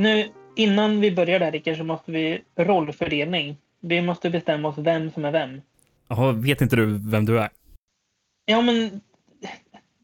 Nu 0.00 0.28
innan 0.56 1.00
vi 1.00 1.10
börjar 1.10 1.38
där 1.38 1.52
Rickard 1.52 1.76
så 1.76 1.84
måste 1.84 2.12
vi 2.12 2.42
rollfördelning. 2.56 3.56
Vi 3.80 4.02
måste 4.02 4.30
bestämma 4.30 4.68
oss 4.68 4.78
vem 4.78 5.10
som 5.10 5.24
är 5.24 5.32
vem. 5.32 5.60
Jaha, 6.08 6.32
vet 6.32 6.60
inte 6.60 6.76
du 6.76 6.98
vem 7.10 7.24
du 7.24 7.40
är? 7.40 7.50
Ja, 8.44 8.60
men 8.60 9.00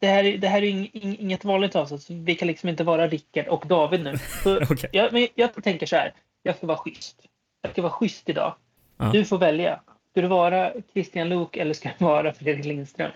det 0.01 0.06
här, 0.06 0.23
det 0.38 0.48
här 0.48 0.62
är 0.62 0.66
ing, 0.66 0.90
ing, 0.92 1.18
inget 1.18 1.45
vanligt 1.45 1.77
avsnitt, 1.77 2.02
så 2.02 2.14
vi 2.14 2.34
kan 2.34 2.48
liksom 2.48 2.68
inte 2.68 2.84
vara 2.84 3.09
Rickard 3.09 3.46
och 3.46 3.64
David 3.66 4.04
nu. 4.04 4.18
Så 4.42 4.56
Okej. 4.70 4.90
jag, 4.92 5.12
men 5.12 5.28
jag 5.34 5.64
tänker 5.64 5.87
så 5.87 5.96
här, 5.96 6.12
jag 6.42 6.56
ska 6.56 6.66
vara 6.66 6.78
schysst. 6.78 7.16
Jag 7.62 7.73
ska 7.73 7.82
vara 7.82 7.92
schysst 7.92 8.28
idag. 8.28 8.54
Ja. 8.96 9.12
Du 9.12 9.24
får 9.24 9.38
välja. 9.38 9.80
Ska 10.10 10.20
du 10.20 10.28
vara 10.28 10.73
Christian 10.92 11.28
Luuk 11.28 11.56
eller 11.56 11.74
ska 11.74 11.90
du 11.98 12.04
vara 12.04 12.32
Fredrik 12.32 12.65
Lindström? 12.65 13.10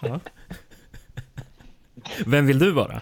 Vem 2.26 2.46
vill 2.46 2.58
du 2.58 2.72
vara? 2.72 3.00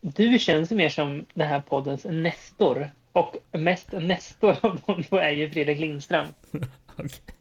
Du 0.00 0.38
känns 0.38 0.70
mer 0.70 0.88
som 0.88 1.24
den 1.34 1.48
här 1.48 1.60
poddens 1.60 2.04
Nestor. 2.04 2.90
Och 3.12 3.36
mest 3.52 3.92
Nestor 3.92 4.56
av 4.60 4.80
de 4.86 5.02
två 5.02 5.16
är 5.16 5.30
ju 5.30 5.50
Fredrik 5.50 5.78
Lindström. 5.80 6.26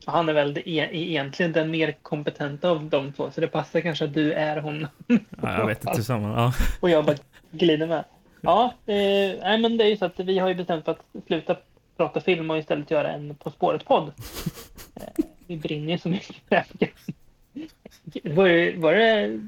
Och 0.05 0.13
Han 0.13 0.29
är 0.29 0.33
väl 0.33 0.57
e- 0.57 0.89
egentligen 0.91 1.51
den 1.51 1.71
mer 1.71 1.91
kompetenta 2.01 2.69
av 2.69 2.83
de 2.89 3.13
två, 3.13 3.31
så 3.31 3.41
det 3.41 3.47
passar 3.47 3.81
kanske 3.81 4.05
att 4.05 4.13
du 4.13 4.33
är 4.33 4.57
hon. 4.61 4.87
Ja, 5.07 5.17
jag 5.41 5.67
vet 5.67 5.85
inte 5.85 6.03
samma. 6.03 6.27
Ja. 6.29 6.53
Och 6.81 6.89
jag 6.89 7.05
bara 7.05 7.15
glider 7.51 7.87
med. 7.87 8.03
Ja, 8.41 8.73
eh, 8.85 9.39
nej, 9.41 9.57
men 9.57 9.77
det 9.77 9.83
är 9.83 9.89
ju 9.89 9.97
så 9.97 10.05
att 10.05 10.19
vi 10.19 10.39
har 10.39 10.47
ju 10.47 10.55
bestämt 10.55 10.85
för 10.85 10.91
att 10.91 11.05
sluta 11.27 11.55
prata 11.97 12.21
film 12.21 12.51
och 12.51 12.57
istället 12.57 12.91
göra 12.91 13.11
en 13.11 13.35
På 13.35 13.49
spåret-podd. 13.49 14.11
Eh, 14.95 15.25
vi 15.47 15.57
brinner 15.57 15.91
ju 15.91 15.97
så 15.97 16.09
mycket 16.09 16.35
för 16.35 16.43
det 16.49 16.55
här. 16.55 16.91
Var, 18.35 18.77
var 18.77 18.93
det 18.93 19.39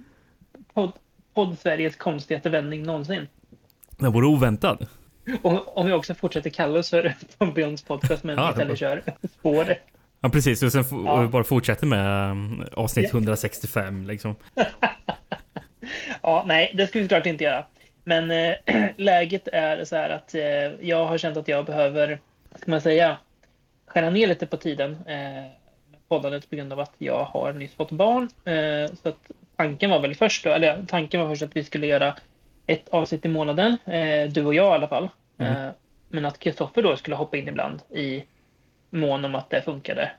podd, 0.74 0.92
podd 1.40 1.60
Sveriges 1.60 1.96
konstigaste 1.96 2.50
vändning 2.50 2.84
någonsin? 2.84 3.28
Den 3.90 4.12
vore 4.12 4.26
oväntad. 4.28 4.88
Och 5.42 5.78
om 5.78 5.86
vi 5.86 5.94
också 5.94 6.14
fortsätter 6.14 6.50
kalla 6.50 6.80
oss 6.80 6.90
för 6.90 7.14
Tombions 7.38 7.84
podcast 7.84 8.24
men 8.24 8.38
Ja, 8.38 8.50
istället 8.50 8.80
kör 8.80 9.04
spåret. 9.40 9.80
Ja, 10.22 10.30
precis. 10.30 10.64
Och 10.64 10.72
sen 10.72 10.84
Ja. 11.06 11.28
bara 11.32 11.44
fortsätter 11.44 11.88
med 11.88 12.32
um, 12.32 12.64
avsnitt 12.74 13.10
Ja. 13.14 13.18
165 13.18 14.08
liksom. 14.08 14.36
Ja, 16.22 16.44
nej, 16.48 16.72
det 16.76 16.88
ska 16.88 17.00
vi 17.00 17.06
såklart 17.06 17.26
inte 17.26 17.44
göra. 17.44 17.66
Men 18.04 18.32
eh, 18.32 18.56
läget 18.98 19.48
är 19.48 19.86
så 19.86 19.96
här 19.96 20.10
att 20.10 20.36
eh, 20.36 20.42
jag 20.88 21.06
har 21.06 21.18
känt 21.18 21.38
att 21.38 21.48
jag 21.48 21.66
behöver, 21.66 22.20
ska 22.56 22.72
man 22.72 22.82
säga, 22.82 23.18
skära 23.88 24.10
ner 24.10 24.28
lite 24.28 24.46
på 24.46 24.58
tiden 24.58 24.98
med 25.06 25.52
poddandet 26.08 26.50
på 26.50 26.56
grund 26.56 26.74
av 26.74 26.80
att 26.80 26.94
jag 26.98 27.24
har 27.24 27.54
nyss 27.54 27.74
fått 27.74 27.92
barn. 27.92 28.30
Så 29.04 29.10
att 29.10 29.32
tanken 29.60 29.90
var 29.90 30.00
väl 30.00 30.16
först 30.16 30.44
då, 30.44 30.50
eller 30.50 30.86
tanken 30.88 31.22
var 31.22 31.30
först 31.30 31.42
att 31.42 31.56
vi 31.56 31.64
skulle 31.64 31.88
göra 31.88 32.16
ett 32.68 32.90
avsnitt 32.90 33.26
i 33.26 33.28
månaden, 33.28 33.78
eh, 33.86 34.30
du 34.30 34.46
och 34.46 34.54
jag 34.54 34.72
i 34.72 34.76
alla 34.76 34.88
fall. 34.88 35.10
Mm. 35.38 35.54
Eh, 35.54 35.70
men 36.10 36.26
att 36.26 36.40
Kristoffer 36.40 36.82
då 36.82 36.96
skulle 36.96 37.16
hoppa 37.16 37.38
in 37.38 37.48
ibland 37.48 37.82
i 37.90 38.24
mån 38.90 39.26
om 39.26 39.36
att 39.36 39.50
det 39.50 39.62
funkade. 39.62 40.12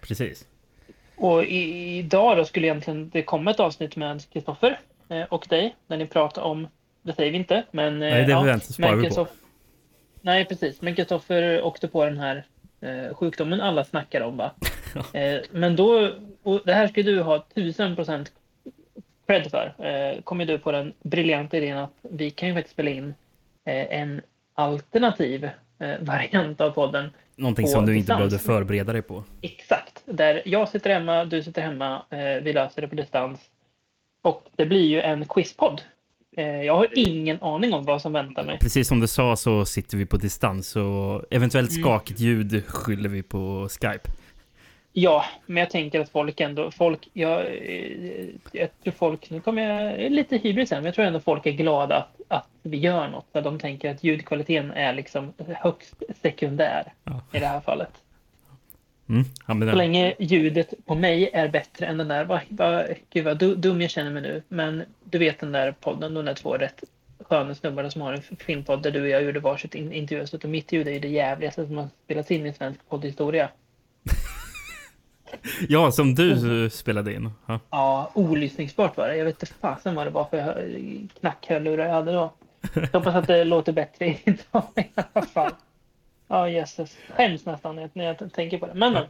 Precis. 0.00 0.46
Och 1.16 1.44
i, 1.44 1.98
idag 1.98 2.36
då 2.36 2.44
skulle 2.44 2.66
egentligen 2.66 3.10
det 3.10 3.22
komma 3.22 3.50
ett 3.50 3.60
avsnitt 3.60 3.96
med 3.96 4.30
Kristoffer 4.32 4.78
eh, 5.08 5.22
och 5.22 5.46
dig, 5.48 5.76
där 5.86 5.96
ni 5.96 6.06
pratar 6.06 6.42
om, 6.42 6.68
det 7.02 7.12
säger 7.12 7.30
vi 7.32 7.36
inte, 7.36 7.64
men... 7.70 8.02
eh, 8.02 8.10
Nej, 8.10 8.24
det 8.24 8.30
ja, 8.30 8.60
sparar 8.60 8.96
vi 8.96 9.10
på. 9.10 9.26
Nej, 10.20 10.44
precis. 10.44 10.82
Men 10.82 10.94
Kristoffer 10.94 11.62
åkte 11.62 11.88
på 11.88 12.04
den 12.04 12.18
här 12.18 12.44
eh, 12.80 13.14
sjukdomen 13.14 13.60
alla 13.60 13.84
snackar 13.84 14.20
om, 14.20 14.36
va? 14.36 14.50
eh, 15.12 15.40
men 15.50 15.76
då, 15.76 16.12
och 16.42 16.60
det 16.64 16.72
här 16.72 16.88
ska 16.88 17.02
du 17.02 17.22
ha 17.22 17.44
tusen 17.54 17.96
procent 17.96 18.32
cred 19.30 19.50
för. 19.50 19.74
Eh, 19.78 20.22
kom 20.22 20.40
ju 20.40 20.46
du 20.46 20.58
på 20.58 20.72
den 20.72 20.92
briljanta 21.02 21.56
idén 21.56 21.78
att 21.78 21.94
vi 22.02 22.30
kan 22.30 22.48
ju 22.48 22.54
faktiskt 22.54 22.72
spela 22.72 22.90
in 22.90 23.14
eh, 23.64 24.00
en 24.00 24.20
alternativ 24.54 25.44
eh, 25.78 25.90
variant 26.00 26.60
av 26.60 26.70
podden 26.70 27.10
Någonting 27.36 27.66
som 27.66 27.86
du 27.86 27.92
inte 27.96 28.00
distans. 28.02 28.18
behövde 28.18 28.38
förbereda 28.38 28.92
dig 28.92 29.02
på. 29.02 29.24
Exakt. 29.40 30.02
Där 30.06 30.42
jag 30.44 30.68
sitter 30.68 30.90
hemma, 30.90 31.24
du 31.24 31.42
sitter 31.42 31.62
hemma, 31.62 32.02
eh, 32.10 32.42
vi 32.42 32.52
löser 32.52 32.82
det 32.82 32.88
på 32.88 32.94
distans. 32.94 33.40
Och 34.22 34.42
det 34.56 34.66
blir 34.66 34.84
ju 34.88 35.00
en 35.00 35.24
quizpodd. 35.24 35.82
Eh, 36.36 36.62
jag 36.62 36.76
har 36.76 36.88
ingen 36.94 37.42
aning 37.42 37.72
om 37.74 37.84
vad 37.84 38.02
som 38.02 38.12
väntar 38.12 38.44
mig. 38.44 38.58
Precis 38.60 38.88
som 38.88 39.00
du 39.00 39.06
sa 39.06 39.36
så 39.36 39.64
sitter 39.64 39.96
vi 39.96 40.06
på 40.06 40.16
distans 40.16 40.76
och 40.76 41.24
eventuellt 41.30 41.70
Mm. 41.70 41.82
skakigt 41.82 42.20
ljud 42.20 42.64
skyller 42.66 43.08
vi 43.08 43.22
på 43.22 43.68
Skype. 43.70 44.10
Ja, 44.92 45.24
men 45.46 45.56
jag 45.60 45.70
tänker 45.70 46.00
att 46.00 46.08
folk 46.10 46.40
ändå, 46.40 46.70
folk, 46.70 47.08
jag, 47.12 47.40
eh, 47.46 48.26
jag 48.52 48.68
tror 48.84 48.92
folk, 48.92 49.30
nu 49.30 49.40
kommer 49.40 49.62
jag, 49.62 50.10
lite 50.12 50.36
hybris 50.36 50.70
här, 50.70 50.78
men 50.78 50.84
jag 50.84 50.94
tror 50.94 51.04
ändå 51.04 51.20
folk 51.20 51.46
är 51.46 51.50
glada 51.50 51.96
att, 51.96 52.20
att 52.28 52.48
vi 52.62 52.76
gör 52.78 53.08
något. 53.08 53.26
De 53.32 53.58
tänker 53.58 53.90
att 53.90 54.04
ljudkvaliteten 54.04 54.70
är 54.70 54.92
liksom 54.94 55.32
högst 55.38 55.94
sekundär 56.22 56.92
Ja. 57.04 57.20
i 57.32 57.38
det 57.38 57.46
här 57.46 57.60
fallet. 57.60 57.90
Mm. 59.08 59.24
Ja, 59.46 59.54
Så 59.70 59.76
länge 59.76 60.14
ljudet 60.18 60.74
på 60.86 60.94
mig 60.94 61.30
är 61.32 61.48
bättre 61.48 61.86
än 61.86 61.98
den 61.98 62.08
där, 62.08 62.24
vad, 62.24 62.40
vad, 62.48 62.86
gud 63.10 63.24
vad 63.24 63.38
du- 63.38 63.54
dum 63.54 63.80
jag 63.80 63.90
känner 63.90 64.10
mig 64.10 64.22
nu, 64.22 64.42
men 64.48 64.84
du 65.04 65.18
vet 65.18 65.38
den 65.40 65.52
där 65.52 65.72
podden, 65.80 66.14
de 66.14 66.24
där 66.24 66.34
två 66.34 66.54
rätt 66.56 66.84
sköna 67.20 67.54
snubbarna 67.54 67.90
som 67.90 68.00
har 68.02 68.12
en 68.12 68.22
filmpodd 68.22 68.82
där 68.82 68.90
du 68.90 69.02
och 69.02 69.08
jag 69.08 69.22
gjorde 69.22 69.40
varsitt 69.40 69.74
in- 69.74 69.92
intervjuavsnitt 69.92 70.44
och 70.44 70.50
mitt 70.50 70.72
ljud 70.72 70.88
är 70.88 70.92
ju 70.92 70.98
det 71.00 71.08
jävligaste 71.08 71.66
som 71.66 71.76
har 71.78 71.88
spelats 72.04 72.30
in 72.30 72.46
i 72.46 72.52
svensk 72.52 72.80
poddhistoria. 72.88 73.48
ja, 75.68 75.90
som 75.92 76.14
du 76.14 76.70
spelade 76.70 77.14
in. 77.14 77.30
Ja. 77.46 77.60
Ja, 77.70 78.10
olyssningsbart 78.14 78.96
var 78.96 79.08
det. 79.08 79.16
Jag 79.16 79.24
vet 79.24 79.42
inte 79.42 79.54
fasen 79.60 79.94
vad 79.94 80.06
det 80.06 80.10
var 80.10 80.24
för 80.24 80.40
hö- 80.40 81.06
knackhörlurar 81.20 81.86
jag 81.86 81.94
hade 81.94 82.12
då. 82.12 82.32
Jag 82.74 82.82
hoppas 82.92 83.14
att 83.14 83.26
det 83.26 83.44
låter 83.44 83.72
bättre 83.72 84.06
idag 84.24 84.62
i 84.76 84.84
alla 84.94 85.26
fall. 85.26 85.52
Ja, 86.28 86.48
jösses. 86.48 86.96
Skäms 87.16 87.46
nästan 87.46 87.76
när 87.92 88.04
jag- 88.04 88.32
tänker 88.32 88.58
på 88.58 88.66
det. 88.66 88.74
Men, 88.74 88.92
men. 88.92 89.04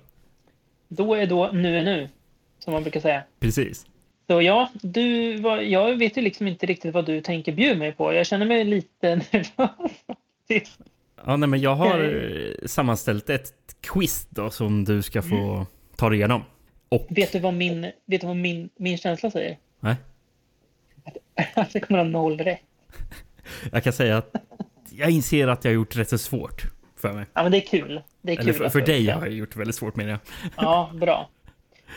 Då 0.88 1.14
är 1.14 1.26
då 1.26 1.50
nu 1.53 1.78
är 1.78 1.82
nu, 1.84 2.09
som 2.59 2.72
man 2.72 2.82
brukar 2.82 3.00
säga. 3.00 3.22
Precis. 3.41 3.86
Så 4.26 4.42
ja, 4.42 4.70
du, 4.82 5.32
jag 5.62 5.97
vet 5.98 6.16
ju 6.16 6.22
liksom 6.22 6.48
inte 6.48 6.66
riktigt 6.66 6.94
vad 6.94 7.06
du 7.06 7.20
tänker 7.20 7.53
bjuda 7.53 7.78
mig 7.78 7.92
på. 7.92 8.12
Jag 8.12 8.26
känner 8.26 8.47
mig 8.47 8.64
lite 8.64 9.16
nervös 9.32 9.48
faktiskt. 10.06 10.80
Ja, 11.26 11.36
nej, 11.36 11.48
men 11.48 11.60
jag 11.60 11.75
har 11.75 12.00
eh, 12.00 12.66
sammanställt 12.66 13.30
ett 13.30 13.53
quiz 13.80 14.26
då 14.30 14.50
som 14.50 14.84
du 14.84 15.03
ska 15.03 15.22
få 15.22 15.66
Ta 16.00 16.08
dig 16.08 16.18
igenom. 16.18 16.44
Och... 16.88 17.06
Vet 17.08 17.32
du 17.32 17.38
vad 17.38 17.54
min, 17.54 17.82
vet 18.06 18.20
du 18.20 18.26
vad 18.26 18.36
min, 18.36 18.70
min 18.76 18.98
känsla 18.98 19.30
säger? 19.30 19.58
Nej. 19.80 19.96
Att 21.54 21.72
det 21.72 21.80
kommer 21.80 21.98
ha 21.98 22.04
noll 22.04 22.38
rätt. 22.38 22.60
Jag 23.72 23.84
kan 23.84 23.92
säga 23.92 24.16
att 24.16 24.36
jag 24.90 25.10
inser 25.10 25.48
att 25.48 25.64
jag 25.64 25.70
har 25.70 25.74
gjort 25.74 25.96
rätt 25.96 26.08
så 26.08 26.18
svårt 26.18 26.62
för 26.96 27.12
mig. 27.12 27.26
Ja, 27.34 27.42
men 27.42 27.52
det 27.52 27.58
är 27.58 27.66
kul. 27.66 28.02
Det 28.22 28.32
är 28.32 28.36
kul 28.36 28.52
för, 28.52 28.64
att 28.64 28.72
för 28.72 28.80
dig 28.80 29.06
har 29.06 29.26
jag 29.26 29.34
gjort 29.34 29.56
väldigt 29.56 29.76
svårt 29.76 29.96
menar 29.96 30.10
jag. 30.10 30.20
Ja, 30.56 30.90
bra. 30.94 31.28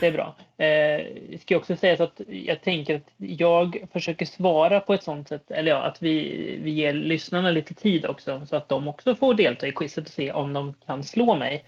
Det 0.00 0.06
är 0.06 0.12
bra. 0.12 0.36
Eh, 0.64 1.38
ska 1.40 1.54
jag 1.54 1.60
också 1.60 1.76
säga 1.76 1.96
så 1.96 2.02
att 2.02 2.20
jag 2.26 2.62
tänker 2.62 2.96
att 2.96 3.10
jag 3.16 3.86
försöker 3.92 4.26
svara 4.26 4.80
på 4.80 4.94
ett 4.94 5.02
sånt 5.02 5.28
sätt, 5.28 5.50
eller 5.50 5.70
ja, 5.70 5.82
att 5.82 6.02
vi, 6.02 6.58
vi 6.62 6.70
ger 6.70 6.92
lyssnarna 6.92 7.50
lite 7.50 7.74
tid 7.74 8.06
också 8.06 8.46
så 8.46 8.56
att 8.56 8.68
de 8.68 8.88
också 8.88 9.14
får 9.14 9.34
delta 9.34 9.66
i 9.66 9.72
quizet 9.72 10.06
och 10.06 10.12
se 10.12 10.32
om 10.32 10.52
de 10.52 10.74
kan 10.86 11.04
slå 11.04 11.36
mig. 11.36 11.64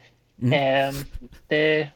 Eh, 0.52 0.94
det 1.48 1.88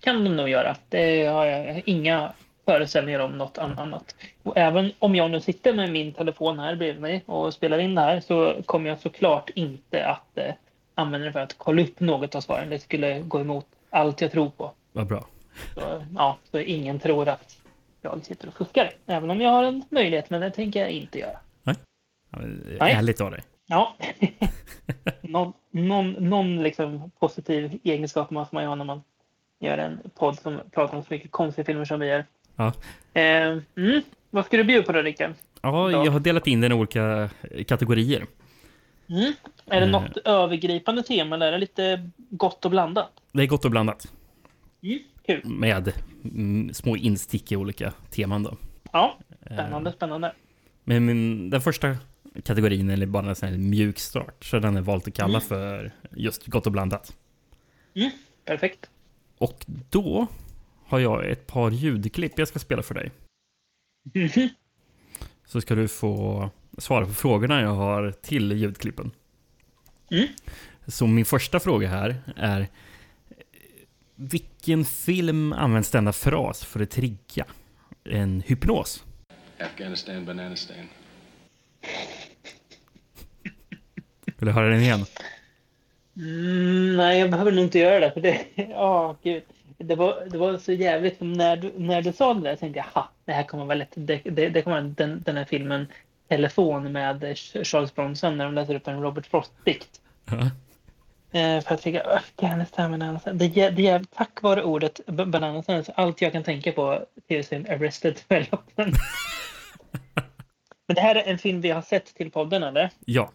kan 0.00 0.24
de 0.24 0.36
nog 0.36 0.48
göra. 0.48 0.76
Det 0.88 1.26
har 1.26 1.46
jag, 1.46 1.82
inga 1.86 2.32
föreställningar 2.64 3.20
om 3.20 3.38
något 3.38 3.58
an- 3.58 3.78
annat. 3.78 4.14
Och 4.42 4.56
även 4.58 4.92
om 4.98 5.14
jag 5.14 5.30
nu 5.30 5.40
sitter 5.40 5.72
med 5.72 5.90
min 5.92 6.12
telefon 6.12 6.58
här 6.58 6.76
bredvid 6.76 7.02
mig 7.02 7.22
och 7.26 7.54
spelar 7.54 7.78
in 7.78 7.94
det 7.94 8.00
här 8.00 8.20
så 8.20 8.54
kommer 8.66 8.88
jag 8.90 8.98
såklart 9.00 9.50
inte 9.54 10.06
att 10.06 10.38
eh, 10.38 10.54
använda 10.94 11.26
det 11.26 11.32
för 11.32 11.40
att 11.40 11.58
kolla 11.58 11.82
upp 11.82 12.00
något 12.00 12.34
av 12.34 12.40
svaren. 12.40 12.70
Det 12.70 12.78
skulle 12.78 13.20
gå 13.20 13.40
emot 13.40 13.66
allt 13.90 14.20
jag 14.20 14.32
tror 14.32 14.50
på. 14.50 14.70
Vad 14.92 15.06
bra. 15.06 15.26
Så, 15.74 16.02
ja, 16.14 16.36
så 16.50 16.58
ingen 16.58 16.98
tror 16.98 17.28
att 17.28 17.56
jag 18.02 18.24
sitter 18.24 18.48
och 18.48 18.54
fuskar. 18.54 18.90
Även 19.06 19.30
om 19.30 19.40
jag 19.40 19.50
har 19.50 19.64
en 19.64 19.84
möjlighet, 19.88 20.30
men 20.30 20.40
det 20.40 20.50
tänker 20.50 20.80
jag 20.80 20.90
inte 20.90 21.18
göra. 21.18 21.38
Ja, 21.64 21.74
Nej. 22.80 22.92
Ärligt 22.92 23.20
av 23.20 23.30
dig. 23.30 23.40
Ja, 23.66 23.96
någon, 25.22 25.52
någon, 25.70 26.12
någon 26.12 26.62
liksom 26.62 27.10
positiv 27.18 27.78
egenskap 27.84 28.30
måste 28.30 28.54
man 28.54 28.64
ju 28.64 28.68
ha 28.68 28.74
när 28.74 28.84
man 28.84 29.02
gör 29.60 29.78
en 29.78 29.98
podd 30.18 30.38
som 30.38 30.60
pratar 30.70 30.96
om 30.96 31.02
så 31.02 31.14
mycket 31.14 31.30
konstiga 31.30 31.64
filmer 31.64 31.84
som 31.84 32.00
vi 32.00 32.06
gör. 32.06 32.24
Ja. 32.56 32.72
Eh, 33.14 33.58
mm, 33.76 34.02
vad 34.30 34.46
ska 34.46 34.56
du 34.56 34.64
bjuda 34.64 34.82
på 34.86 34.92
då, 34.92 35.02
Rickard? 35.02 35.34
Ja, 35.62 35.90
jag 35.90 36.10
har 36.12 36.20
delat 36.20 36.46
in 36.46 36.60
den 36.60 36.72
i 36.72 36.74
olika 36.74 37.30
kategorier. 37.68 38.26
Mm. 39.08 39.32
Är 39.66 39.80
det 39.80 39.86
Eh. 39.86 39.92
något 39.92 40.16
övergripande 40.16 41.02
tema 41.02 41.34
eller 41.36 41.46
är 41.46 41.52
det 41.52 41.58
lite 41.58 42.10
gott 42.16 42.64
och 42.64 42.70
blandat? 42.70 43.10
Det 43.32 43.42
är 43.42 43.46
gott 43.46 43.64
och 43.64 43.70
blandat. 43.70 44.12
Mm. 44.82 44.98
Kul. 45.26 45.40
Med 45.44 45.92
mm, 46.24 46.74
små 46.74 46.96
instick 46.96 47.52
i 47.52 47.56
olika 47.56 47.92
teman 48.10 48.42
då. 48.42 48.56
Ja, 48.92 49.18
spännande, 49.46 49.92
spännande. 49.92 50.32
Men 50.84 51.04
min, 51.06 51.50
den 51.50 51.60
första 51.60 51.96
kategorin, 52.42 52.90
eller 52.90 53.06
bara 53.06 53.28
en 53.28 53.36
sån 53.36 53.48
här 53.48 53.58
mjuk 53.58 53.98
start, 53.98 54.44
så 54.44 54.58
den 54.58 54.76
är 54.76 54.80
valt 54.80 55.08
att 55.08 55.14
kalla 55.14 55.40
för 55.40 55.92
just 56.10 56.46
gott 56.46 56.66
och 56.66 56.72
blandat. 56.72 57.16
Mm. 57.94 58.10
Perfekt. 58.44 58.90
Och 59.38 59.64
då 59.90 60.26
har 60.86 60.98
jag 60.98 61.30
ett 61.30 61.46
par 61.46 61.70
ljudklipp 61.70 62.38
jag 62.38 62.48
ska 62.48 62.58
spela 62.58 62.82
för 62.82 62.94
dig. 62.94 63.10
Mhm. 64.14 64.48
så 65.44 65.60
ska 65.60 65.74
du 65.74 65.88
få 65.88 66.50
svara 66.78 67.06
på 67.06 67.12
frågorna 67.12 67.60
jag 67.60 67.74
har 67.74 68.10
till 68.10 68.52
ljudklippen. 68.52 69.10
Mm. 70.10 70.26
Så 70.86 71.06
min 71.06 71.24
första 71.24 71.60
fråga 71.60 71.88
här 71.88 72.22
är 72.36 72.68
vilken 74.14 74.84
film 74.84 75.52
används 75.52 75.90
denna 75.90 76.12
fras 76.12 76.64
för 76.64 76.80
att 76.80 76.90
trigga 76.90 77.46
en 78.04 78.40
hypnos? 78.46 79.04
Afghanistan, 79.58 80.24
Bananistan. 80.24 80.88
Vill 84.44 84.54
du 84.54 84.60
höra 84.60 84.68
den 84.68 84.80
igen? 84.80 85.06
Mm, 86.16 86.96
nej, 86.96 87.20
jag 87.20 87.30
behöver 87.30 87.52
nog 87.52 87.64
inte 87.64 87.78
göra 87.78 88.00
det. 88.00 88.12
För 88.12 88.20
det, 88.20 88.46
oh, 88.74 89.14
gud. 89.22 89.42
Det, 89.78 89.94
var, 89.94 90.26
det 90.30 90.38
var 90.38 90.58
så 90.58 90.72
jävligt. 90.72 91.16
När 91.20 91.56
du, 91.56 91.72
när 91.76 92.02
du 92.02 92.12
sa 92.12 92.34
det 92.34 92.40
där 92.40 92.56
tänkte 92.56 92.78
jag, 92.78 93.00
ha, 93.00 93.10
det 93.24 93.32
här 93.32 93.42
kommer 93.42 93.64
vara 93.64 93.74
lätt. 93.74 93.92
Det, 93.94 94.20
det, 94.24 94.48
det 94.48 94.62
kommer 94.62 94.80
vara 94.80 94.94
den, 94.96 95.22
den 95.22 95.36
här 95.36 95.44
filmen 95.44 95.86
Telefon 96.28 96.92
med 96.92 97.38
Charles 97.62 97.94
Bronson 97.94 98.36
när 98.36 98.44
de 98.44 98.54
läser 98.54 98.74
upp 98.74 98.88
en 98.88 99.02
Robert 99.02 99.26
Frost-dikt. 99.26 100.00
Eh, 101.32 101.60
för 101.60 101.74
att 101.74 101.80
fick 101.82 101.96
Afghanistan, 101.96 102.90
Bananas. 102.90 103.24
Det, 103.24 103.70
det 103.70 103.86
är 103.86 104.04
tack 104.14 104.42
vare 104.42 104.62
ordet 104.62 105.00
Bananas 105.06 105.66
så 105.66 105.92
allt 105.94 106.20
jag 106.20 106.32
kan 106.32 106.42
tänka 106.42 106.72
på 106.72 107.04
tv-serien 107.28 107.66
Arrested 107.70 108.20
Development. 108.28 108.96
Men 110.86 110.94
det 110.94 111.00
här 111.00 111.14
är 111.14 111.22
en 111.30 111.38
film 111.38 111.60
vi 111.60 111.70
har 111.70 111.82
sett 111.82 112.14
till 112.14 112.30
podden, 112.30 112.62
eller? 112.62 112.90
Ja, 113.04 113.30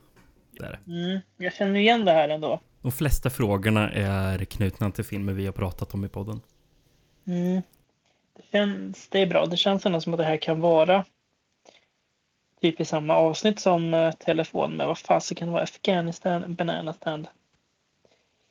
det 0.60 0.66
är 0.66 0.80
det. 0.86 0.92
Mm, 0.92 1.20
jag 1.38 1.54
känner 1.54 1.80
igen 1.80 2.06
det 2.06 2.12
här 2.12 2.30
ändå. 2.30 2.60
De 2.82 2.92
flesta 2.92 3.30
frågorna 3.30 3.92
är 3.92 4.46
knutna 4.46 4.92
till 4.92 5.04
filmer 5.04 5.34
vi 5.34 5.46
har 5.46 5.54
pratat 5.54 5.94
om 5.94 6.06
i 6.06 6.08
podden. 6.08 6.42
Mm. 7.28 7.62
Det, 8.36 8.44
känns, 8.52 9.08
det 9.10 9.20
är 9.20 9.28
bra. 9.28 9.46
Det 9.46 9.58
känns 9.58 9.86
ändå 9.86 10.02
som 10.02 10.14
att 10.14 10.18
det 10.18 10.24
här 10.24 10.38
kan 10.38 10.60
vara 10.60 11.06
typ 12.62 12.82
i 12.82 12.86
samma 12.86 13.16
avsnitt 13.16 13.60
som 13.60 13.94
eh, 13.94 14.12
telefon. 14.12 14.78
Men 14.78 14.88
vad 14.88 14.98
det 15.46 15.52
vara? 15.52 15.64
Afghanistan, 15.64 16.56
Banana 16.56 16.94
Stand. 16.94 17.28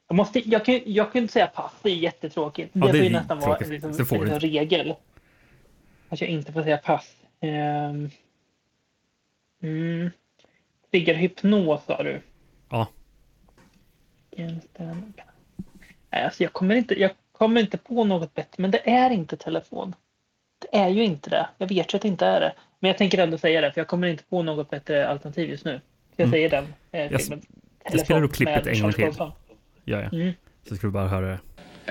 Jag, 0.09 0.17
måste, 0.17 0.49
jag, 0.49 0.65
kan, 0.65 0.81
jag 0.85 1.13
kan 1.13 1.23
inte 1.23 1.33
säga 1.33 1.47
pass, 1.47 1.73
det 1.83 1.91
är 1.91 1.95
jättetråkigt. 1.95 2.71
Ja, 2.73 2.87
det, 2.87 2.93
det 2.93 2.99
får 2.99 2.99
är 2.99 3.05
ju 3.05 3.11
nästan 3.11 3.41
vara 3.41 3.57
en 3.57 3.69
liksom, 3.69 4.07
får 4.07 4.29
en 4.29 4.41
regel. 4.41 4.95
Att 6.09 6.21
jag 6.21 6.31
inte 6.31 6.53
får 6.53 6.63
säga 6.63 6.79
pass. 6.79 7.15
Um, 7.41 8.11
mm. 9.63 10.11
Triggar 10.91 11.15
hypnos 11.15 11.85
sa 11.85 12.03
du? 12.03 12.21
Ja, 12.71 12.87
alltså 16.11 16.43
jag, 16.43 16.53
kommer 16.53 16.75
inte, 16.75 17.01
jag 17.01 17.11
kommer 17.33 17.61
inte 17.61 17.79
på 17.79 18.05
något 18.05 18.35
bättre, 18.35 18.63
men 18.63 18.71
det 18.71 18.91
är 18.91 19.11
inte 19.11 19.37
telefon. 19.37 19.95
Det 20.59 20.79
är 20.79 20.89
ju 20.89 21.05
inte 21.05 21.31
det. 21.31 21.49
Jag 21.59 21.69
vet 21.69 21.95
ju 21.95 21.97
att 21.97 22.03
det 22.03 22.09
inte 22.09 22.27
är 22.27 22.41
det. 22.41 22.53
Men 22.81 22.89
jag 22.89 22.99
tänker 22.99 23.19
ändå 23.19 23.39
säga 23.39 23.61
det, 23.61 23.73
för 23.73 23.81
jag 23.81 23.89
kommer 23.89 24.07
inte 24.09 24.25
på 24.25 24.43
något 24.43 24.71
bättre 24.71 25.09
alternativ 25.09 25.51
just 25.51 25.65
nu. 25.65 25.81
Jag 26.17 26.25
Mm. 26.25 26.31
säger 26.33 26.51
den 26.51 26.65
eh, 26.93 27.13
Jag 27.13 27.21
filmen. 27.21 27.43
jag 27.91 28.01
spelar 28.01 28.23
upp 28.23 28.33
klippet 28.33 28.67
en 28.67 28.83
gång 28.83 28.93
till. 28.93 29.13
Ja, 29.19 29.33
ja. 29.85 30.01
Mm. 30.01 30.33
Så 30.69 30.77
ska 30.77 30.87
du 30.87 30.91
bara 30.91 31.09
höra 31.09 31.27
det. 31.27 31.39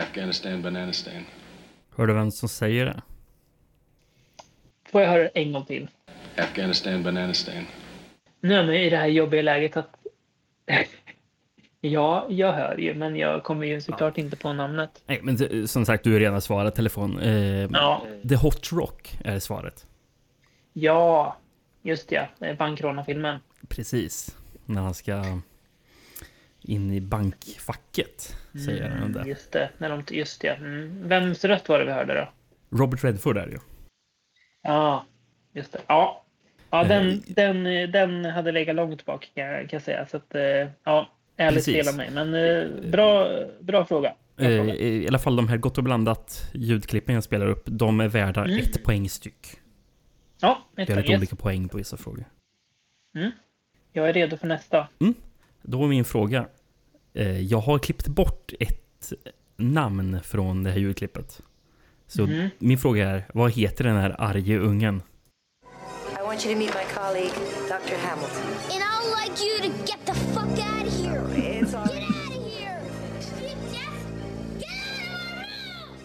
Afghanistan, 0.02 0.62
Bananistan. 0.62 1.26
Hör 1.96 2.08
du 2.08 2.14
vem 2.14 2.32
som 2.32 2.50
säger 2.50 2.86
det? 2.86 3.02
Får 4.92 5.02
jag 5.02 5.10
höra 5.10 5.24
det 5.24 5.30
en 5.34 5.52
gång 5.52 5.66
till? 5.66 5.88
Afghanistan, 6.38 7.04
Bananistan. 7.04 7.66
Nu 8.42 8.56
är 8.56 8.72
i 8.72 8.90
det 8.90 8.98
här 8.98 9.08
jobbiga 9.08 9.42
läget 9.42 9.78
att 9.78 9.90
Ja, 11.82 12.26
jag 12.30 12.54
hör 12.54 12.78
ju, 12.78 12.94
men 12.94 13.16
jag 13.16 13.44
kommer 13.44 13.68
ju 13.68 13.82
såklart 13.82 14.18
inte 14.18 14.36
på 14.38 14.54
namnet. 14.54 15.04
Nej, 15.06 15.20
men 15.24 15.36
det- 15.36 15.68
som 15.68 15.86
sagt, 15.86 16.04
du 16.04 16.14
har 16.14 16.20
redan 16.20 16.42
svarat 16.42 16.76
telefon. 16.76 17.20
Eh, 17.20 17.62
Ja, 17.72 18.06
The 18.30 18.36
Hot 18.36 18.72
Rock 18.72 19.18
är 19.26 19.40
svaret. 19.40 19.86
ja 20.74 21.38
just 21.82 22.12
ja. 22.12 22.28
Det 22.40 22.46
är 22.46 22.56
bankrånarfilmen. 22.56 23.40
Precis. 23.68 24.38
När 24.66 24.82
han 24.82 24.94
ska 24.94 25.24
in 26.62 26.92
i 26.94 27.02
bankfacket, 27.02 28.36
säger 28.66 28.90
han 28.90 28.98
Mm, 28.98 29.14
där. 29.14 29.26
just 29.26 29.52
det, 29.52 29.70
när 29.78 29.90
de, 29.90 30.04
just 30.12 30.42
det. 30.42 30.50
Mm. 30.54 31.08
Vems 31.08 31.46
röst 31.46 31.70
var 31.70 31.80
det 31.80 31.86
vi 31.86 31.92
hörde 31.92 32.14
då? 32.14 32.30
Robert 32.78 33.04
Redford 33.04 33.38
är 33.38 33.46
det 33.46 33.52
ju. 33.52 33.60
Ja, 34.64 35.06
just 35.54 35.72
det. 35.72 35.80
Ja, 35.88 36.24
ja 36.70 36.82
Eh, 36.82 36.88
den, 36.88 37.24
den, 37.28 37.64
den 37.92 38.26
hade 38.26 38.52
legat 38.52 38.76
långt 38.76 39.06
bak 39.06 39.32
kan 39.36 39.44
jag, 39.46 39.70
kan 39.70 39.78
jag 39.78 39.82
säga. 39.82 40.08
Så 40.08 40.18
att, 40.18 40.36
eh, 40.36 40.42
ja, 40.84 41.10
ärligt 41.38 41.66
fel 41.66 41.88
av 41.88 41.96
mig. 41.96 42.10
Men 42.14 42.34
eh, 42.34 42.90
bra, 42.92 43.30
bra 43.60 43.86
fråga. 43.86 44.14
Bra 44.36 44.48
fråga. 44.48 44.76
I 44.76 45.08
alla 45.08 45.20
fall 45.20 45.36
de 45.36 45.48
här 45.48 45.58
Gott 45.58 45.78
och 45.78 45.84
blandat 45.84 46.50
ljudklippen 46.54 47.16
jag 47.16 47.24
spelar 47.24 47.48
upp, 47.48 47.64
de 47.66 48.00
är 48.00 48.08
värda 48.08 48.46
Mm. 48.46 48.58
ett 48.60 48.84
poäng 48.84 49.10
styck. 49.10 49.48
Ja, 50.42 50.66
Vi 50.76 50.84
ett 50.84 50.90
har 50.90 50.96
poäng. 50.96 51.04
lite 51.06 51.18
olika 51.18 51.36
poäng 51.36 51.70
på 51.70 51.78
vissa 51.78 51.98
frågor. 51.98 52.26
Jag 53.94 54.10
är 54.10 54.14
redo 54.14 54.38
för 54.38 54.48
nästa. 54.48 54.88
Då 55.62 55.84
är 55.84 55.88
min 55.88 56.06
fråga. 56.06 56.48
Jag 57.50 57.58
har 57.60 57.80
klippt 57.80 58.08
bort 58.08 58.54
ett 58.60 59.14
namn 59.58 60.20
från 60.24 60.64
det 60.64 60.72
här 60.72 60.78
ljudklippet. 60.80 61.42
Så 62.08 62.26
Mhm. 62.26 62.50
min 62.60 62.78
fråga 62.78 63.10
är, 63.10 63.24
vad 63.34 63.52
heter 63.52 63.84
den 63.84 63.96
här 63.96 64.16
arge 64.20 64.58
ungen? 64.60 65.02
Want 66.38 66.46
you 66.50 66.54
to 66.54 66.60
meet 66.60 66.74
my 66.76 66.84
colleague, 66.94 67.34
Dr. 67.68 67.98
Hamilton. 67.98 68.44
And 68.72 68.84
I'll 68.84 69.10
like 69.12 69.44
you 69.44 69.58
to 69.60 69.70
get 69.88 70.06
the 70.06 70.14
fuck 70.14 70.60
out 70.60 70.86
of 70.86 70.94
here. 70.94 71.26
It's 71.32 71.74
all 71.74 71.88
Get 71.88 72.04
out 72.04 72.38
of 72.38 72.46
here! 72.46 72.82
Get 74.60 74.70
out 75.02 75.48
of! 75.82 75.98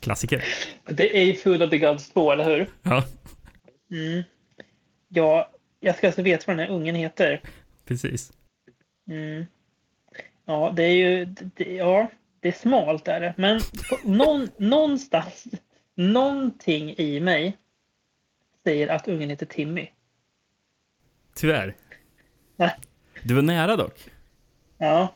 Klassiker. 0.00 0.44
Det 0.86 1.16
är 1.16 1.34
Food 1.34 1.62
of 1.62 1.70
the 1.70 1.78
Gods 1.78 2.10
2, 2.10 2.32
eller 2.32 2.44
hur? 2.44 2.70
Ja, 2.82 3.04
Mm. 3.90 4.22
Ja, 5.08 5.50
jag 5.80 5.96
ska 5.96 6.06
alltså 6.06 6.22
veta 6.22 6.44
vad 6.46 6.56
den 6.56 6.66
här 6.66 6.74
ungen 6.74 6.94
heter. 6.94 7.40
precis. 7.84 8.32
Mm. 9.08 9.46
Ja, 10.44 10.72
det 10.76 10.82
är 10.82 10.94
ju... 10.94 11.24
Det, 11.24 11.74
ja, 11.74 12.10
det 12.40 12.48
är 12.48 12.52
smalt 12.52 13.08
är 13.08 13.20
det. 13.20 13.34
Men 13.36 13.60
på, 13.88 13.98
någon, 14.04 14.48
någonstans, 14.56 15.44
någonting 15.94 16.94
i 16.98 17.20
mig 17.20 17.58
säger 18.64 18.88
att 18.88 19.08
ungen 19.08 19.30
heter 19.30 19.46
Timmy. 19.46 19.88
Tyvärr. 21.34 21.74
Nej. 22.56 22.76
Du 23.22 23.34
var 23.34 23.42
nära 23.42 23.76
dock. 23.76 24.08
Ja, 24.78 25.14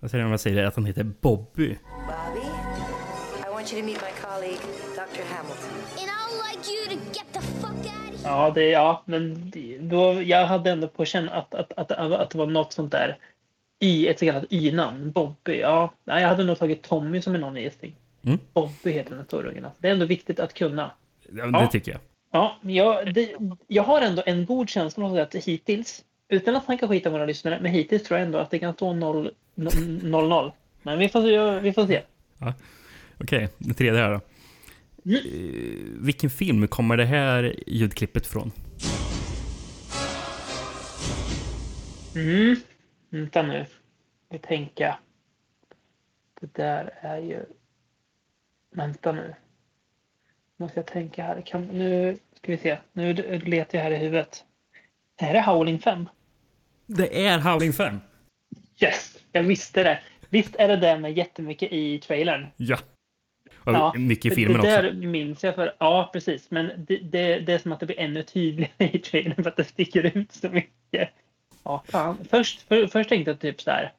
Jag 0.00 0.10
säger 0.10 0.24
om 0.24 0.30
jag 0.30 0.40
säger 0.40 0.64
att 0.64 0.74
han 0.76 0.84
heter 0.86 1.04
Bobby. 1.04 1.78
Bobby. 2.06 2.46
I 3.46 3.52
want 3.52 3.72
you 3.72 3.80
to 3.82 3.86
meet 3.86 4.00
my 4.02 4.20
colleague, 4.22 4.58
Dr. 4.94 5.24
Hamilton. 5.34 5.70
And 5.98 6.10
I'll 6.10 6.50
like 6.50 6.70
you 6.72 6.84
to 6.98 7.04
get 7.12 7.26
the 7.32 7.40
fuck 7.40 7.70
out 7.70 8.14
of 8.14 8.22
here. 8.22 8.30
ja, 8.30 8.50
det, 8.54 8.68
ja 8.68 9.02
men 9.06 9.52
då, 9.80 10.22
jag 10.22 10.46
hade 10.46 10.70
ändå 10.70 10.88
på 10.88 11.04
känn 11.04 11.28
att, 11.28 11.54
att, 11.54 11.72
att, 11.72 11.90
att 11.92 12.30
det 12.30 12.38
var 12.38 12.46
något 12.46 12.72
sånt 12.72 12.92
där 12.92 13.18
i 13.78 14.08
ett 14.08 14.18
så 14.18 14.24
kallat 14.26 14.44
y-namn. 14.50 15.10
Bobby. 15.12 15.60
Ja, 15.60 15.94
nej, 16.04 16.22
jag 16.22 16.28
hade 16.28 16.44
nog 16.44 16.58
tagit 16.58 16.82
Tommy 16.82 17.22
som 17.22 17.34
en 17.34 17.40
någon 17.40 17.56
gissning. 17.56 17.94
Mm. 18.24 18.38
Bobby 18.52 18.90
heter 18.90 19.16
den 19.16 19.24
stora 19.24 19.48
ungen. 19.50 19.66
Det 19.78 19.88
är 19.88 19.92
ändå 19.92 20.06
viktigt 20.06 20.40
att 20.40 20.54
kunna. 20.54 20.90
Ja, 21.32 21.46
det 21.46 21.50
Ja. 21.58 21.68
tycker 21.72 21.92
jag. 21.92 22.00
Ja, 22.36 22.56
jag, 22.62 23.14
det, 23.14 23.34
jag 23.66 23.82
har 23.82 24.00
ändå 24.00 24.22
en 24.26 24.46
god 24.46 24.68
känsla 24.68 25.04
av 25.06 25.16
att 25.16 25.34
hittills, 25.34 26.04
utan 26.28 26.56
att 26.56 26.64
snacka 26.64 26.88
skit 26.88 27.06
om 27.06 27.12
våra 27.12 27.26
lyssnare, 27.26 27.58
men 27.62 27.72
hittills 27.72 28.02
tror 28.02 28.18
jag 28.18 28.26
ändå 28.26 28.38
att 28.38 28.50
det 28.50 28.58
kan 28.58 28.74
stå 28.74 28.92
0-0. 28.92 30.52
Men 30.82 30.98
vi 30.98 31.08
får, 31.08 31.22
se- 31.22 31.60
vi 31.60 31.72
får 31.72 31.86
se. 31.86 32.02
Okej, 33.20 33.48
det 33.58 33.74
tredje 33.74 34.00
här 34.00 34.10
då. 34.10 34.20
Mm. 35.10 35.16
Eh, 35.18 36.04
vilken 36.04 36.30
film 36.30 36.68
kommer 36.68 36.96
det 36.96 37.04
här 37.04 37.54
ljudklippet 37.66 38.26
från? 38.26 38.52
Mm. 42.14 42.56
Vänta 43.10 43.42
nu. 43.42 43.66
Vi 44.30 44.38
tänka. 44.38 44.98
Det 46.40 46.54
där 46.54 46.90
är 47.00 47.18
ju... 47.18 47.44
Vänta 48.74 49.12
nu. 49.12 49.34
Måste 50.56 50.78
jag 50.78 50.86
tänka 50.86 51.22
här. 51.22 51.40
Kan, 51.40 51.62
nu 51.66 52.18
ska 52.46 52.52
vi 52.52 52.58
se. 52.58 52.78
Nu 52.92 53.12
letar 53.38 53.78
jag 53.78 53.84
här 53.84 53.90
i 53.90 53.96
huvudet. 53.96 54.44
Är 55.20 55.32
det 55.32 55.40
Howling 55.40 55.78
5? 55.78 56.08
Det 56.86 57.26
är 57.26 57.38
Howling 57.38 57.72
5. 57.72 58.00
Yes! 58.80 59.18
Jag 59.32 59.42
visste 59.42 59.82
det. 59.82 60.00
Visst 60.28 60.56
är 60.56 60.68
det 60.68 60.76
det 60.76 60.98
med 60.98 61.18
jättemycket 61.18 61.72
i 61.72 61.98
trailern? 61.98 62.46
Ja. 62.56 62.78
Och 63.56 63.72
Ja, 63.72 63.94
mycket 63.96 64.32
i 64.32 64.34
filmen 64.34 64.60
det 64.60 64.78
också. 64.78 64.82
där 64.82 64.92
minns 64.92 65.44
jag 65.44 65.54
för. 65.54 65.74
Ja, 65.78 66.10
precis. 66.12 66.50
Men 66.50 66.66
det, 66.78 66.96
det, 66.96 67.38
det 67.40 67.52
är 67.52 67.58
som 67.58 67.72
att 67.72 67.80
det 67.80 67.86
blir 67.86 68.00
ännu 68.00 68.22
tydligare 68.22 68.90
i 68.92 68.98
trailern 68.98 69.42
för 69.42 69.50
att 69.50 69.56
det 69.56 69.64
sticker 69.64 70.16
ut 70.18 70.32
så 70.32 70.48
mycket. 70.48 71.08
Ja, 71.62 71.82
fan. 71.88 72.18
Först, 72.30 72.62
för, 72.62 72.86
först 72.86 73.08
tänkte 73.08 73.30
jag 73.30 73.40
typ 73.40 73.60
så 73.60 73.70
här. 73.70 73.92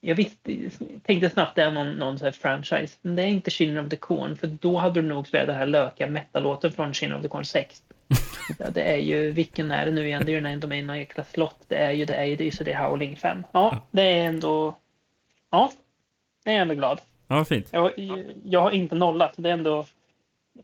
Jag 0.00 0.14
visste, 0.14 0.70
tänkte 1.02 1.30
snabbt 1.30 1.54
det 1.54 1.62
är 1.62 1.70
någon, 1.70 1.92
någon 1.92 2.18
så 2.18 2.24
här 2.24 2.32
franchise. 2.32 2.98
Men 3.02 3.16
det 3.16 3.22
är 3.22 3.26
inte 3.26 3.50
Children 3.50 3.84
of 3.84 3.90
the 3.90 3.96
Corn. 3.96 4.36
För 4.36 4.46
då 4.46 4.76
hade 4.76 5.02
du 5.02 5.08
nog 5.08 5.28
spelat 5.28 5.46
den 5.46 5.56
här 5.56 5.66
löka 5.66 6.06
metal-låten 6.06 6.72
från 6.72 6.94
Children 6.94 7.18
of 7.18 7.22
the 7.22 7.28
Corn 7.28 7.44
6. 7.44 7.82
Ja, 8.58 8.70
det 8.70 8.82
är 8.82 8.96
ju, 8.96 9.30
vilken 9.30 9.70
är 9.70 9.86
det 9.86 9.92
nu 9.92 10.06
igen? 10.06 10.22
Det 10.24 10.32
är 10.32 10.34
ju 10.34 10.40
den 10.40 10.52
här 10.52 10.56
Domain 10.56 10.88
jäkla 10.88 11.24
slott. 11.24 11.64
Det 11.68 11.76
är 11.76 11.90
ju 11.90 12.04
det, 12.04 12.14
är 12.14 12.24
ju 12.24 12.36
det, 12.36 12.54
så 12.54 12.64
det 12.64 12.72
är 12.72 12.88
Howling 12.88 13.16
5. 13.16 13.44
Ja, 13.52 13.86
det 13.90 14.02
är 14.02 14.24
ändå... 14.24 14.78
Ja, 15.50 15.72
det 16.44 16.50
är 16.50 16.54
jag 16.54 16.62
ändå 16.62 16.74
glad. 16.74 17.00
Ja, 17.28 17.44
fint. 17.44 17.68
Jag, 17.70 17.92
jag 18.44 18.60
har 18.60 18.70
inte 18.70 18.94
nollat. 18.94 19.32
Det 19.36 19.48
är 19.48 19.52
ändå 19.52 19.86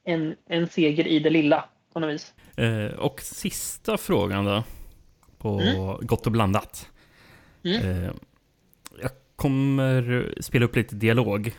en, 0.05 0.37
en 0.49 0.69
seger 0.69 1.07
i 1.07 1.19
det 1.19 1.31
lilla. 1.31 1.65
på 1.93 2.01
något 2.01 2.15
vis. 2.15 2.35
Eh, 2.57 2.99
och 2.99 3.21
sista 3.21 3.97
frågan 3.97 4.45
då. 4.45 4.65
På 5.39 5.61
Gott 6.03 6.27
och 6.27 6.33
blandat. 6.33 6.91
Mm. 7.65 8.05
Eh, 8.05 8.11
kommer 9.37 10.33
spela 10.41 10.65
upp 10.65 10.77
lite 10.77 10.95
dialog. 10.95 11.53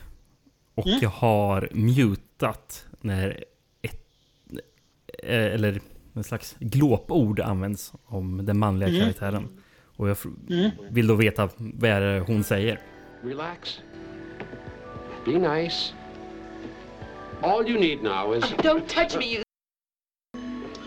Och 0.75 0.88
Mm. 0.88 1.00
jag 1.01 1.10
har 1.10 1.69
mutat 1.72 2.86
när 3.01 3.43
ett, 3.81 4.07
eh, 5.24 5.46
eller 5.46 5.81
en 6.13 6.24
slags 6.24 6.55
glåpord 6.60 7.39
används 7.39 7.93
om 8.05 8.46
den 8.46 8.60
manliga 8.60 8.89
Mm. 8.89 9.01
karaktären. 9.01 9.48
Och 9.98 10.10
jag 10.10 10.17
Mm. 10.50 10.69
vill 10.89 11.07
då 11.07 11.15
veta 11.15 11.50
vad 11.57 11.89
är 11.91 12.01
det 12.01 12.19
hon 12.19 12.43
säger. 12.43 12.79
Relax. 13.24 13.79
Be 15.25 15.31
nice. 15.31 15.93
All 17.41 17.69
you 17.69 17.79
need 17.79 18.03
now 18.03 18.36
is. 18.36 18.43
Don't 18.43 18.88
touch 18.88 19.17
me, 19.17 19.25
you. 19.25 19.43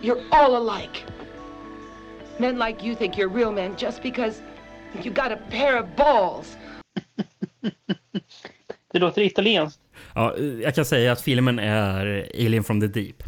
You're 0.03 0.23
all 0.31 0.55
alike. 0.71 1.05
Men 2.39 2.59
like 2.59 2.87
you 2.87 2.97
think 2.97 3.15
you're 3.19 3.35
real 3.35 3.53
men 3.53 3.75
just 3.79 4.03
because 4.03 4.43
you 5.05 5.15
got 5.15 5.33
a 5.33 5.39
pair 5.51 5.83
of 5.83 5.87
balls. 5.97 6.57
Det 8.93 8.99
låter 8.99 9.23
italienskt. 9.23 9.81
Ja, 10.15 10.37
jag 10.39 10.75
kan 10.75 10.85
säga 10.85 11.13
att 11.13 11.21
filmen 11.21 11.59
är 11.59 12.27
Alien 12.35 12.65
from 12.65 12.81
the 12.81 12.87
Deep. 12.87 13.23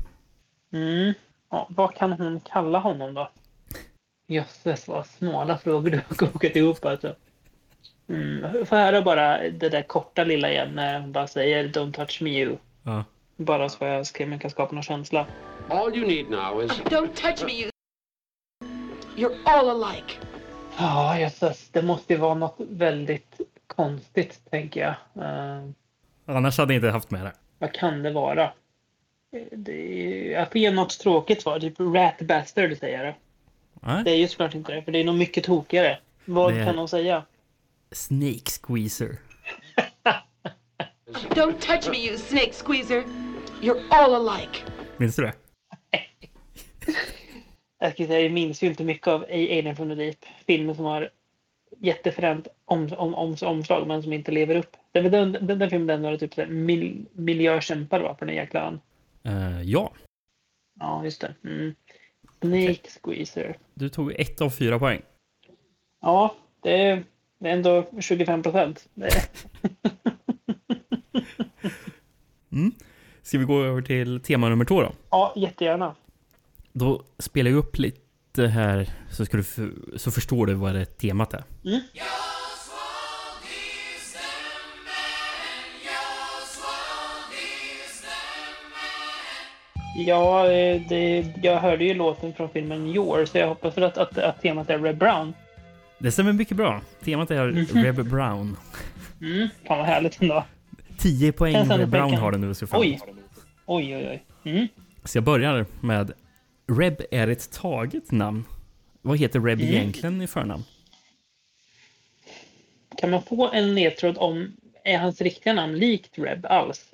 Mm. 0.73 1.15
Ja, 1.51 1.67
vad 1.71 1.95
kan 1.95 2.13
hon 2.13 2.41
kalla 2.41 2.79
honom 2.79 3.15
då? 3.15 3.31
Jösses 4.29 4.89
vad 4.89 5.07
smala 5.07 5.59
frågor 5.59 5.91
du 5.91 5.97
har 6.09 6.17
kokat 6.17 6.57
ihop 6.57 6.85
alltså. 6.85 7.15
Mm. 8.09 8.67
Får 8.67 8.77
höra 8.77 9.03
bara 9.03 9.51
det 9.51 9.69
där 9.69 9.83
korta 9.83 10.25
lilla 10.25 10.51
igen 10.51 10.75
när 10.75 11.01
hon 11.01 11.13
bara 11.13 11.27
säger 11.27 11.69
Don't 11.69 11.93
touch 11.93 12.23
me 12.23 12.31
you. 12.31 12.57
Ja. 12.83 13.05
Bara 13.37 13.69
så 13.69 13.85
jag 13.85 14.07
ska, 14.07 14.27
man 14.27 14.39
kan 14.39 14.51
skapa 14.51 14.75
någon 14.75 14.83
känsla. 14.83 15.27
All 15.69 15.97
you 15.97 16.07
need 16.07 16.31
now 16.31 16.65
is. 16.65 16.71
Don't 16.71 17.15
touch 17.15 17.45
me, 17.45 17.53
you. 17.53 17.71
You're 19.17 19.37
all 19.45 19.71
alike. 19.71 20.15
Ja, 20.79 21.19
jösses. 21.19 21.69
Det 21.69 21.83
måste 21.83 22.13
ju 22.13 22.19
vara 22.19 22.35
något 22.35 22.57
väldigt 22.59 23.41
konstigt, 23.77 24.41
tänker 24.51 24.81
jag. 24.81 25.25
Eh, 25.27 25.63
Annars 26.27 26.59
hade 26.59 26.75
jag 26.75 26.79
inte 26.79 26.91
haft 26.91 27.11
med 27.11 27.25
det. 27.25 27.33
vad 27.59 27.73
kan 27.73 28.03
det 28.03 28.11
vara? 28.11 28.53
Det 29.53 29.73
är, 29.73 30.33
jag 30.33 30.49
får 30.53 30.57
ge 30.61 30.71
något 30.71 30.99
tråkigt 31.01 31.43
svar. 31.43 31.61
Typ 31.61 31.81
Rat 31.81 32.19
Bastard 32.21 32.77
säger 32.79 33.05
jag 33.05 33.07
det. 33.07 33.15
Nej. 33.87 34.05
Det 34.05 34.11
är 34.11 34.17
ju 34.17 34.29
såklart 34.29 34.55
inte 34.55 34.73
det, 34.75 34.83
för 34.83 34.93
det 34.93 34.99
är 35.01 35.05
nog 35.05 35.15
mycket 35.15 35.45
tokigare. 35.45 35.99
Vad 36.25 36.55
Det 36.55 36.65
kan 36.65 36.77
de 36.77 36.89
säga? 36.89 37.25
Snake 37.93 38.51
Squeezer. 38.63 39.17
Don't 41.31 41.59
touch 41.61 41.91
me, 41.91 41.97
you 42.09 42.19
snake 42.19 42.53
squeezer. 42.53 43.05
You're 43.63 43.81
all 43.91 44.15
alike. 44.29 44.59
Minns 44.97 45.17
du 45.17 45.23
det? 45.23 45.33
Jag, 47.79 47.93
ska 47.93 48.07
säga, 48.07 48.21
jag 48.21 48.33
minns 48.33 48.63
ju 48.63 48.67
inte 48.67 48.85
mycket 48.85 49.07
av 49.09 49.23
Alien 49.23 49.77
from 49.77 49.89
the 49.89 49.95
Deep. 49.95 50.19
Filmen 50.47 50.75
som 50.75 50.85
har 50.85 51.11
jättefränt 51.79 52.49
om, 52.65 52.89
om, 52.97 53.15
om, 53.15 53.37
omslag 53.43 53.87
men 53.87 54.03
som 54.03 54.13
inte 54.13 54.33
lever 54.33 54.55
upp. 54.55 54.77
Den, 54.93 55.11
den, 55.11 55.33
den, 55.33 55.59
den 55.59 55.71
filmen 55.71 56.03
var 56.03 56.11
det 56.11 56.19
typ 56.19 56.49
mil, 56.49 57.07
miljökämpar 57.13 58.01
va, 58.01 58.15
på 58.15 58.25
den 58.25 58.35
jäkla 58.35 58.61
ön. 58.61 58.81
Eh, 59.25 59.63
ja, 59.63 59.93
Ja, 60.81 61.05
just 61.05 61.21
det. 61.21 61.35
Mm. 61.45 61.75
Snake 62.41 62.91
Squeezer. 63.03 63.57
du 63.75 63.89
tog 63.89 64.13
ett 64.21 64.41
av 64.41 64.51
fyra 64.51 64.79
poäng. 64.79 65.03
Ja, 66.01 66.35
det 66.61 66.87
är, 66.87 67.05
det 67.39 67.49
är 67.49 67.53
ändå 67.53 67.85
25 68.01 68.43
procent. 68.43 68.89
Ska 73.23 73.39
vi 73.39 73.45
gå 73.45 73.65
över 73.65 73.83
till 73.83 74.21
tema 74.21 74.49
nummer 74.49 74.65
två 74.65 74.81
då? 74.81 74.93
Ja, 75.11 75.33
jättegärna. 75.37 75.95
Då 76.73 77.03
spelar 77.19 77.51
jag 77.51 77.59
upp 77.59 77.79
lite 77.79 78.01
här 78.39 78.89
så, 79.11 79.27
ska 79.27 79.37
du 79.37 79.45
så 79.97 80.11
förstår 80.11 80.47
du 80.47 80.55
vad 80.55 80.75
det 80.75 80.85
temat 80.85 81.35
är. 81.35 81.45
Ja, 89.97 90.51
eh, 90.51 90.83
det, 90.89 91.35
jag 91.43 91.61
hörde 91.61 91.85
ju 91.85 91.95
låten 91.95 92.33
från 92.33 92.49
filmen 92.49 92.87
Your, 92.87 93.25
så 93.25 93.39
jag 93.39 93.49
hoppas 93.49 93.77
väl 93.77 93.85
att, 93.85 93.99
att, 93.99 94.19
att 94.19 94.43
temat 94.43 94.71
är 94.71 94.79
Red 94.79 94.97
Brown. 94.97 95.35
Det 95.99 96.13
stämmer 96.13 96.33
mycket 96.33 96.57
bra. 96.57 96.81
Temat 97.05 97.31
är 97.31 97.47
Reb 97.83 98.09
Brown. 98.09 98.57
Mm, 99.21 99.49
fan 99.67 99.79
vad 99.79 99.87
härligt 99.87 100.23
ändå. 100.23 100.45
10 100.99 101.33
poäng 101.33 101.57
Reb 101.57 101.89
Brown 101.89 102.15
har 102.15 102.33
den 102.33 102.41
nu. 102.41 102.55
Så, 102.55 102.67
fram. 102.67 102.81
Oj! 102.81 103.01
Oj, 103.67 103.97
oj, 103.97 104.09
oj. 104.11 104.53
Mm. 104.53 104.69
så 105.05 105.17
jag 105.17 105.25
börjar 105.25 105.67
med 105.81 106.13
Reb 106.79 107.03
är 107.11 107.29
ett 107.29 107.53
taget 107.53 108.11
namn. 108.11 108.45
Vad 109.03 109.19
heter 109.19 109.41
Reb 109.41 109.61
Mm. 109.61 109.75
egentligen 109.75 110.23
i 110.23 110.27
förnamn? 110.27 110.65
Kan 112.97 113.11
man 113.11 113.23
få 113.23 113.51
en 113.51 113.75
ledtråd 113.75 114.19
om, 114.19 114.57
är 114.85 114.99
hans 114.99 115.21
riktiga 115.21 115.53
namn 115.53 115.79
likt 115.79 116.19
Reb 116.19 116.47
alls? 116.47 116.93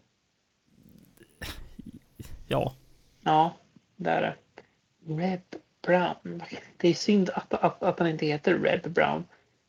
Ja, 2.46 2.74
Ja, 3.22 3.56
det 3.96 4.10
är 4.10 4.20
det. 4.22 4.34
Reb 5.14 5.40
Brown. 5.82 6.42
Det 6.76 6.88
är 6.88 6.94
synd 6.94 7.30
att, 7.34 7.54
att, 7.54 7.82
att 7.82 7.98
han 7.98 8.08
inte 8.08 8.26
heter 8.26 8.58
Reb 8.58 8.88
Brown. 8.90 9.24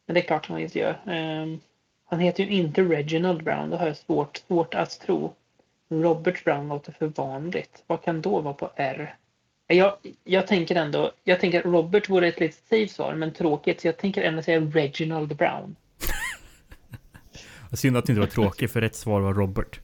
Men 0.05 0.13
det 0.13 0.19
är 0.19 0.27
klart 0.27 0.45
han 0.45 0.59
inte 0.59 0.79
gör. 0.79 0.99
Ehm, 1.07 1.59
han 2.05 2.19
heter 2.19 2.43
ju 2.43 2.49
inte 2.49 2.81
Reginald 2.83 3.43
Brown. 3.43 3.69
Det 3.69 3.77
har 3.77 3.87
jag 3.87 3.97
svårt, 3.97 4.37
svårt 4.37 4.75
att 4.75 4.99
tro. 4.99 5.33
Robert 5.89 6.43
Brown 6.43 6.67
låter 6.67 6.91
för 6.91 7.07
vanligt. 7.07 7.83
Vad 7.87 8.01
kan 8.03 8.21
då 8.21 8.41
vara 8.41 8.53
på 8.53 8.71
R? 8.75 9.15
Jag, 9.71 9.93
jag 10.23 10.47
tänker 10.47 10.75
ändå, 10.75 11.11
jag 11.23 11.39
tänker 11.39 11.59
att 11.59 11.65
Robert 11.65 12.09
vore 12.09 12.27
ett 12.27 12.39
lite 12.39 12.57
safe 12.69 12.87
svar, 12.87 13.15
men 13.15 13.33
tråkigt. 13.33 13.81
Så 13.81 13.87
jag 13.87 13.97
tänker 13.97 14.21
ändå 14.21 14.41
säga 14.41 14.59
Reginald 14.59 15.35
Brown. 15.35 15.75
synd 17.73 17.97
att 17.97 18.05
du 18.05 18.11
inte 18.13 18.19
var 18.19 18.27
tråkig 18.27 18.71
för 18.71 18.81
rätt 18.81 18.95
svar 18.95 19.21
var 19.21 19.33
Robert. 19.33 19.79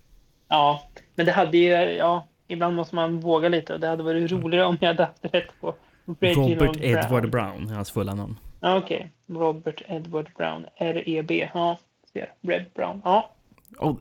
Ja, 0.48 0.90
men 1.16 1.26
det 1.26 1.32
hade 1.32 1.58
ju, 1.58 1.70
ja, 1.72 2.28
ibland 2.48 2.76
måste 2.76 2.96
man 2.96 3.20
våga 3.20 3.50
lite. 3.50 3.78
Det 3.78 3.88
hade 3.88 4.04
varit 4.04 4.32
roligare 4.32 4.66
om 4.66 4.78
jag 4.82 4.88
hade 4.88 5.04
haft 5.04 5.26
rätt 5.26 5.60
på 5.62 5.76
Reginald 6.20 6.62
Robert 6.62 6.78
Brown. 6.78 6.86
Edward 6.86 7.30
Brown 7.30 7.70
är 7.70 7.76
hans 7.76 7.92
fulla 7.92 8.16
namn. 8.16 8.40
Ja, 8.60 8.78
Okej, 8.78 9.12
Robert 9.28 9.82
Edward 9.88 10.30
Brown, 10.38 10.66
R-E-B. 10.76 11.50
Ja, 11.54 11.80
ser. 12.14 12.34
Red 12.42 12.66
Brown. 12.76 13.02
Ja, 13.04 13.36
Och 13.78 14.00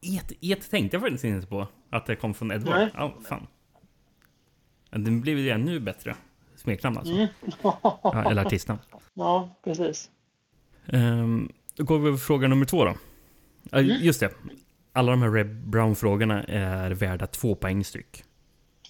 et, 0.00 0.32
et 0.40 0.70
tänkte 0.70 0.96
jag 0.96 1.02
faktiskt 1.02 1.24
inte 1.24 1.46
på. 1.46 1.66
Att 1.90 2.06
det 2.06 2.16
kom 2.16 2.34
från 2.34 2.52
Edward. 2.52 2.78
Nej. 2.78 2.88
Ja, 2.94 3.14
fan. 3.28 3.46
Den 4.94 5.20
blev 5.20 5.38
ju 5.38 5.50
ännu 5.50 5.80
bättre. 5.80 6.16
Smeknamn 6.56 6.98
alltså. 6.98 7.12
Mm. 7.14 7.28
Ja, 7.62 8.24
eller 8.30 8.44
artistnamn. 8.46 8.80
ja 9.14 9.56
precis. 9.64 10.10
Um, 10.86 11.52
då 11.74 11.84
går 11.84 11.98
vi 11.98 12.08
över 12.08 12.18
fråga 12.18 12.48
nummer 12.48 12.66
två 12.66 12.84
då. 12.84 12.94
Mm. 13.72 13.96
Just 14.02 14.20
det. 14.20 14.30
Alla 14.92 15.10
de 15.10 15.22
här 15.22 15.30
Reb 15.30 15.46
Brown-frågorna 15.66 16.44
är 16.44 16.90
värda 16.90 17.26
två 17.26 17.54
poäng 17.54 17.84
styck. 17.84 18.24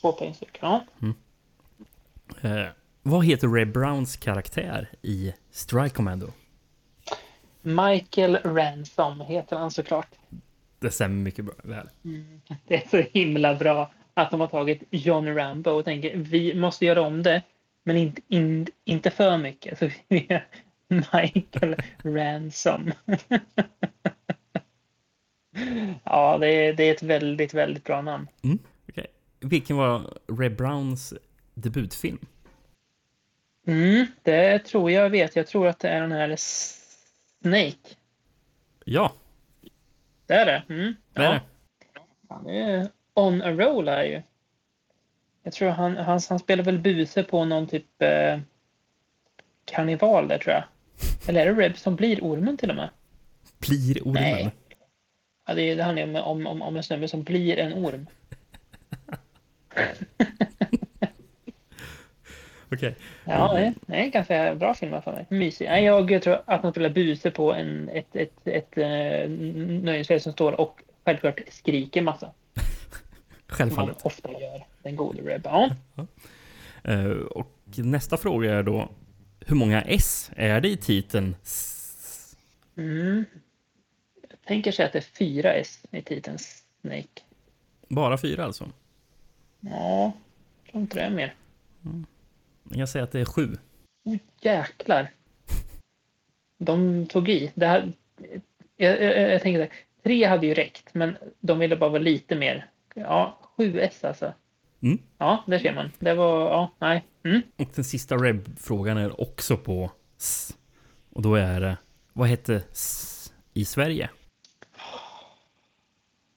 Två 0.00 0.12
poäng 0.12 0.34
styck. 0.34 0.58
Ja. 0.60 0.84
Eh, 2.40 2.66
vad 3.02 3.24
heter 3.24 3.48
Reb 3.48 3.72
Browns 3.72 4.16
karaktär 4.16 4.88
i 5.02 5.34
Strike 5.50 5.94
Commando? 5.94 6.32
Michael 7.62 8.36
Ransom 8.44 9.20
heter 9.20 9.56
han 9.56 9.70
såklart. 9.70 10.08
Det 10.78 10.90
stämmer 10.90 11.22
mycket 11.22 11.44
bra, 11.44 11.54
väl. 11.62 11.88
Det 12.66 12.74
är 12.84 12.88
så 12.88 13.08
himla 13.18 13.54
bra 13.54 13.92
att 14.14 14.30
de 14.30 14.40
har 14.40 14.48
tagit 14.48 14.82
John 14.90 15.34
Rambo 15.34 15.70
och 15.70 15.84
tänker 15.84 16.16
vi 16.16 16.54
måste 16.54 16.86
göra 16.86 17.02
om 17.02 17.22
det, 17.22 17.42
men 17.84 17.96
inte, 17.96 18.22
in, 18.28 18.66
inte 18.84 19.10
för 19.10 19.38
mycket. 19.38 19.78
Så 19.78 19.90
vi 20.08 20.26
är 20.28 20.46
Michael 20.88 21.76
Ransom. 22.02 22.92
ja, 26.04 26.38
det 26.38 26.48
är, 26.48 26.72
det 26.72 26.84
är 26.84 26.94
ett 26.94 27.02
väldigt, 27.02 27.54
väldigt 27.54 27.84
bra 27.84 28.02
namn. 28.02 28.28
Okej. 28.88 29.06
Vilken 29.40 29.76
var 29.76 30.18
Reb 30.38 30.56
Browns 30.56 31.14
debutfilm? 31.54 32.18
Mm, 33.66 34.06
det 34.22 34.58
tror 34.58 34.90
jag 34.90 35.10
vet. 35.10 35.36
Jag 35.36 35.46
tror 35.46 35.66
att 35.66 35.78
det 35.78 35.88
är 35.88 36.00
den 36.00 36.12
här 36.12 36.36
Snake. 36.36 37.96
Ja, 38.84 39.12
Det 40.26 40.34
är 40.34 40.46
det. 40.46 40.74
Mm. 40.74 40.94
det 41.12 41.22
är 41.22 41.32
det. 41.32 41.42
Han 42.28 42.48
är 42.48 42.88
on 43.14 43.42
a 43.42 43.50
roll 43.50 43.88
här 43.88 44.04
ju. 44.04 44.22
Jag 45.42 45.52
tror 45.52 45.68
han, 45.70 45.96
han, 45.96 46.20
han 46.28 46.38
spelar 46.38 46.64
väl 46.64 46.78
buse 46.78 47.22
på 47.22 47.44
någon 47.44 47.66
typ 47.66 48.02
eh, 48.02 48.38
karneval 49.64 50.28
där 50.28 50.38
tror 50.38 50.54
jag. 50.54 50.64
Eller 51.28 51.46
är 51.46 51.54
det 51.54 51.60
Reb 51.62 51.76
som 51.78 51.96
blir 51.96 52.20
ormen 52.20 52.56
till 52.56 52.70
och 52.70 52.76
med? 52.76 52.88
Blir 53.58 54.02
ormen? 54.02 54.22
Nej. 54.22 54.50
Ja, 55.46 55.54
det, 55.54 55.62
är- 55.62 55.76
det 55.76 55.82
handlar 55.82 56.06
ju 56.06 56.20
om, 56.20 56.46
om, 56.46 56.62
om 56.62 56.76
en 56.76 56.82
snubbe 56.82 57.08
som 57.08 57.22
blir 57.22 57.58
en 57.58 57.72
orm. 57.84 58.06
Okej. 62.72 62.94
Ja, 63.24 63.52
det, 63.54 63.74
det 63.86 63.94
är 63.94 64.00
en 64.00 64.10
ganska 64.10 64.54
bra 64.54 64.74
film 64.74 65.02
för 65.02 65.12
mig. 65.12 65.26
Mysig. 65.28 65.66
Nej, 65.68 65.84
jag 65.84 66.22
tror 66.22 66.42
att 66.46 66.62
han 66.62 66.70
spelar 66.72 66.88
buse 66.90 67.30
på 67.30 67.52
en, 67.54 67.88
ett, 67.88 68.16
ett, 68.16 68.46
ett, 68.46 68.78
eh, 68.78 69.28
nöjesfält 69.82 70.22
som 70.22 70.32
står 70.32 70.60
och 70.60 70.80
självklart 71.04 71.40
skriker 71.48 72.02
massa. 72.02 72.30
Man 73.58 73.68
Självfallet. 73.68 74.06
ofta 74.06 74.40
gör. 74.40 74.66
Den 74.82 74.96
gode 74.96 75.22
Reb. 75.22 75.42
Ja. 75.44 75.70
Eh, 76.86 77.10
och 77.10 77.50
nästa 77.76 78.16
fråga 78.16 78.54
är 78.54 78.62
då, 78.62 78.88
hur 79.40 79.56
många 79.56 79.82
S 79.82 80.30
är 80.36 80.60
det 80.60 80.68
i 80.68 80.76
titeln? 80.76 81.36
Mm. 82.76 83.24
Jag 84.30 84.42
tänker 84.46 84.72
säga 84.72 84.86
att 84.86 84.92
det 84.92 84.98
är 84.98 85.02
fyra 85.18 85.52
S 85.54 85.82
i 85.90 86.02
titeln 86.02 86.38
Snake. 86.80 87.22
Bara 87.88 88.18
fyra 88.18 88.44
alltså? 88.44 88.70
Ja, 89.60 90.12
jag 90.64 90.72
tror 90.72 90.82
inte 90.82 90.96
det 90.96 91.02
är 91.02 91.10
mer. 91.10 91.34
Jag 92.68 92.76
kan 92.76 92.86
säga 92.86 93.04
att 93.04 93.12
det 93.12 93.20
är 93.20 93.24
sju. 93.24 93.56
Oh, 94.04 94.16
jäklar. 94.40 95.10
De 96.58 97.06
tog 97.06 97.28
i. 97.28 97.52
Det 97.54 97.66
här, 97.66 97.92
jag, 98.76 99.02
jag, 99.02 99.32
jag 99.32 99.42
tänker 99.42 99.58
så 99.58 99.62
här, 99.62 99.72
tre 100.02 100.24
hade 100.24 100.46
ju 100.46 100.54
räckt, 100.54 100.94
men 100.94 101.16
de 101.40 101.58
ville 101.58 101.76
bara 101.76 101.90
vara 101.90 102.02
lite 102.02 102.36
mer. 102.36 102.70
Ja, 102.94 103.38
7S 103.56 104.06
alltså. 104.06 104.32
Mm. 104.82 104.98
Ja, 105.18 105.44
där 105.46 105.58
ser 105.58 105.74
man. 105.74 105.90
Det 105.98 106.14
var, 106.14 106.40
ja, 106.50 106.74
nej. 106.78 107.04
Mm. 107.24 107.42
Och 107.56 107.68
den 107.74 107.84
sista 107.84 108.16
Reb-frågan 108.16 108.96
är 108.96 109.20
också 109.20 109.56
på 109.56 109.90
S. 110.18 110.56
Och 111.10 111.22
då 111.22 111.34
är 111.34 111.60
det, 111.60 111.76
vad 112.12 112.28
hette 112.28 112.62
S 112.72 113.32
i 113.54 113.64
Sverige? 113.64 114.10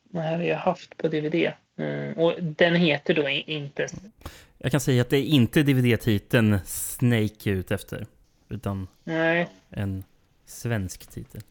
Det 0.03 0.19
här 0.19 0.35
har 0.37 0.43
jag 0.43 0.57
haft 0.57 0.97
på 0.97 1.07
DVD. 1.07 1.51
Mm. 1.77 2.13
Och 2.13 2.33
den 2.43 2.75
heter 2.75 3.13
då 3.13 3.29
inte... 3.29 3.87
Jag 4.57 4.71
kan 4.71 4.79
säga 4.79 5.01
att 5.01 5.09
det 5.09 5.17
är 5.17 5.23
inte 5.23 5.63
DVD-titeln 5.63 6.59
Snake 6.65 7.49
är 7.49 7.53
ute 7.53 7.75
efter. 7.75 8.05
Utan 8.49 8.87
Nej, 9.03 9.49
en 9.69 10.03
svensk 10.45 11.07
titel. 11.07 11.41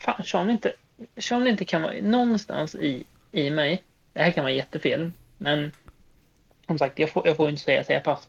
fan, 0.00 0.24
Sean 0.24 0.50
inte, 0.50 0.72
Sean 1.16 1.46
inte 1.46 1.64
kan 1.64 1.82
vara 1.82 1.94
någonstans 2.02 2.74
i, 2.74 3.04
i 3.32 3.50
mig. 3.50 3.82
Det 4.12 4.22
här 4.22 4.30
kan 4.30 4.44
vara 4.44 4.54
jättefel, 4.54 5.12
men 5.38 5.72
som 6.66 6.78
sagt, 6.78 6.98
jag 6.98 7.10
får, 7.10 7.26
jag 7.26 7.36
får 7.36 7.48
inte 7.48 7.62
säga, 7.62 7.84
säga 7.84 8.00
pass. 8.00 8.28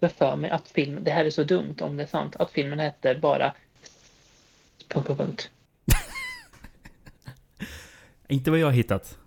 Jag 0.00 0.12
för 0.12 0.36
mig 0.36 0.50
att 0.50 0.68
film, 0.68 1.04
det 1.04 1.10
här 1.10 1.24
är 1.24 1.30
så 1.30 1.44
dumt 1.44 1.76
om 1.80 1.96
det 1.96 2.02
är 2.02 2.06
sant, 2.06 2.36
att 2.36 2.50
filmen 2.50 2.78
hette 2.78 3.14
bara 3.14 3.54
punkt, 4.88 5.06
punkt, 5.06 5.18
punkt. 5.18 5.50
Inte 8.28 8.50
vad 8.50 8.60
jag 8.60 8.66
har 8.66 8.72
hittat. 8.72 9.18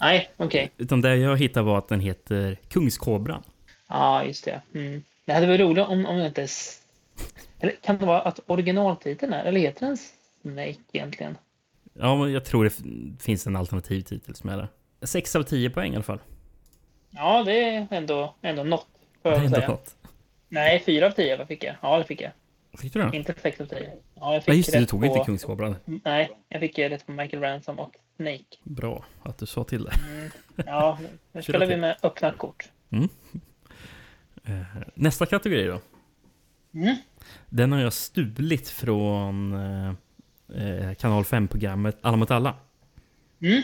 Nej, 0.00 0.30
okej. 0.36 0.70
Utan 0.76 1.00
det 1.00 1.16
jag 1.16 1.36
hittade 1.36 1.66
var 1.66 1.78
att 1.78 1.88
den 1.88 2.00
heter 2.00 2.58
Kungskobran. 2.68 3.42
Ja, 3.88 4.24
just 4.24 4.44
det. 4.44 4.62
Mm. 4.74 5.02
Det 5.24 5.32
hade 5.32 5.46
varit 5.46 5.60
roligt 5.60 5.86
om, 5.86 6.06
om 6.06 6.18
det 6.18 6.26
inte... 6.26 6.48
Eller 7.60 7.74
kan 7.82 7.98
det 7.98 8.06
vara 8.06 8.20
att 8.20 8.40
originaltiteln 8.46 9.32
är, 9.32 9.44
eller 9.44 9.60
heter 9.60 9.86
den 9.86 9.96
Snake 9.96 10.80
egentligen? 10.92 11.38
Ja, 11.94 12.16
men 12.16 12.32
jag 12.32 12.44
tror 12.44 12.64
det 12.64 12.72
finns 13.22 13.46
en 13.46 13.56
alternativ 13.56 14.00
titel 14.00 14.34
som 14.34 14.50
är 14.50 14.56
det. 14.56 14.68
6 15.02 15.36
av 15.36 15.42
10 15.42 15.70
poäng 15.70 15.92
i 15.92 15.94
alla 15.94 16.02
fall. 16.02 16.18
Ja, 17.10 17.42
det 17.44 17.64
är 17.64 17.86
ändå, 17.90 18.34
ändå 18.42 18.64
något, 18.64 18.86
får 19.22 19.32
jag 19.32 19.44
ändå 19.44 19.56
säga. 19.56 19.68
något. 19.68 19.96
Nej, 20.48 20.82
fyra 20.86 21.06
av 21.06 21.10
tio 21.10 21.36
vad 21.36 21.48
fick 21.48 21.64
jag. 21.64 21.74
Ja, 21.80 21.98
det 21.98 22.04
fick 22.04 22.20
jag. 22.20 22.32
Fick 22.78 22.92
du 22.92 23.02
det? 23.02 23.16
Inte 23.16 23.34
sex 23.42 23.60
av 23.60 23.66
tio. 23.66 23.92
Ja, 24.14 24.34
jag 24.34 24.44
fick 24.44 24.52
Ja, 24.52 24.56
just 24.56 24.72
det. 24.72 24.78
Du 24.78 24.86
tog 24.86 25.00
på... 25.00 25.06
inte 25.06 25.18
Kungskobran. 25.24 25.76
Nej, 25.84 26.30
jag 26.48 26.60
fick 26.60 26.78
rätt 26.78 27.06
på 27.06 27.12
Michael 27.12 27.42
Ransom 27.42 27.78
och 27.78 27.94
Snake. 28.16 28.44
Bra 28.62 29.04
att 29.22 29.38
du 29.38 29.46
sa 29.46 29.64
till 29.64 29.84
det. 29.84 29.92
Ja, 30.66 30.98
nu 31.32 31.42
spelar 31.42 31.66
vi 31.66 31.76
med 31.76 31.96
öppna 32.02 32.32
kort. 32.32 32.70
Eh, 34.44 34.62
Nästa 34.94 35.26
kategori 35.26 35.66
då. 35.66 35.80
Mm. 36.74 36.96
Den 37.48 37.72
har 37.72 37.80
jag 37.80 37.92
stulit 37.92 38.68
från 38.68 39.54
eh, 39.54 39.94
eh, 40.54 40.94
kanal 40.94 41.22
5-programmet 41.22 41.98
Alla 42.00 42.16
mot 42.16 42.30
alla. 42.30 42.54
Mm. 43.42 43.62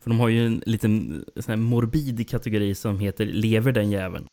För 0.00 0.10
de 0.10 0.20
har 0.20 0.28
ju 0.28 0.46
en 0.46 0.62
liten 0.66 1.24
sån 1.36 1.52
här 1.52 1.56
morbid 1.56 2.28
kategori 2.28 2.74
som 2.74 2.98
heter 2.98 3.26
Lever 3.26 3.72
den 3.72 3.90
jäveln? 3.90 4.26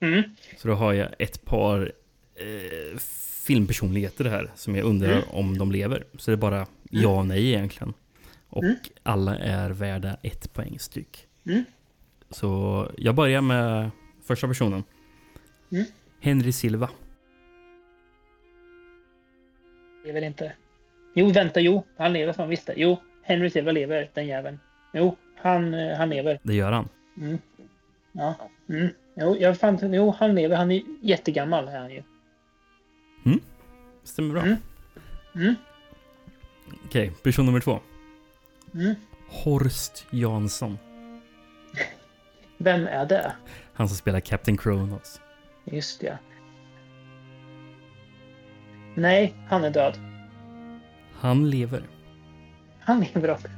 Mm. 0.00 0.22
Så 0.56 0.68
då 0.68 0.74
har 0.74 0.92
jag 0.92 1.08
ett 1.18 1.44
par 1.44 1.92
eh, 2.34 2.98
filmpersonligheter 3.44 4.24
här 4.24 4.50
som 4.54 4.76
jag 4.76 4.84
undrar 4.86 5.12
Mm. 5.12 5.24
om 5.30 5.58
de 5.58 5.72
lever. 5.72 6.04
Så 6.18 6.30
det 6.30 6.34
är 6.34 6.36
bara 6.36 6.66
ja 6.90 7.18
och 7.18 7.26
nej 7.26 7.48
egentligen. 7.48 7.94
Och 8.48 8.64
Mm. 8.64 8.76
alla 9.02 9.38
är 9.38 9.70
värda 9.70 10.16
ett 10.22 10.52
poäng 10.52 10.78
styck. 10.78 11.26
Mm. 11.46 11.64
Så 12.30 12.88
jag 12.98 13.14
börjar 13.14 13.40
med 13.40 13.90
första 14.24 14.48
personen. 14.48 14.84
Mm. 15.72 15.84
Henry 16.20 16.52
Silva. 16.52 16.90
Lever 20.04 20.22
inte. 20.22 20.52
Jo, 21.14 21.32
vänta, 21.32 21.60
jo. 21.60 21.84
Han 21.96 22.12
lever 22.12 22.32
fan 22.32 22.48
visst 22.48 22.66
det. 22.66 22.74
Jo, 22.76 22.98
Henry 23.22 23.50
Silva 23.50 23.72
lever, 23.72 24.10
den 24.14 24.26
jäveln. 24.26 24.60
Jo, 24.92 25.16
han, 25.36 25.74
eh, 25.74 25.96
han 25.96 26.08
lever. 26.10 26.40
Det 26.42 26.54
gör 26.54 26.72
han. 26.72 26.88
Mm. 27.16 27.38
Ja. 28.12 28.34
Mm. 28.68 28.88
Jo, 29.16 29.36
jag 29.40 29.58
fann, 29.58 29.94
jo, 29.94 30.14
han 30.18 30.34
lever. 30.34 30.56
Han 30.56 30.70
är 30.70 30.82
jättegammal 31.00 31.68
är 31.68 31.78
han 31.78 31.90
ju. 31.90 32.02
Stämmer 34.04 34.32
bra. 34.32 34.42
Mm. 34.42 34.56
Mm. 35.34 35.54
Okej, 36.84 37.12
person 37.22 37.46
nummer 37.46 37.60
två. 37.60 37.80
Mm. 38.74 38.94
Horst 39.28 40.06
Jansson. 40.10 40.78
Vem 42.58 42.86
är 42.86 43.06
det? 43.06 43.32
Han 43.74 43.88
som 43.88 43.96
spelar 43.96 44.20
Captain 44.20 44.56
Kronos. 44.56 45.20
Just 45.64 46.00
det. 46.00 46.18
Nej, 48.94 49.34
han 49.48 49.64
är 49.64 49.70
död. 49.70 49.98
Han 51.20 51.50
lever. 51.50 51.82
Han 52.80 53.00
lever 53.00 53.30
också. 53.30 53.48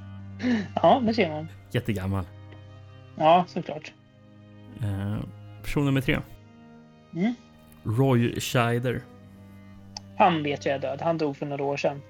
Ja, 0.82 1.02
det 1.06 1.14
ser 1.14 1.30
man. 1.30 1.48
Jättegammal. 1.70 2.24
Ja, 3.16 3.44
såklart. 3.48 3.92
Eh, 4.82 5.18
person 5.62 5.84
nummer 5.84 6.00
tre. 6.00 6.18
Mm. 7.14 7.34
Roy 7.84 8.40
Scheider. 8.40 9.00
Han 10.18 10.42
vet 10.42 10.66
jag 10.66 10.74
är 10.74 10.78
död. 10.78 11.00
Han 11.02 11.18
dog 11.18 11.36
för 11.36 11.46
några 11.46 11.64
år 11.64 11.76
sedan. 11.76 12.02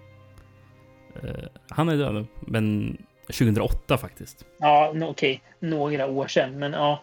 Eh, 1.22 1.44
han 1.68 1.88
är 1.88 1.96
död, 1.96 2.26
men 2.40 2.96
2008 3.26 3.98
faktiskt. 3.98 4.44
Ja, 4.58 4.92
no, 4.94 5.04
okej. 5.04 5.42
Några 5.58 6.06
år 6.06 6.26
sedan, 6.26 6.58
men 6.58 6.72
ja. 6.72 7.02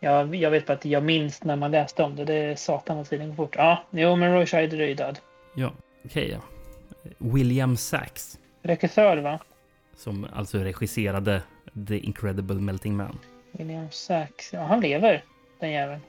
Jag, 0.00 0.34
jag 0.34 0.50
vet 0.50 0.66
bara 0.66 0.72
att 0.72 0.84
jag 0.84 1.02
minns 1.02 1.44
när 1.44 1.56
man 1.56 1.70
läste 1.70 2.02
om 2.02 2.16
det. 2.16 2.24
Det 2.24 2.34
är 2.34 2.54
satan 2.56 2.96
vad 2.96 3.08
tiden 3.08 3.28
går 3.28 3.34
fort. 3.34 3.56
Ja, 3.56 3.84
jo, 3.90 4.16
men 4.16 4.32
Roy 4.32 4.46
Scheider 4.46 4.80
är 4.80 4.88
ju 4.88 4.94
död. 4.94 5.18
Ja, 5.54 5.72
okej 6.04 6.30
ja. 6.30 6.51
William 7.18 7.76
Sachs. 7.76 8.38
Regissör, 8.62 9.16
va? 9.16 9.40
Som 9.96 10.26
alltså 10.32 10.58
regisserade 10.58 11.42
The 11.88 11.98
Incredible 11.98 12.54
Melting 12.60 12.96
Man. 12.96 13.18
William 13.52 13.90
Sachs. 13.90 14.52
Ja, 14.52 14.62
han 14.64 14.80
lever, 14.80 15.24
den 15.60 15.70
jäveln. 15.70 16.00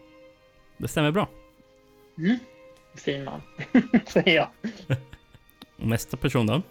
Det 0.78 0.88
stämmer 0.88 1.12
bra. 1.12 1.28
Mm. 2.18 2.38
Fin 2.96 3.24
man, 3.24 3.42
säger 4.08 4.36
jag. 4.36 4.48
Och 5.78 5.88
nästa 5.88 6.18
person 6.18 6.48
då? 6.48 6.62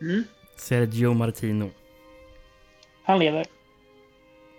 Mm. 0.00 0.24
Sergio 0.56 1.14
Martino. 1.14 1.70
Han 3.02 3.18
lever. 3.18 3.46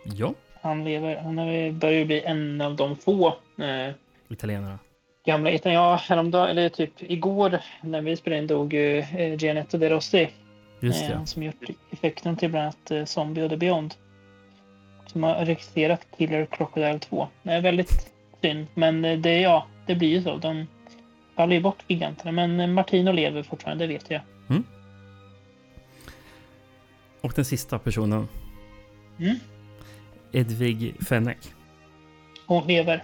Ja, 0.04 0.34
Han 0.62 0.84
lever. 0.84 1.16
Han 1.16 1.36
börjar 1.80 2.00
ju 2.00 2.06
bli 2.06 2.22
en 2.22 2.62
av 2.62 2.76
de 2.76 2.96
få 2.96 3.28
eh, 3.58 3.94
italienarna. 4.30 4.80
Gamla 5.26 5.50
ettan. 5.50 5.74
Ja, 5.74 5.96
häromdagen, 5.96 6.50
eller 6.50 6.70
typ 6.70 6.92
igår 6.98 7.60
när 7.82 8.02
vi 8.02 8.16
spelade 8.16 8.42
in 8.42 8.48
dog 8.48 8.74
ju 8.74 8.98
eh, 9.00 9.36
Gianetto 9.36 9.78
De 9.78 9.90
Rossi. 9.90 10.30
Just 10.80 11.02
eh, 11.02 11.08
det. 11.10 11.16
han 11.16 11.28
som 11.28 11.44
gjort 11.44 11.70
effekten 11.92 12.38
till 12.38 12.50
bland 12.50 12.64
annat 12.64 12.92
eh, 12.92 13.06
Zombie 13.06 13.42
och 13.42 13.50
The 13.50 13.58
Beyond. 13.58 13.94
Som 15.06 15.24
har 15.24 15.46
regisserat 15.46 16.08
Killer 16.18 16.46
Crocodile 16.46 17.00
2. 17.00 17.28
Det 17.44 17.52
är 17.52 17.62
väldigt 17.62 18.12
synd, 18.42 18.68
men 18.74 19.06
eh, 19.06 19.20
det, 19.20 19.42
ja, 19.42 19.68
det 19.86 19.96
blir 19.96 20.10
ju 20.10 20.24
så. 20.24 20.38
De 20.38 20.68
faller 21.36 21.56
ju 21.56 21.62
bort 21.62 21.84
giganterna. 21.88 22.32
Men 22.32 22.60
eh, 22.60 22.68
Martino 22.68 23.12
lever 23.12 23.44
fortfarande, 23.44 23.88
det 23.88 23.94
vet 23.94 24.12
jag. 24.12 24.22
Och 27.22 27.34
den 27.36 27.46
sista 27.46 27.80
personen. 27.80 28.28
Mm. 29.20 29.36
Edvig 30.32 30.96
Fennek. 31.08 31.38
Hon 32.46 32.68
lever 32.68 33.04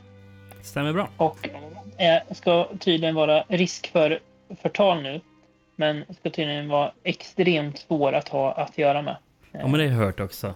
Stämmer 0.61 0.93
bra. 0.93 1.09
och 1.17 1.49
eh, 1.97 2.33
ska 2.35 2.69
tydligen 2.79 3.15
vara 3.15 3.43
risk 3.47 3.91
för 3.91 4.19
förtal 4.61 5.03
nu. 5.03 5.21
Men 5.75 6.03
ska 6.19 6.29
tydligen 6.29 6.67
vara 6.67 6.91
extremt 7.03 7.77
svår 7.77 8.13
att 8.13 8.27
ha 8.29 8.53
att 8.53 8.77
göra 8.77 9.01
med. 9.01 9.17
Ja, 9.51 9.67
men 9.67 9.71
det 9.71 9.87
har 9.87 9.93
jag 9.93 10.05
hört 10.05 10.19
också. 10.19 10.55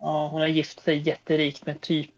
Ja, 0.00 0.28
hon 0.32 0.40
har 0.40 0.48
gift 0.48 0.80
sig 0.80 0.98
jätterikt 1.08 1.66
med 1.66 1.80
typ, 1.80 2.10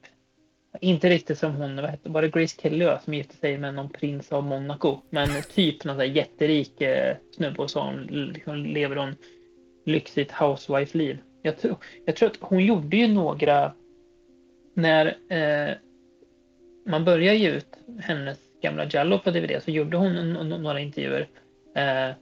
inte 0.81 1.09
riktigt 1.09 1.38
som 1.38 1.55
hon, 1.55 1.76
vad 1.76 1.90
hette, 1.90 2.09
var 2.09 2.22
det 2.22 2.29
Grace 2.29 2.61
Kelly 2.62 2.88
som 3.05 3.14
gifte 3.14 3.37
sig 3.37 3.59
med 3.59 3.74
någon 3.74 3.90
prins 3.90 4.33
av 4.33 4.44
Monaco? 4.44 4.98
Men 5.11 5.29
typ 5.55 5.85
någon 5.85 5.96
sån 5.96 6.12
jätterik 6.12 6.81
eh, 6.81 7.16
snubbe 7.37 7.62
och 7.62 7.70
så 7.70 7.81
hon, 7.81 8.02
liksom, 8.02 8.64
lever 8.66 8.96
hon 8.96 9.14
lyxigt 9.85 10.33
housewife-liv. 10.33 11.18
Jag, 11.42 11.59
tror- 11.59 11.76
jag 12.07 12.16
tror 12.16 12.31
att 12.31 12.37
hon 12.40 12.64
gjorde 12.64 12.96
ju 12.96 13.09
några, 13.09 13.72
när 14.74 15.07
eh, 15.29 15.74
man 16.87 17.05
började 17.05 17.38
ge 17.38 17.50
ut 17.50 17.68
hennes 18.00 18.38
gamla 18.66 18.85
Jallo 18.90 19.18
på 19.18 19.31
DVD 19.31 19.62
så 19.62 19.70
gjorde 19.70 19.96
hon 19.96 20.33
några 20.48 20.81
intervjuer. 20.81 21.29
Eh, 21.76 22.14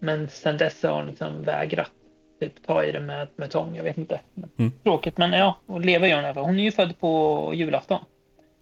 men 0.00 0.28
sen 0.28 0.56
dess 0.56 0.82
har 0.82 0.92
hon 0.92 1.06
liksom 1.06 1.42
vägrat 1.42 1.90
typ 2.40 2.66
ta 2.66 2.84
i 2.84 2.92
det 2.92 3.00
med, 3.00 3.28
med 3.36 3.50
tång. 3.50 3.76
Jag 3.76 3.84
vet 3.84 3.98
inte. 3.98 4.20
Mm. 4.58 4.72
Tråkigt, 4.82 5.18
men 5.18 5.32
ja. 5.32 5.58
Och 5.66 5.80
leva 5.80 6.08
gör 6.08 6.16
hon 6.16 6.24
i 6.24 6.26
alla 6.26 6.34
fall. 6.34 6.44
Hon 6.44 6.58
är 6.58 6.64
ju 6.64 6.72
född 6.72 7.00
på 7.00 7.52
julafton. 7.54 8.00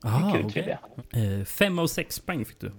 Aha, 0.04 0.32
Kul 0.32 0.50
trivia. 0.50 0.78
Eh, 1.12 1.44
fem 1.44 1.78
av 1.78 1.86
sex 1.86 2.20
poäng 2.20 2.44
fick 2.44 2.60
du. 2.60 2.72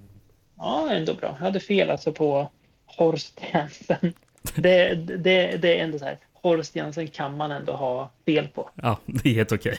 Ja, 0.57 0.89
ändå 0.91 1.13
bra. 1.13 1.35
Jag 1.39 1.45
hade 1.45 1.59
fel 1.59 1.89
alltså 1.89 2.11
på 2.11 2.51
Horst 2.85 3.41
Jensen. 3.53 4.13
Det, 4.55 4.95
det, 4.95 5.57
det 5.57 5.79
är 5.79 5.83
ändå 5.83 5.99
så 5.99 6.05
här. 6.05 6.17
Horst 6.33 6.75
Jensen 6.75 7.07
kan 7.07 7.37
man 7.37 7.51
ändå 7.51 7.73
ha 7.73 8.11
fel 8.25 8.47
på. 8.47 8.69
Ja, 8.75 8.99
det 9.05 9.29
är 9.29 9.33
helt 9.33 9.51
okej. 9.51 9.77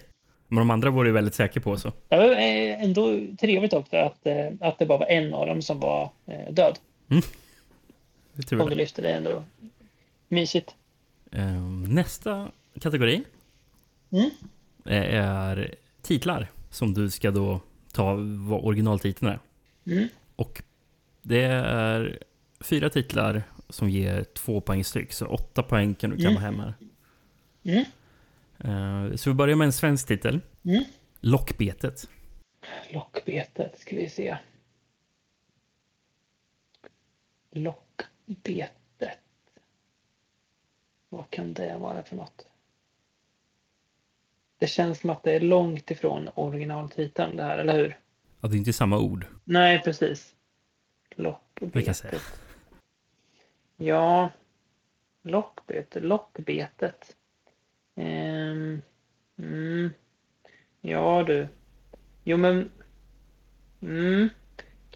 Men 0.49 0.59
de 0.59 0.71
andra 0.71 0.91
var 0.91 1.05
du 1.05 1.13
väldigt 1.13 1.35
säker 1.35 1.61
på 1.61 1.77
så. 1.77 1.93
Det 2.09 2.17
var 2.17 2.31
eh, 2.33 2.83
ändå 2.83 3.21
trevligt 3.41 3.73
också 3.73 3.97
att, 3.97 4.27
eh, 4.27 4.47
att 4.61 4.79
det 4.79 4.87
bara 4.87 4.99
var 4.99 5.07
en 5.07 5.35
av 5.35 5.47
dem 5.47 5.63
som 5.63 5.81
var 5.81 6.11
eh, 6.27 6.53
död. 6.53 6.79
Det 7.07 7.17
är 8.37 8.43
tur 8.43 8.61
Om 8.61 8.69
du 8.69 8.75
det. 8.75 8.81
lyfter 8.81 9.03
det 9.03 9.11
ändå 9.13 9.45
mysigt. 10.29 10.75
Eh, 11.33 11.61
nästa 11.89 12.49
kategori 12.81 13.23
Mm. 14.11 14.31
är 14.85 15.75
titlar 16.03 16.47
som 16.71 16.95
du 16.95 17.11
ska 17.11 17.31
då 17.31 17.61
ta 17.93 18.15
vad 18.49 18.65
originaltiteln 18.65 19.31
är. 19.33 19.39
Mm. 19.87 20.09
Och 20.37 20.63
det 21.23 21.43
är 21.43 22.19
fyra 22.61 22.91
titlar 22.91 23.43
som 23.69 23.91
ger 23.91 24.25
två 24.25 24.61
poäng 24.61 24.85
styck. 24.85 25.13
Så 25.13 25.27
åtta 25.27 25.63
poäng 25.63 25.95
kan 25.95 26.11
du 26.11 26.17
kamma 26.25 26.41
hem 26.41 26.61
här. 26.61 26.75
Mm. 27.65 27.85
Eh, 28.65 29.15
Så 29.15 29.31
vi 29.31 29.35
börjar 29.35 29.57
med 29.57 29.65
en 29.67 29.73
svensk 29.73 30.09
titel. 30.09 30.41
Mm. 30.65 30.85
Lockbetet. 31.21 32.09
Lockbetet 32.93 33.79
ska 33.79 33.97
vi 33.97 34.09
se. 34.09 34.37
Lockbetet. 37.51 39.19
Vad 41.09 41.31
kan 41.31 41.55
det 41.55 41.77
vara 41.79 42.03
för 42.03 42.17
något? 42.17 42.47
Det 44.59 44.67
känns 44.67 45.01
som 45.01 45.11
att 45.11 45.23
det 45.23 45.33
är 45.33 45.41
långt 45.41 45.91
ifrån 45.91 46.29
originaltiteln 46.35 47.37
det 47.37 47.43
här, 47.43 47.59
eller 47.59 47.77
hur? 47.79 47.99
Ja, 48.41 48.49
det 48.49 48.57
är 48.57 48.59
inte 48.59 48.73
samma 48.73 48.99
ord. 48.99 49.27
Nej, 49.45 49.83
precis. 49.83 50.35
Vi 51.09 51.15
kan 51.15 51.25
Lockbetet. 51.25 51.97
säga. 51.97 52.19
Ja, 53.77 54.31
lockbetet, 55.23 56.05
lockbetet. 56.05 57.17
Ehm, 57.99 58.83
mm, 59.39 59.91
ja 60.81 61.23
du. 61.27 61.49
Jo 62.25 62.37
men. 62.37 62.71
Mm, 63.83 64.29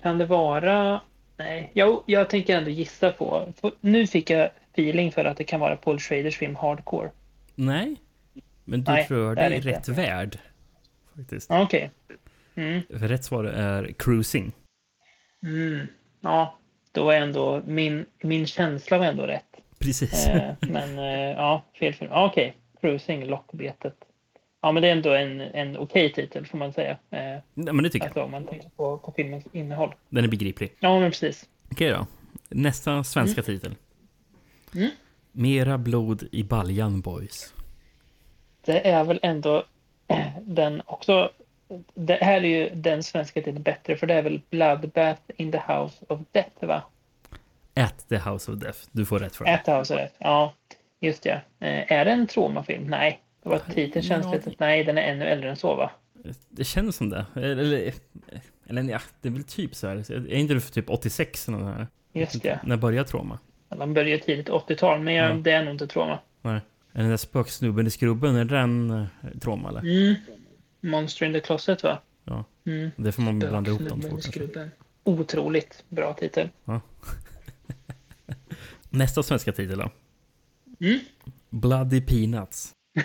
kan 0.02 0.18
det 0.18 0.26
vara? 0.26 1.00
Nej, 1.36 1.70
jo, 1.74 2.02
jag 2.06 2.30
tänker 2.30 2.56
ändå 2.58 2.70
gissa 2.70 3.12
på. 3.12 3.52
Nu 3.80 4.06
fick 4.06 4.30
jag 4.30 4.50
feeling 4.72 5.12
för 5.12 5.24
att 5.24 5.36
det 5.36 5.44
kan 5.44 5.60
vara 5.60 5.76
Paul 5.76 5.98
Schraders 5.98 6.36
film 6.38 6.56
Hardcore. 6.56 7.10
Nej, 7.54 7.96
men 8.64 8.84
du 8.84 8.92
Nej, 8.92 9.06
tror 9.06 9.34
det 9.34 9.42
är 9.42 9.50
inte. 9.50 9.68
rätt 9.68 9.88
värld. 9.88 10.38
Faktiskt. 11.16 11.50
Ja, 11.50 11.62
Okej. 11.62 11.90
Mm, 12.54 12.80
För 12.88 13.08
rätt 13.08 13.24
svar 13.24 13.44
är 13.44 13.92
cruising. 13.98 14.52
mm, 15.42 15.86
ja, 16.20 16.58
då 16.92 17.10
är 17.10 17.20
ändå 17.20 17.62
min, 17.66 18.06
min 18.22 18.46
känsla 18.46 18.98
var 18.98 19.06
ändå 19.06 19.26
rätt. 19.26 19.44
Precis. 19.78 20.26
Eh, 20.26 20.54
men 20.60 20.98
eh, 20.98 21.30
ja, 21.30 21.64
fel 21.78 21.94
film. 21.94 22.10
Ja, 22.10 22.26
Okej, 22.26 22.56
Cruising, 22.83 23.25
Lockbetet. 23.25 23.95
Ja, 24.61 24.73
men 24.73 24.83
det 24.83 24.88
är 24.88 24.92
ändå 24.92 25.11
en, 25.12 25.40
en 25.40 25.77
okej 25.77 26.12
titel 26.12 26.47
får 26.47 26.59
man 26.59 26.73
säga. 26.73 26.90
Eh, 26.90 26.99
Nej, 27.11 27.42
men 27.55 27.83
det 27.83 27.90
tycker 27.90 28.05
jag. 28.07 28.09
alltså 28.09 28.23
om 28.23 28.31
man 28.31 28.47
tänker 28.47 28.68
på, 28.68 28.99
på 28.99 29.12
filmens 29.12 29.45
innehåll. 29.53 29.95
Den 30.09 30.25
är 30.25 30.29
begriplig. 30.29 30.75
Ja, 30.81 31.01
men 31.01 31.11
precis. 31.11 31.49
Okej 31.73 31.90
då. 31.90 32.07
Nästa 32.49 33.05
svenska 33.05 33.42
titel. 33.42 33.75
Mm. 34.75 34.90
Mera 35.33 35.79
blod 35.79 36.29
i 36.33 36.45
baljan 36.45 37.01
boys. 37.01 37.55
Det 38.64 38.88
är 38.88 39.05
väl 39.05 39.18
ändå 39.23 39.64
eh, 40.09 40.27
den 40.42 40.83
också. 40.87 41.31
Det 41.95 42.14
här 42.14 42.45
är 42.45 42.49
ju 42.49 42.71
den 42.75 43.03
svenska 43.03 43.40
titeln 43.40 43.62
bättre 43.62 43.97
för 43.97 44.07
det 44.07 44.14
är 44.14 44.23
väl 44.23 44.40
Bloodbath 44.51 45.23
in 45.37 45.53
the 45.53 45.59
House 45.59 46.05
of 46.09 46.21
Death 46.33 46.64
va? 46.64 46.83
At 47.75 48.09
the 48.09 48.18
House 48.18 48.53
of 48.53 48.59
Death. 48.59 48.79
Du 48.92 49.05
får 49.07 49.18
rätt 49.18 49.37
för 49.37 49.45
det. 49.45 49.55
At 49.55 49.64
the 49.64 49.73
House 49.73 49.95
of 49.95 50.01
Death. 50.01 50.14
Ja, 50.18 50.55
just 51.02 51.22
det. 51.22 51.40
Eh, 51.60 51.92
är 51.92 52.04
det 52.04 52.10
en 52.10 52.26
traumafilm? 52.26 52.84
Nej. 52.84 53.22
Det 53.42 53.48
var 53.48 53.58
titeln 53.58 54.02
känns 54.04 54.26
Ja. 54.26 54.32
lite... 54.32 54.52
Nej, 54.58 54.84
den 54.84 54.98
är 54.98 55.02
ännu 55.02 55.24
äldre 55.24 55.50
än 55.50 55.56
så 55.56 55.74
va? 55.74 55.90
Det 56.48 56.64
känns 56.64 56.96
som 56.96 57.08
det. 57.10 57.26
Eller, 57.34 57.92
eller 58.66 58.82
ja, 58.82 59.00
det 59.20 59.28
är 59.28 59.32
väl 59.32 59.44
typ 59.44 59.74
så 59.74 59.86
här. 59.88 59.96
Är 60.12 60.34
inte 60.34 60.54
du 60.54 60.60
för 60.60 60.72
typ 60.72 60.90
86 60.90 61.48
eller 61.48 61.58
något 61.58 61.76
här? 61.76 61.86
Just 62.12 62.42
det. 62.42 62.60
När 62.64 62.76
började 62.76 63.08
trauma? 63.08 63.38
De 63.68 63.94
började 63.94 64.22
tidigt 64.22 64.48
80-tal, 64.48 65.00
men 65.00 65.14
jag, 65.14 65.30
Ja. 65.30 65.34
det 65.34 65.50
är 65.50 65.64
nog 65.64 65.74
inte 65.74 65.86
trauma. 65.86 66.18
Nej. 66.42 66.60
Är 66.92 67.00
den 67.00 67.10
där 67.10 67.16
spöksnubben 67.16 67.86
i 67.86 67.90
skrubben, 67.90 68.36
är 68.36 68.44
den 68.44 68.90
eh, 68.90 69.06
trauma 69.40 69.68
eller? 69.68 69.80
Mm. 69.80 70.14
Monster 70.80 71.26
in 71.26 71.32
the 71.32 71.40
Closet 71.40 71.82
va? 71.82 71.98
Ja. 72.24 72.44
Mm. 72.66 72.90
Det 72.96 73.12
får 73.12 73.22
man 73.22 73.38
blanda 73.38 73.70
ihop 73.70 73.82
de 73.88 74.00
två 74.00 74.08
kanske. 74.08 74.70
Otroligt 75.04 75.84
bra 75.88 76.14
titel. 76.14 76.48
Nästa 78.90 79.22
svenska 79.22 79.52
titel 79.52 79.78
då? 79.78 79.90
Mm. 80.83 81.01
Bloody 81.51 82.01
Peanuts. 82.01 82.73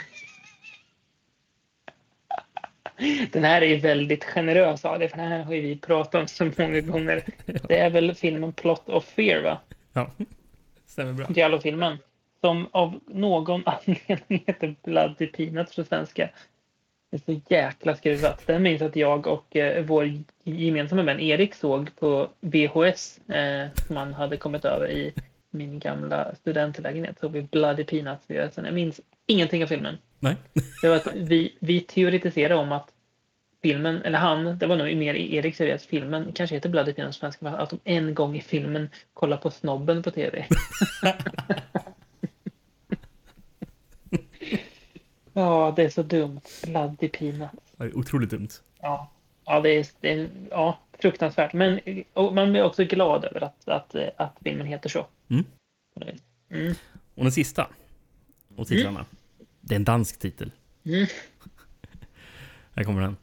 Den 3.32 3.44
här 3.44 3.62
är 3.62 3.66
ju 3.66 3.78
väldigt 3.78 4.24
generös 4.24 4.86
av 4.86 5.00
det, 5.00 5.10
för 5.10 5.18
den 5.18 5.28
här 5.28 5.44
har 5.44 5.54
ju 5.54 5.62
vi 5.62 5.78
pratat 5.78 6.22
om 6.22 6.28
så 6.28 6.52
många 6.58 6.82
gånger. 6.82 7.24
Det 7.68 7.78
är 7.78 7.90
väl 7.90 8.16
filmen 8.16 8.54
Plot 8.54 8.90
of 8.90 9.06
Fear 9.06 9.42
va? 9.42 9.60
Ja, 9.94 10.12
stämmer 10.86 11.14
bra. 11.14 11.28
Giallo-filmen. 11.30 11.98
Som 12.42 12.68
av 12.72 13.00
någon 13.08 13.64
anledning 13.66 14.44
heter 14.48 14.76
Bloody 14.84 15.28
Peanuts 15.28 15.76
på 15.76 15.84
svenska. 15.84 16.30
Det 17.10 17.18
är 17.18 17.34
så 17.34 17.42
jäkla 17.54 17.96
skruvat. 17.96 18.48
Den 18.48 18.64
minns 18.64 18.82
att 18.82 18.96
jag 18.96 19.28
och 19.28 19.56
eh, 19.56 19.86
vår 19.86 20.24
gemensamma 20.44 21.04
vän 21.04 21.20
Erik 21.20 21.56
såg 21.56 21.96
på 21.96 22.30
VHS 22.40 23.20
eh, 23.30 23.68
som 23.88 23.98
han 23.98 24.14
hade 24.14 24.38
kommit 24.38 24.66
över 24.66 24.92
i 24.92 25.14
min 25.50 25.80
gamla 25.80 26.36
studentlägenhet. 26.36 27.20
Så 27.20 27.28
vi 27.28 27.42
Bloody 27.42 27.84
Peanuts 27.84 28.30
VHS. 28.30 28.58
Jag 28.58 28.74
minns 28.74 29.02
ingenting 29.26 29.64
av 29.64 29.68
filmen. 29.68 29.98
Nej. 30.20 30.36
Det 30.82 30.90
var 30.90 30.96
att 30.96 31.08
vi, 31.16 31.58
vi 31.60 31.82
teoretiserade 31.82 32.56
om 32.56 32.72
att 32.72 32.90
filmen, 33.62 34.02
eller 34.02 34.20
han, 34.20 34.58
det 34.58 34.68
var 34.68 34.76
nog 34.76 34.98
mer 34.98 35.14
Erik 35.16 35.62
att 35.62 35.82
filmen 35.82 36.32
kanske 36.34 36.56
heter 36.56 36.70
Bloody 36.70 36.94
Peanuts 36.94 37.18
på 37.18 37.20
svenska, 37.20 37.50
att 37.50 37.70
de 37.70 37.80
en 37.84 38.16
gång 38.16 38.36
i 38.36 38.42
filmen 38.42 38.90
kollar 39.14 39.38
på 39.38 39.52
snobben 39.52 40.04
på 40.04 40.12
tv. 40.12 40.46
Ja, 45.38 45.74
det 45.76 45.84
är 45.84 45.90
så 45.90 46.04
dumt. 46.04 46.42
Bloody 46.68 47.08
Peanuts. 47.08 47.74
Det 47.78 47.84
är 47.84 47.98
otroligt 47.98 48.30
dumt. 48.30 48.50
Ja, 48.82 49.12
ja 49.46 49.60
det 49.60 49.70
är, 49.70 49.88
det 50.02 50.12
är 50.12 50.30
ja, 50.50 50.80
fruktansvärt. 51.00 51.54
Men 51.54 51.80
och 52.14 52.34
man 52.34 52.52
blir 52.52 52.64
också 52.64 52.84
glad 52.84 53.26
över 53.26 53.44
att, 53.44 53.68
att, 53.68 53.96
att 54.18 54.38
filmen 54.44 54.68
heter 54.68 54.90
så. 54.90 55.08
Mm. 55.30 55.46
Mm. 56.50 56.74
Och 57.16 57.24
den 57.24 57.32
sista. 57.32 57.68
Och 58.56 58.68
titlarna. 58.68 59.06
Det 59.62 59.76
är 59.76 59.80
en 59.80 59.84
dansk 59.84 60.20
titel. 60.20 60.52
Mm. 60.86 61.06
Här 62.76 62.84
kommer 62.84 63.02
den. 63.02 63.18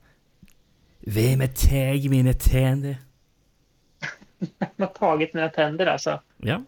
Vem 1.00 1.40
är 1.40 1.46
tag 1.46 2.10
mina 2.10 2.32
tänder? 2.32 2.96
Vem 4.58 4.68
har 4.76 4.86
tagit 4.86 5.34
mina 5.34 5.48
tänder 5.48 5.86
alltså? 5.86 6.20
Ja, 6.36 6.62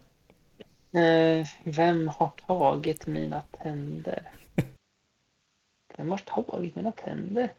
Eh, 0.97 1.47
vem 1.63 2.07
har 2.07 2.31
tagit 2.47 3.07
mina 3.07 3.41
tänder? 3.51 4.31
Vem 5.97 6.11
har 6.11 6.17
tagit 6.17 6.75
mina 6.75 6.91
tänder? 6.91 7.53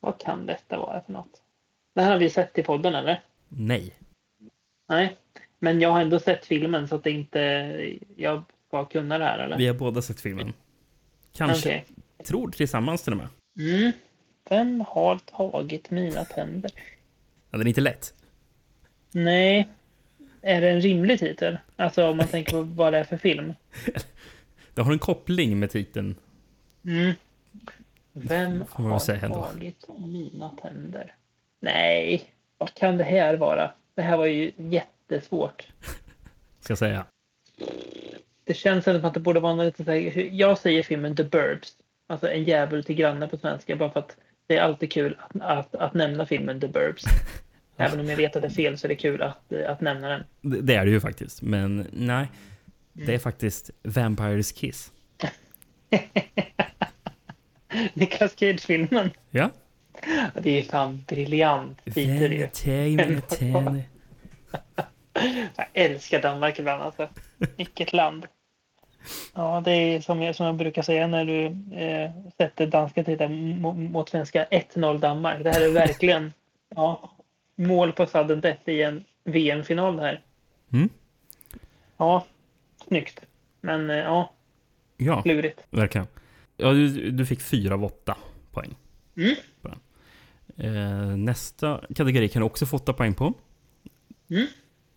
Vad 0.00 0.20
kan 0.20 0.46
detta 0.46 0.78
vara 0.78 1.02
för 1.02 1.12
något? 1.12 1.42
Det 1.98 2.02
här 2.02 2.12
har 2.12 2.18
vi 2.18 2.30
sett 2.30 2.58
i 2.58 2.62
podden 2.62 2.94
eller? 2.94 3.22
nej. 3.48 3.94
Nej. 4.88 5.16
Men 5.58 5.80
jag 5.80 5.90
har 5.90 6.00
ändå 6.00 6.18
sett 6.18 6.46
filmen 6.46 6.88
så 6.88 6.94
att 6.94 7.04
det 7.04 7.10
inte 7.10 7.38
jag 8.16 8.44
ska 8.66 8.84
kunna 8.84 9.18
det 9.18 9.24
här 9.24 9.38
eller? 9.38 9.58
Vi 9.58 9.66
har 9.66 9.74
båda 9.74 10.02
sett 10.02 10.20
filmen. 10.20 10.52
Kanske. 11.32 11.68
Okej. 11.68 11.84
Tror 12.24 12.50
tillsammans 12.50 13.02
till 13.02 13.12
och 13.12 13.16
med. 13.16 13.28
Mm. 13.58 13.92
Vem 14.50 14.84
har 14.88 15.18
tagit 15.18 15.90
mina 15.90 16.24
tänder? 16.24 16.70
Ja, 17.50 17.58
den 17.58 17.60
är 17.60 17.68
inte 17.68 17.80
lätt. 17.80 18.14
Nej. 19.10 19.68
Är 20.42 20.60
det 20.60 20.70
en 20.70 20.80
rimlig 20.80 21.18
titel? 21.18 21.58
Alltså 21.76 22.10
om 22.10 22.16
man 22.16 22.26
tänker 22.26 22.52
på 22.52 22.62
vad 22.62 22.92
det 22.92 22.98
är 22.98 23.04
för 23.04 23.16
film. 23.16 23.54
Det 24.74 24.82
har 24.82 24.92
en 24.92 24.98
koppling 24.98 25.58
med 25.58 25.70
titeln. 25.70 26.16
Mm. 26.84 27.12
Vem 28.12 28.64
har 28.70 28.98
tagit 29.28 29.86
mina 29.98 30.50
tänder? 30.62 31.14
Nej, 31.60 32.24
vad 32.58 32.74
kan 32.74 32.96
det 32.96 33.04
här 33.04 33.36
vara? 33.36 33.70
Det 33.94 34.02
här 34.02 34.16
var 34.16 34.26
ju 34.26 34.52
jättesvårt. 34.56 35.66
Ska 36.60 36.70
jag 36.70 36.78
säga. 36.78 37.04
Det 38.44 38.54
känns 38.54 38.84
som 38.84 39.04
att 39.04 39.14
det 39.14 39.20
borde 39.20 39.40
vara 39.40 39.54
något 39.54 39.64
lite 39.66 39.84
så 39.84 39.90
här, 39.90 40.28
Jag 40.32 40.58
säger 40.58 40.82
filmen 40.82 41.16
The 41.16 41.24
Burbs. 41.24 41.76
Alltså 42.06 42.30
en 42.30 42.44
djävul 42.44 42.84
till 42.84 42.94
granne 42.94 43.28
på 43.28 43.36
svenska. 43.36 43.76
Bara 43.76 43.90
för 43.90 44.00
att 44.00 44.16
det 44.46 44.56
är 44.56 44.62
alltid 44.62 44.92
kul 44.92 45.16
att, 45.20 45.42
att, 45.42 45.74
att 45.74 45.94
nämna 45.94 46.26
filmen 46.26 46.60
The 46.60 46.68
Burbs. 46.68 47.04
Även 47.76 48.00
om 48.00 48.08
jag 48.08 48.16
vet 48.16 48.36
att 48.36 48.42
det 48.42 48.48
är 48.48 48.52
fel 48.52 48.78
så 48.78 48.86
är 48.86 48.88
det 48.88 48.96
kul 48.96 49.22
att, 49.22 49.52
att 49.52 49.80
nämna 49.80 50.08
den. 50.08 50.24
Det 50.40 50.60
det 50.60 50.74
är 50.74 50.84
det 50.84 50.90
ju 50.90 51.00
faktiskt. 51.00 51.42
Men 51.42 51.86
nej. 51.92 52.26
Det 52.92 53.14
är 53.14 53.18
faktiskt 53.18 53.70
Vampires 53.82 54.52
Kiss. 54.52 54.92
Nicolas 57.94 58.38
Cage-filmen. 58.38 59.10
Ja. 59.30 59.50
Det 60.42 60.58
är 60.58 60.62
fan 60.62 61.04
briljant 61.08 61.84
titel 61.84 62.32
ju. 62.32 62.48
Vampire 63.52 63.84
Jag 65.56 65.66
älskar 65.72 66.22
Danmark 66.22 66.58
ibland 66.58 66.82
alltså. 66.82 67.08
Vilket 67.56 67.92
land. 67.92 68.26
Ja, 69.34 69.62
det 69.64 69.70
är 69.72 70.00
som 70.00 70.22
jag, 70.22 70.34
som 70.36 70.46
jag 70.46 70.54
brukar 70.54 70.82
säga 70.82 71.06
när 71.06 71.24
du 71.24 71.44
eh, 71.76 72.10
sätter 72.36 72.66
danska 72.66 73.04
titlar 73.04 73.28
mot, 73.28 74.08
svenska 74.08 74.44
1-0 74.44 74.98
Danmark. 74.98 75.44
Det 75.44 75.50
här 75.50 75.60
är 75.60 75.72
verkligen 75.72 76.32
ja, 76.74 77.10
mål 77.54 77.92
på 77.92 78.06
sudden 78.06 78.40
death 78.40 78.68
i 78.68 78.82
en 78.82 79.04
VM-final 79.24 79.98
här. 79.98 80.20
Mm. 80.72 80.88
Ja, 81.96 82.26
snyggt. 82.88 83.20
Men 83.60 83.90
eh, 83.90 83.96
ja, 83.96 84.32
Ja, 84.96 85.22
klurigt. 85.22 85.64
verkligen. 85.70 86.06
Ja, 86.56 86.72
du, 86.72 87.10
du 87.10 87.26
fick 87.26 87.40
fyra 87.40 87.74
av 87.74 87.84
åtta 87.84 88.16
poäng. 88.52 88.76
Mm. 89.16 89.34
Eh, 90.58 91.16
nästa 91.16 91.80
kategori 91.96 92.28
kan 92.28 92.40
du 92.42 92.46
också 92.46 92.66
få 92.66 92.76
åtta 92.76 92.92
poäng 92.92 93.14
på. 93.14 93.34
Mm. 94.30 94.46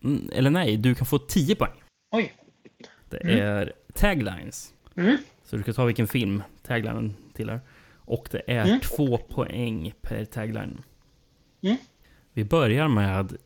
Mm, 0.04 0.30
Eller 0.32 0.50
nej, 0.50 0.76
du 0.76 0.94
kan 0.94 1.06
få 1.06 1.18
10 1.18 1.54
poäng. 1.54 1.72
Oj. 2.10 2.32
Det 3.10 3.16
Mm. 3.24 3.38
är 3.46 3.72
taglines. 3.94 4.74
Mm. 4.96 5.16
Så 5.44 5.56
du 5.56 5.62
kan 5.62 5.74
ta 5.74 5.84
vilken 5.84 6.08
film 6.08 6.42
taglinen 6.62 7.14
tillhör. 7.34 7.60
Och 8.04 8.28
det 8.30 8.42
är 8.46 8.66
Mm. 8.66 8.80
två 8.80 9.18
poäng 9.18 9.92
per 10.02 10.24
tagline. 10.24 10.82
Mm. 11.62 11.76
Vi 12.32 12.44
börjar 12.44 12.88
med 12.88 13.36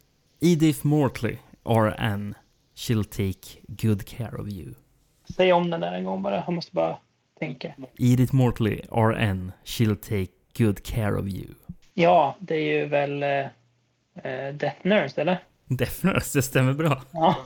Edith 0.41 0.87
Mortley, 0.87 1.37
RN. 1.65 2.35
She'll 2.75 3.05
take 3.05 3.59
good 3.69 4.05
care 4.07 4.37
of 4.43 4.49
you. 4.49 4.75
Säg 5.37 5.53
om 5.53 5.71
den 5.71 5.81
där 5.81 5.93
en 5.93 6.05
gång 6.05 6.23
bara. 6.23 6.35
Jag 6.37 6.53
måste 6.55 6.73
bara 6.75 6.99
tänka. 7.39 7.75
Edith 7.99 8.35
Mortley, 8.35 8.81
RN. 8.91 9.53
She'll 9.65 9.95
take 9.97 10.33
good 10.65 10.83
care 10.83 11.15
of 11.19 11.27
you. 11.27 11.47
Ja, 11.99 12.37
det 12.39 12.55
är 12.55 12.79
ju 12.79 12.87
väl 12.87 13.23
eh, 13.23 13.47
eh, 14.23 14.55
Death 14.55 14.77
Nurse, 14.83 15.21
eller? 15.21 15.39
Definitivt, 15.65 16.33
det 16.33 16.43
stämmer 16.43 16.73
bra. 16.73 17.03
Ja, 17.13 17.37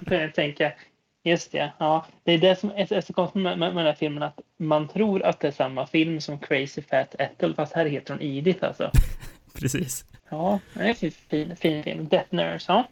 jag 0.10 0.34
tänker. 0.34 0.76
Just 1.22 1.52
det. 1.52 1.72
Ja, 1.78 2.06
det 2.24 2.32
är 2.32 2.38
det 2.38 2.56
som 2.56 2.70
är 2.70 3.00
så 3.00 3.12
konstigt 3.12 3.42
med, 3.42 3.58
med, 3.58 3.74
med 3.74 3.84
den 3.84 3.86
här 3.86 3.98
filmen. 3.98 4.22
Att 4.22 4.40
man 4.56 4.88
tror 4.88 5.22
att 5.22 5.40
det 5.40 5.48
är 5.48 5.52
samma 5.52 5.86
film 5.86 6.20
som 6.20 6.38
Crazy 6.38 6.82
Fat 6.82 7.14
Ethel. 7.18 7.54
Fast 7.54 7.72
här 7.72 7.86
heter 7.86 8.14
hon 8.14 8.22
Edith 8.22 8.64
alltså. 8.64 8.90
Precis. 9.54 10.04
Ja, 10.28 10.60
det 10.74 10.80
är 10.80 10.88
en 10.88 10.94
fin, 10.94 11.10
fin, 11.10 11.56
fin 11.56 11.82
film. 11.82 12.08
Death 12.08 12.34
Nurse, 12.34 12.72
ja. 12.72 12.88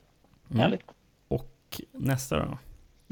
Mm. 0.50 0.61
Härligt. 0.61 0.82
Och 1.28 1.80
nästa 1.92 2.38
då. 2.38 2.58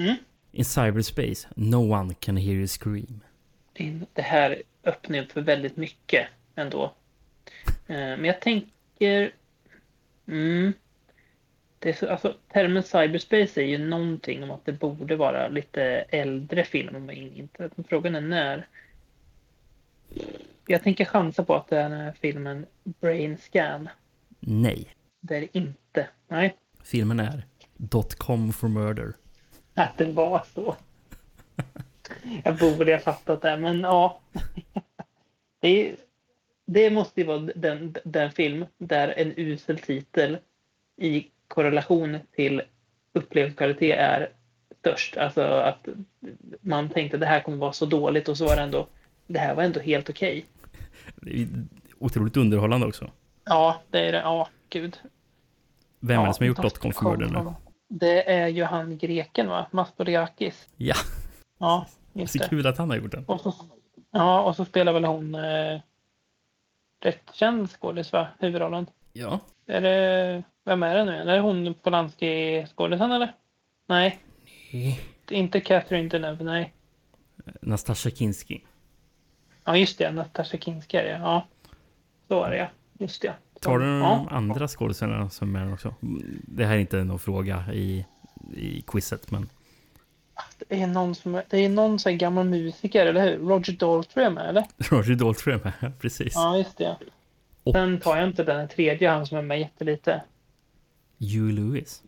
Mm. 0.02 0.16
In 0.52 0.64
cyberspace, 0.64 1.48
no 1.56 1.92
one 2.00 2.14
can 2.14 2.36
hear 2.36 2.54
you 2.54 2.66
scream. 2.66 3.20
Det 4.12 4.22
här 4.22 4.62
öppnar 4.84 5.18
upp 5.18 5.32
för 5.32 5.40
väldigt 5.40 5.76
mycket 5.76 6.26
ändå. 6.56 6.92
Eh, 7.86 7.96
Men 7.96 8.24
jag 8.24 8.40
tänker... 8.40 9.32
Mm, 10.28 10.72
det 11.78 11.88
är 11.88 11.92
så, 11.92 12.08
alltså, 12.08 12.34
termen 12.52 12.82
cyberspace 12.82 13.60
är 13.62 13.66
ju 13.66 13.78
någonting 13.78 14.42
om 14.42 14.50
att 14.50 14.64
det 14.64 14.72
borde 14.72 15.16
vara 15.16 15.48
lite 15.48 15.82
äldre 16.08 16.64
film 16.64 16.96
om 16.96 17.10
inte. 17.10 17.70
Men 17.74 17.84
frågan 17.84 18.14
är 18.14 18.20
när. 18.20 18.66
Jag 20.66 20.82
tänker 20.82 21.04
chansa 21.04 21.44
på 21.44 21.54
att 21.54 21.68
det 21.68 21.78
är 21.78 21.88
den 21.88 22.00
här 22.00 22.12
filmen 22.20 22.66
Brain 22.84 23.38
Scan. 23.38 23.88
Nej. 24.40 24.88
Det 25.20 25.36
är 25.36 25.40
det 25.40 25.58
inte. 25.58 26.08
Nej, 26.28 26.56
Filmen 26.82 27.20
är 27.20 27.44
.com 28.18 28.52
for 28.52 28.68
murder. 28.68 29.12
att 29.74 29.98
det 29.98 30.04
var 30.04 30.44
så. 30.54 30.76
Jag 32.44 32.56
borde 32.56 32.92
ha 32.92 32.98
fattat 32.98 33.42
det, 33.42 33.56
men 33.56 33.80
ja. 33.80 34.20
Det, 35.60 35.68
är, 35.68 35.96
det 36.66 36.90
måste 36.90 37.20
ju 37.20 37.26
vara 37.26 37.38
den, 37.38 37.94
den 38.04 38.30
film 38.30 38.66
där 38.78 39.08
en 39.16 39.32
usel 39.36 39.78
titel 39.78 40.38
i 40.96 41.26
korrelation 41.48 42.18
till 42.36 42.62
upplevelseskvalitet 43.12 43.98
är 43.98 44.30
störst. 44.78 45.16
Alltså 45.16 45.42
att 45.42 45.88
man 46.60 46.88
tänkte 46.88 47.16
det 47.18 47.26
här 47.26 47.40
kommer 47.40 47.56
vara 47.58 47.72
så 47.72 47.86
dåligt 47.86 48.28
och 48.28 48.36
så 48.36 48.44
var 48.46 48.56
det 48.56 48.62
ändå. 48.62 48.86
Det 49.26 49.38
här 49.38 49.54
var 49.54 49.62
ändå 49.62 49.80
helt 49.80 50.10
okej. 50.10 50.46
Är 51.26 51.48
otroligt 51.98 52.36
underhållande 52.36 52.86
också. 52.86 53.10
Ja, 53.44 53.82
det 53.90 54.00
är 54.08 54.12
det. 54.12 54.18
Ja, 54.18 54.48
gud. 54.70 54.98
Vem 56.00 56.20
är 56.20 56.26
det 56.26 56.34
som 56.34 56.44
har 56.44 56.48
gjort 56.48 57.02
murder 57.02 57.26
nu? 57.26 57.54
Det 57.88 58.30
är 58.32 58.48
ju 58.48 58.64
han 58.64 58.98
greken 58.98 59.48
va? 59.48 59.66
Mastoriakis. 59.70 60.68
Ja, 60.76 60.94
Ja, 61.58 61.86
just 62.12 62.32
så 62.32 62.38
det. 62.38 62.48
kul 62.48 62.66
att 62.66 62.78
han 62.78 62.90
har 62.90 62.96
gjort 62.96 63.12
den. 63.12 63.24
Och 63.24 63.40
så, 63.40 63.54
ja, 64.10 64.42
och 64.42 64.56
så 64.56 64.64
spelar 64.64 64.92
väl 64.92 65.04
hon 65.04 65.34
eh, 65.34 65.80
rätt 67.00 67.30
känd 67.34 67.70
skådis 67.70 68.12
va? 68.12 68.28
Huvudrollen. 68.38 68.86
Ja. 69.12 69.40
Är 69.66 69.80
det, 69.80 70.42
vem 70.64 70.82
är 70.82 70.94
det 70.94 71.04
nu? 71.04 71.12
Är 71.12 71.26
det 71.26 71.40
hon 71.40 71.74
Polanski-skådisen 71.74 73.12
eller? 73.12 73.32
Nej, 73.88 74.18
är 75.30 75.36
inte 75.36 75.60
Catherine 75.60 76.08
Deneuve, 76.08 76.44
nej. 76.44 76.72
Nastasja 77.62 78.10
Kinski. 78.10 78.64
Ja, 79.64 79.76
just 79.76 79.98
det. 79.98 80.12
Natasha 80.12 80.58
Kinski 80.58 80.96
är 80.96 81.04
det, 81.04 81.10
ja. 81.10 81.46
Så 82.28 82.42
är 82.44 82.50
det, 82.50 82.56
ja. 82.56 82.68
Just 82.98 83.22
det. 83.22 83.34
Tar 83.60 83.78
du 83.78 83.84
de 83.84 84.00
ja. 84.00 84.26
andra 84.30 84.68
skådespelarna 84.68 85.30
som 85.30 85.56
är 85.56 85.64
med 85.64 85.72
också? 85.72 85.94
Det 86.42 86.64
här 86.64 86.74
är 86.74 86.78
inte 86.78 87.04
någon 87.04 87.18
fråga 87.18 87.64
i, 87.72 88.06
i 88.54 88.82
quizet, 88.86 89.30
men 89.30 89.48
Det 90.68 90.82
är 90.82 90.86
någon 90.86 91.14
som 91.14 91.42
det 91.50 91.58
är 91.58 91.68
någon 91.68 91.98
sån 91.98 92.18
gammal 92.18 92.46
musiker, 92.46 93.06
eller 93.06 93.22
hur? 93.30 93.38
Roger 93.38 93.72
Daltrey 93.72 94.24
är 94.26 94.30
med, 94.30 94.48
eller? 94.48 94.64
Roger 94.90 95.14
Daltrey 95.14 95.54
är 95.54 95.60
med. 95.64 95.92
Precis. 96.00 96.32
Ja, 96.34 96.58
just 96.58 96.78
det. 96.78 96.96
Och 97.62 97.74
Sen 97.74 98.00
tar 98.00 98.16
jag 98.16 98.28
inte 98.28 98.44
den 98.44 98.68
tredje, 98.68 99.10
han 99.10 99.26
som 99.26 99.38
är 99.38 99.42
med 99.42 99.60
jättelite. 99.60 100.22
Huey 101.18 101.52
Lewis 101.52 102.02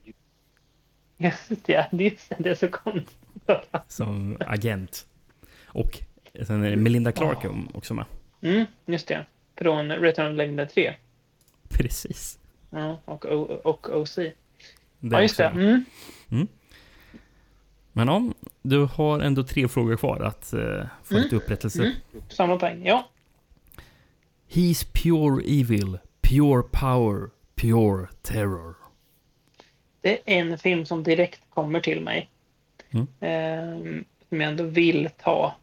Just 1.16 1.48
det, 1.66 1.86
det 1.92 2.06
är, 2.06 2.42
det 2.42 2.50
är 2.50 2.54
så 2.54 2.68
konstigt. 2.68 3.16
som 3.88 4.36
agent. 4.40 5.06
Och 5.66 5.98
sen 6.46 6.64
är 6.64 6.70
det 6.70 6.76
Melinda 6.76 7.12
Clark 7.12 7.38
också 7.74 7.94
med. 7.94 8.04
Mm, 8.40 8.64
just 8.86 9.08
det. 9.08 9.26
Från 9.56 9.92
Return 9.92 10.32
of 10.40 10.56
Dead 10.56 10.70
3. 10.70 10.94
Precis. 11.68 12.38
Ja, 12.70 12.98
och, 13.04 13.24
O- 13.24 13.60
och 13.64 13.96
OC. 14.00 14.14
Det 14.16 14.32
Ja, 15.00 15.22
just 15.22 15.36
det. 15.36 15.46
också. 15.46 15.58
Mm. 15.58 15.84
Men 17.98 18.08
om 18.08 18.34
du 18.62 18.84
har 18.84 19.20
ändå 19.20 19.42
tre 19.42 19.68
frågor 19.68 19.96
kvar 19.96 20.20
att 20.20 20.54
uh, 20.54 20.82
få 21.04 21.14
Mm. 21.14 21.22
lite 21.24 21.36
upprättelse. 21.36 21.82
Mm. 21.82 21.94
Samma 22.28 22.56
poäng, 22.56 22.82
ja. 22.86 23.08
He's 24.50 24.86
pure 24.92 25.42
evil, 25.46 25.98
pure 26.20 26.62
power, 26.62 27.30
pure 27.54 28.06
terror. 28.22 28.74
Det 30.00 30.10
är 30.12 30.20
en 30.40 30.58
film 30.58 30.86
som 30.86 31.02
direkt 31.02 31.40
kommer 31.50 31.80
till 31.80 32.00
mig. 32.00 32.30
Mm. 32.90 33.06
Ehm, 33.20 34.04
som 34.28 34.40
jag 34.40 34.50
ändå 34.50 34.64
vill 34.64 35.08
ta. 35.22 35.54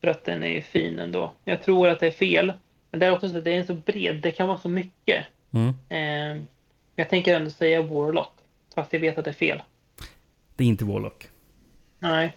För 0.00 0.08
att 0.08 0.24
den 0.24 0.42
är 0.42 0.48
ju 0.48 0.62
fin 0.62 0.98
ändå. 0.98 1.32
Jag 1.44 1.62
tror 1.62 1.88
att 1.88 2.00
det 2.00 2.06
är 2.06 2.10
fel. 2.10 2.52
Men 2.90 3.00
det 3.00 3.06
är 3.06 3.12
också 3.12 3.28
så 3.28 3.38
att 3.38 3.44
det 3.44 3.56
är 3.56 3.62
så 3.64 3.74
bred. 3.74 4.20
Det 4.22 4.30
kan 4.30 4.48
vara 4.48 4.58
så 4.58 4.68
mycket. 4.68 5.24
Mm. 5.50 5.74
Ehm, 5.88 6.46
jag 6.96 7.08
tänker 7.10 7.36
ändå 7.36 7.50
säga 7.50 7.82
Warlock. 7.82 8.32
Fast 8.74 8.92
jag 8.92 9.00
vet 9.00 9.18
att 9.18 9.24
det 9.24 9.30
är 9.30 9.34
fel. 9.34 9.62
Det 10.58 10.64
är 10.64 10.68
inte 10.68 10.84
Warlock. 10.84 11.28
Nej. 11.98 12.36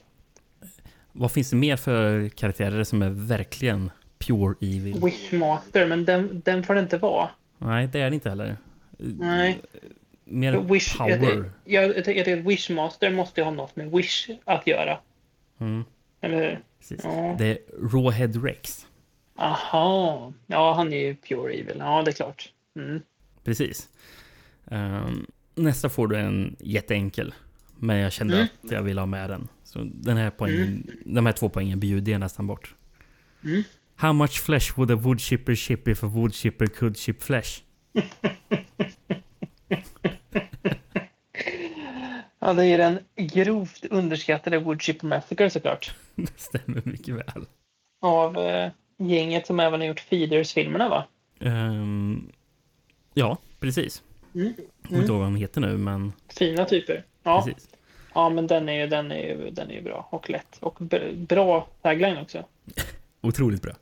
Vad 1.12 1.32
finns 1.32 1.50
det 1.50 1.56
mer 1.56 1.76
för 1.76 2.30
karaktärer 2.30 2.84
som 2.84 3.02
är 3.02 3.10
verkligen 3.10 3.92
pure 4.20 4.56
evil? 4.62 5.00
Wishmaster, 5.04 5.88
men 5.88 6.06
den, 6.06 6.42
den 6.46 6.64
får 6.64 6.76
det 6.76 6.82
inte 6.82 6.98
vara. 6.98 7.30
Nej, 7.58 7.88
det 7.88 8.00
är 8.02 8.10
det 8.10 8.14
inte 8.14 8.30
heller. 8.30 8.58
Nej. 8.98 9.62
Mer 10.24 10.60
Wish, 10.60 10.98
power. 10.98 11.24
jag, 11.64 11.84
jag, 11.84 11.98
jag 11.98 12.06
tycker 12.06 12.38
att 12.40 12.46
Wishmaster 12.46 13.12
måste 13.12 13.44
ha 13.44 13.52
något 13.52 13.76
med 13.76 13.92
Wish 13.92 14.30
att 14.46 14.68
göra. 14.68 15.00
Mm, 15.60 15.84
Eller 16.22 16.36
hur? 16.36 16.60
precis. 16.80 17.02
Ja. 17.04 17.36
Det 17.38 17.46
är 17.46 17.58
Rawhead 17.94 18.44
Rex. 18.44 18.88
Aha. 19.36 20.34
Ja, 20.48 20.74
han 20.74 20.94
är 20.94 20.98
ju 20.98 21.16
pure 21.16 21.54
evil. 21.54 21.76
Ja, 21.80 22.02
det 22.06 22.12
är 22.12 22.16
klart. 22.16 22.50
Mm. 22.76 23.02
Precis. 23.44 23.90
Ehm, 24.68 25.26
nästa 25.56 25.90
får 25.90 26.08
du 26.08 26.18
en 26.18 26.56
jätteenkel. 26.60 27.34
Men 27.84 27.98
jag 27.98 28.12
kände 28.14 28.36
Mm. 28.36 28.48
att 28.64 28.72
jag 28.72 28.82
ville 28.84 29.02
ha 29.02 29.06
med 29.06 29.30
den. 29.30 29.48
Så 29.64 29.80
den 29.94 30.18
här 30.18 30.30
poängen, 30.30 30.92
de 31.06 31.26
här 31.26 31.34
två 31.34 31.50
poängen 31.50 31.80
bjuder 31.80 32.12
jag 32.12 32.20
nästan 32.20 32.48
bort. 32.48 32.76
Mm. 33.44 33.64
How 33.96 34.14
much 34.14 34.42
flesh 34.42 34.78
would 34.78 34.92
a 34.92 34.96
woodchipper 34.96 35.56
ship 35.56 35.88
if 35.88 36.04
a 36.04 36.08
woodchipper 36.08 36.66
could 36.68 36.98
ship 36.98 37.24
flesh? 37.24 37.62
Ja, 42.40 42.54
det 42.54 42.66
är 42.66 42.78
den 42.78 43.00
grovt 43.18 43.86
underskattade 43.86 44.58
Woodchipper 44.60 45.08
Massacre 45.08 45.50
såklart. 45.50 45.96
Det 46.16 46.40
stämmer 46.40 46.82
mycket 46.86 47.16
väl. 47.16 47.46
Av 48.02 48.38
eh, 48.38 48.72
gänget 49.00 49.48
som 49.48 49.60
även 49.60 49.80
har 49.80 49.88
gjort 49.88 50.00
Feeders-filmerna 50.00 50.90
va? 50.90 51.08
Ehm, 51.40 52.32
ja, 53.14 53.38
precis. 53.60 54.04
Mm. 54.36 54.54
Jag 54.58 54.88
kommer 54.88 55.02
inte 55.02 55.12
ihåg 55.12 55.20
vad 55.20 55.28
han 55.30 55.36
heter 55.36 55.62
nu, 55.62 55.78
men 55.78 56.14
Fina 56.38 56.66
typer. 56.66 57.06
Ja. 57.24 57.44
precis. 57.46 57.70
Ja, 58.14 58.30
men 58.30 58.48
den 58.48 58.70
är 58.70 58.74
ju, 58.74 58.88
den 58.88 59.12
är 59.12 59.16
ju, 59.28 59.50
den 59.50 59.70
är 59.72 59.74
ju 59.76 59.82
bra 59.82 60.08
och 60.10 60.30
lätt. 60.30 60.58
Och 60.60 60.78
bra 61.16 61.68
tagline 61.82 62.18
också. 62.18 62.46
Otroligt 63.22 63.62
bra. 63.62 63.74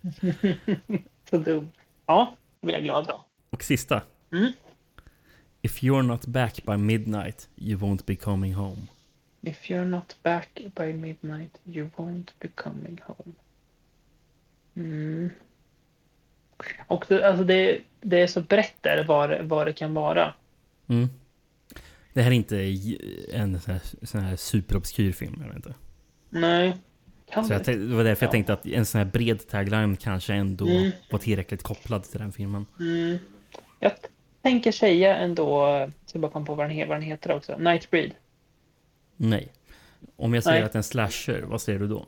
Så 1.30 1.38
dum. 1.38 1.70
Ja, 2.06 2.36
då 2.60 2.66
blir 2.66 2.74
jag 2.76 2.84
glad 2.84 3.06
då. 3.06 3.24
Och 3.50 3.62
sista. 3.62 4.02
Mm. 4.32 4.52
If 5.62 5.82
you're 5.82 6.02
not 6.02 6.26
back 6.26 6.62
by 6.66 6.76
midnight, 6.76 7.48
you 7.56 7.78
won't 7.80 8.04
be 8.06 8.16
coming 8.16 8.54
home. 8.54 8.82
If 9.42 9.70
you're 9.70 9.84
not 9.84 10.16
back 10.22 10.48
by 10.74 10.92
midnight 10.92 11.58
you 11.64 11.90
won't 11.96 12.28
be 12.40 12.48
coming 12.48 13.00
home. 13.06 13.32
Mm. 14.76 15.30
Och 16.86 17.04
det, 17.08 17.24
alltså 17.28 17.44
det, 17.44 17.80
det 18.00 18.20
är 18.20 18.26
så 18.26 18.40
brett 18.40 18.74
där 18.80 19.04
vad, 19.04 19.30
det- 19.30 19.42
vad 19.42 19.66
det 19.66 19.72
kan 19.72 19.94
vara. 19.94 20.34
Mm. 20.88 21.08
Det 22.16 22.22
här 22.22 22.30
är 22.30 22.34
inte 22.34 22.56
en 23.32 23.60
sån 23.60 23.72
här, 23.72 23.82
sån 24.06 24.20
här 24.20 24.36
superobskyr 24.36 25.12
film, 25.12 25.34
jag 25.40 25.46
vet 25.46 25.56
inte. 25.56 25.74
Nej. 26.30 26.76
Kan 27.30 27.44
Så 27.44 27.52
jag, 27.52 27.64
det? 27.64 27.76
var 27.76 28.04
därför 28.04 28.24
jag 28.26 28.28
Ja. 28.28 28.32
tänkte 28.32 28.52
att 28.52 28.66
en 28.66 28.86
sån 28.86 28.98
här 28.98 29.04
bred 29.04 29.48
tagline 29.48 29.96
kanske 29.96 30.34
ändå 30.34 30.66
Mm. 30.68 30.90
var 31.10 31.18
tillräckligt 31.18 31.62
kopplad 31.62 32.04
till 32.04 32.18
den 32.20 32.32
filmen. 32.32 32.66
Mm. 32.80 33.18
Jag 33.80 33.92
tänker 34.42 34.72
säga 34.72 35.16
ändå, 35.16 35.90
ska 36.06 36.18
bara 36.18 36.30
komma 36.32 36.46
på 36.46 36.54
vad 36.54 36.70
den, 36.70 36.88
vad 36.88 36.96
den 36.96 37.02
heter 37.02 37.32
också. 37.36 37.56
Nightbreed. 37.58 38.12
Nej. 39.16 39.48
Om 40.16 40.34
jag 40.34 40.42
säger 40.44 40.58
Nej. 40.58 40.66
att 40.66 40.72
det 40.72 40.76
är 40.76 40.80
en 40.80 40.82
slasher, 40.84 41.42
vad 41.42 41.60
säger 41.60 41.78
du 41.78 41.88
då? 41.88 42.06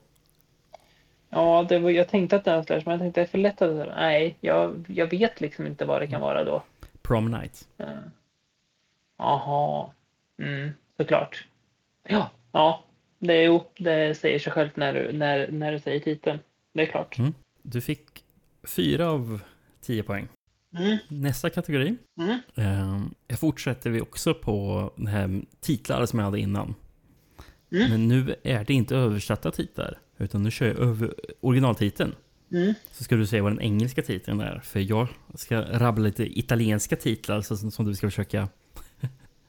Ja, 1.30 1.66
det 1.68 1.78
var, 1.78 1.90
jag 1.90 2.08
tänkte 2.08 2.36
att 2.36 2.44
det 2.44 2.50
var 2.50 2.58
en 2.58 2.64
slash, 2.64 2.82
men 2.84 2.92
jag 2.92 3.00
tänkte 3.00 3.08
att 3.08 3.14
det 3.14 3.20
är 3.20 3.30
för 3.30 3.38
lätt 3.38 3.62
att. 3.62 3.96
Nej, 3.96 4.36
jag, 4.40 4.84
jag 4.88 5.06
vet 5.10 5.40
liksom 5.40 5.66
inte 5.66 5.84
vad 5.84 6.00
det 6.02 6.06
kan 6.06 6.20
vara 6.20 6.44
då. 6.44 6.62
Prom 7.02 7.30
Night. 7.30 7.68
Jaha. 9.18 9.90
Mm, 10.42 10.70
såklart. 10.96 11.46
Ja, 12.08 12.30
ja. 12.52 12.84
Det, 13.18 13.32
är, 13.32 13.46
jo, 13.46 13.70
det 13.78 14.18
säger 14.18 14.38
sig 14.38 14.52
självt 14.52 14.76
när 14.76 14.94
du, 14.94 15.12
när, 15.12 15.50
när 15.50 15.72
du 15.72 15.78
säger 15.78 16.00
titeln. 16.00 16.38
Det 16.72 16.82
är 16.82 16.86
klart. 16.86 17.18
Mm. 17.18 17.34
Du 17.62 17.80
fick 17.80 18.24
fyra 18.62 19.10
av 19.10 19.40
tio 19.80 20.02
poäng. 20.02 20.28
Mm. 20.78 20.98
Nästa 21.08 21.50
kategori. 21.50 21.96
Mm. 22.20 22.38
Eh, 22.54 23.06
jag 23.26 23.38
fortsätter 23.38 23.90
vi 23.90 24.00
också 24.00 24.34
på 24.34 24.90
den 24.96 25.06
här 25.06 25.42
titlar 25.60 26.06
som 26.06 26.18
jag 26.18 26.26
hade 26.26 26.40
innan. 26.40 26.74
Mm. 27.72 27.90
Men 27.90 28.08
nu 28.08 28.34
är 28.42 28.64
det 28.64 28.74
inte 28.74 28.96
översatta 28.96 29.50
titlar, 29.50 29.98
utan 30.18 30.42
nu 30.42 30.50
kör 30.50 30.66
jag 30.66 30.78
över 30.78 31.14
originaltiteln. 31.40 32.14
Mm. 32.52 32.74
Så 32.92 33.04
ska 33.04 33.16
du 33.16 33.26
säga 33.26 33.42
vad 33.42 33.52
den 33.52 33.60
engelska 33.60 34.02
titeln 34.02 34.40
är, 34.40 34.58
för 34.58 34.80
jag 34.80 35.08
ska 35.34 35.60
rabbla 35.60 36.04
lite 36.04 36.38
italienska 36.38 36.96
titlar 36.96 37.40
så, 37.40 37.56
som 37.56 37.84
du 37.84 37.94
ska 37.94 38.06
försöka 38.06 38.48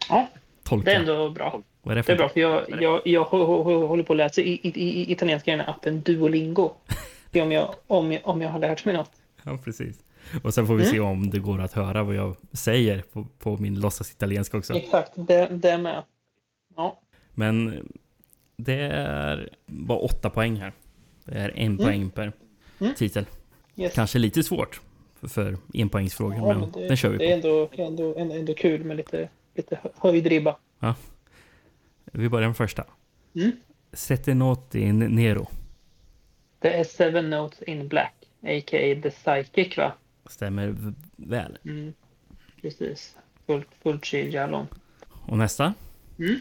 Ja, 0.10 0.30
tolka. 0.70 0.90
det 0.90 0.96
är 0.96 1.00
ändå 1.00 1.30
bra. 1.30 1.62
Vad 1.82 1.92
är 1.92 1.96
det 1.96 2.08
Det 2.08 2.14
är 2.14 2.18
bra, 2.18 2.30
för 2.30 2.40
jag, 2.40 2.64
jag, 2.82 3.02
jag 3.06 3.24
hå- 3.26 3.46
hå- 3.48 3.64
hå- 3.64 3.88
håller 3.88 4.04
på 4.04 4.14
att 4.14 4.18
läsa 4.18 4.42
i, 4.42 4.52
i, 4.64 4.72
i 4.82 5.12
italienska 5.12 5.52
den 5.52 5.60
här 5.60 5.70
appen 5.70 6.02
Duolingo. 6.02 6.72
Se 7.34 7.42
om 7.42 7.52
jag, 7.52 7.76
om, 7.88 8.12
jag, 8.12 8.22
om 8.28 8.42
jag 8.42 8.50
har 8.50 8.60
lärt 8.60 8.86
mig 8.86 8.94
något. 8.96 9.12
Ja, 9.44 9.58
precis. 9.64 10.00
Och 10.44 10.54
sen 10.54 10.68
får 10.68 10.76
vi 10.76 10.82
Mm. 10.84 10.92
se 10.94 11.00
om 11.00 11.30
det 11.30 11.40
går 11.40 11.62
att 11.62 11.74
höra 11.74 12.04
vad 12.04 12.16
jag 12.16 12.36
säger 12.54 13.02
på, 13.14 13.26
på 13.40 13.58
min 13.58 13.80
låtsas 13.80 14.12
italienska 14.12 14.58
också. 14.58 14.74
Exakt, 14.74 15.12
det, 15.16 15.48
det 15.52 15.78
med. 15.78 16.04
Ja. 16.76 17.00
Men 17.34 17.88
det 18.58 18.74
är 18.94 19.50
bara 19.66 19.98
åtta 19.98 20.30
poäng 20.30 20.56
här. 20.56 20.74
Det 21.26 21.36
är 21.38 21.54
en 21.56 21.78
poäng 21.78 22.10
per 22.10 22.32
Mm. 22.82 22.94
titel. 22.94 23.26
Yes. 23.76 23.94
Kanske 23.94 24.20
lite 24.20 24.44
svårt 24.44 24.82
för, 25.22 25.58
enpoängsfrågor, 25.74 26.36
Ja, 26.38 26.46
men 26.48 26.60
men 26.60 26.72
det, 26.72 26.88
den 26.88 26.98
kör 26.98 27.10
vi 27.10 27.18
det 27.18 27.32
är 27.32 27.42
på. 27.42 27.48
ändå, 27.48 27.70
ändå, 27.84 28.16
ändå, 28.18 28.36
ändå 28.36 28.54
kul 28.54 28.84
med 28.84 28.98
lite, 28.98 29.30
lite 29.60 29.80
hö- 29.84 29.90
höjd 30.02 30.28
ribba. 30.28 30.56
Vi 32.06 32.30
börjar 32.30 32.48
med 32.48 32.58
första. 32.58 32.86
Mm. 33.36 33.52
Sette 33.94 34.34
noti 34.34 34.80
in 34.80 35.00
nero. 35.00 35.48
Det 36.60 36.74
är 36.80 36.84
Seven 36.84 37.30
Notes 37.30 37.62
in 37.62 37.88
Black, 37.88 38.14
a.k.a. 38.44 39.02
The 39.04 39.10
Psychic 39.12 39.78
va? 39.78 39.94
Stämmer 40.30 40.76
väl. 41.16 41.58
Mm. 41.66 41.94
Precis. 42.62 43.18
Fullt, 43.46 43.68
fullt 43.84 44.14
giallo. 44.14 44.68
Och 45.28 45.38
nästa. 45.38 45.74
Mm. 46.20 46.40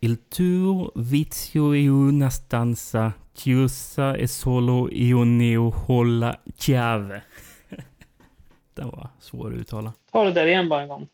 Il 0.00 0.16
tuo 0.16 0.92
vizio 0.94 1.72
è 1.74 1.88
una 1.88 2.30
stanza 2.30 3.12
chiusa 3.34 4.16
e 4.16 4.26
solo 4.26 4.88
io 4.90 5.24
ne 5.24 5.56
ho 5.56 6.02
la 6.04 6.40
chiave. 6.56 7.22
Den 8.74 8.88
var 8.90 9.08
svår 9.20 9.52
att 9.52 9.58
uttala. 9.58 9.92
Ta 10.12 10.24
det 10.24 10.32
där 10.32 10.46
igen 10.46 10.68
bara 10.68 10.82
en 10.82 10.88
gång. 10.88 11.08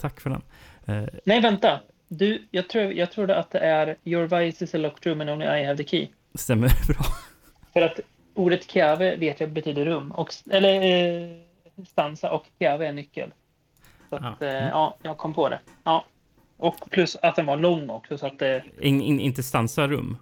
Tack 0.00 0.20
för 0.20 0.30
den. 0.30 0.42
Eh, 0.86 1.08
Nej, 1.24 1.40
vänta. 1.40 1.80
Du, 2.08 2.46
jag, 2.50 2.68
tror, 2.68 2.92
jag 2.92 3.10
trodde 3.12 3.36
att 3.36 3.50
det 3.50 3.58
är 3.58 3.96
Your 4.04 4.26
vice 4.26 4.64
is 4.64 4.74
a 4.74 4.78
locked 4.78 5.06
room 5.06 5.20
and 5.20 5.30
only 5.30 5.46
I 5.60 5.64
have 5.64 5.76
the 5.76 5.84
key. 5.84 6.08
stämmer 6.34 6.68
bra. 6.88 7.04
För 7.72 7.80
att 7.82 8.00
ordet 8.34 8.70
chiave 8.70 9.16
vet 9.16 9.40
jag 9.40 9.50
betyder 9.50 9.84
rum. 9.84 10.12
Och, 10.12 10.28
eller 10.50 10.82
eh, 10.82 11.36
stansa 11.88 12.30
och 12.32 12.46
chiave 12.58 12.86
är 12.88 12.92
nyckel. 12.92 13.30
Så 14.10 14.16
att, 14.16 14.36
Ja. 14.40 14.46
eh, 14.46 14.68
ja, 14.68 14.96
jag 15.02 15.18
kom 15.18 15.34
på 15.34 15.48
det. 15.48 15.60
Ja. 15.84 16.04
Och 16.56 16.90
plus 16.90 17.16
att 17.22 17.36
den 17.36 17.46
var 17.46 17.56
lång 17.56 17.90
också. 17.90 18.18
Så 18.18 18.26
att, 18.26 18.42
eh, 18.42 18.56
In, 18.80 19.00
in, 19.02 19.20
inte 19.20 19.42
stansa 19.42 19.86
rum. 19.88 20.16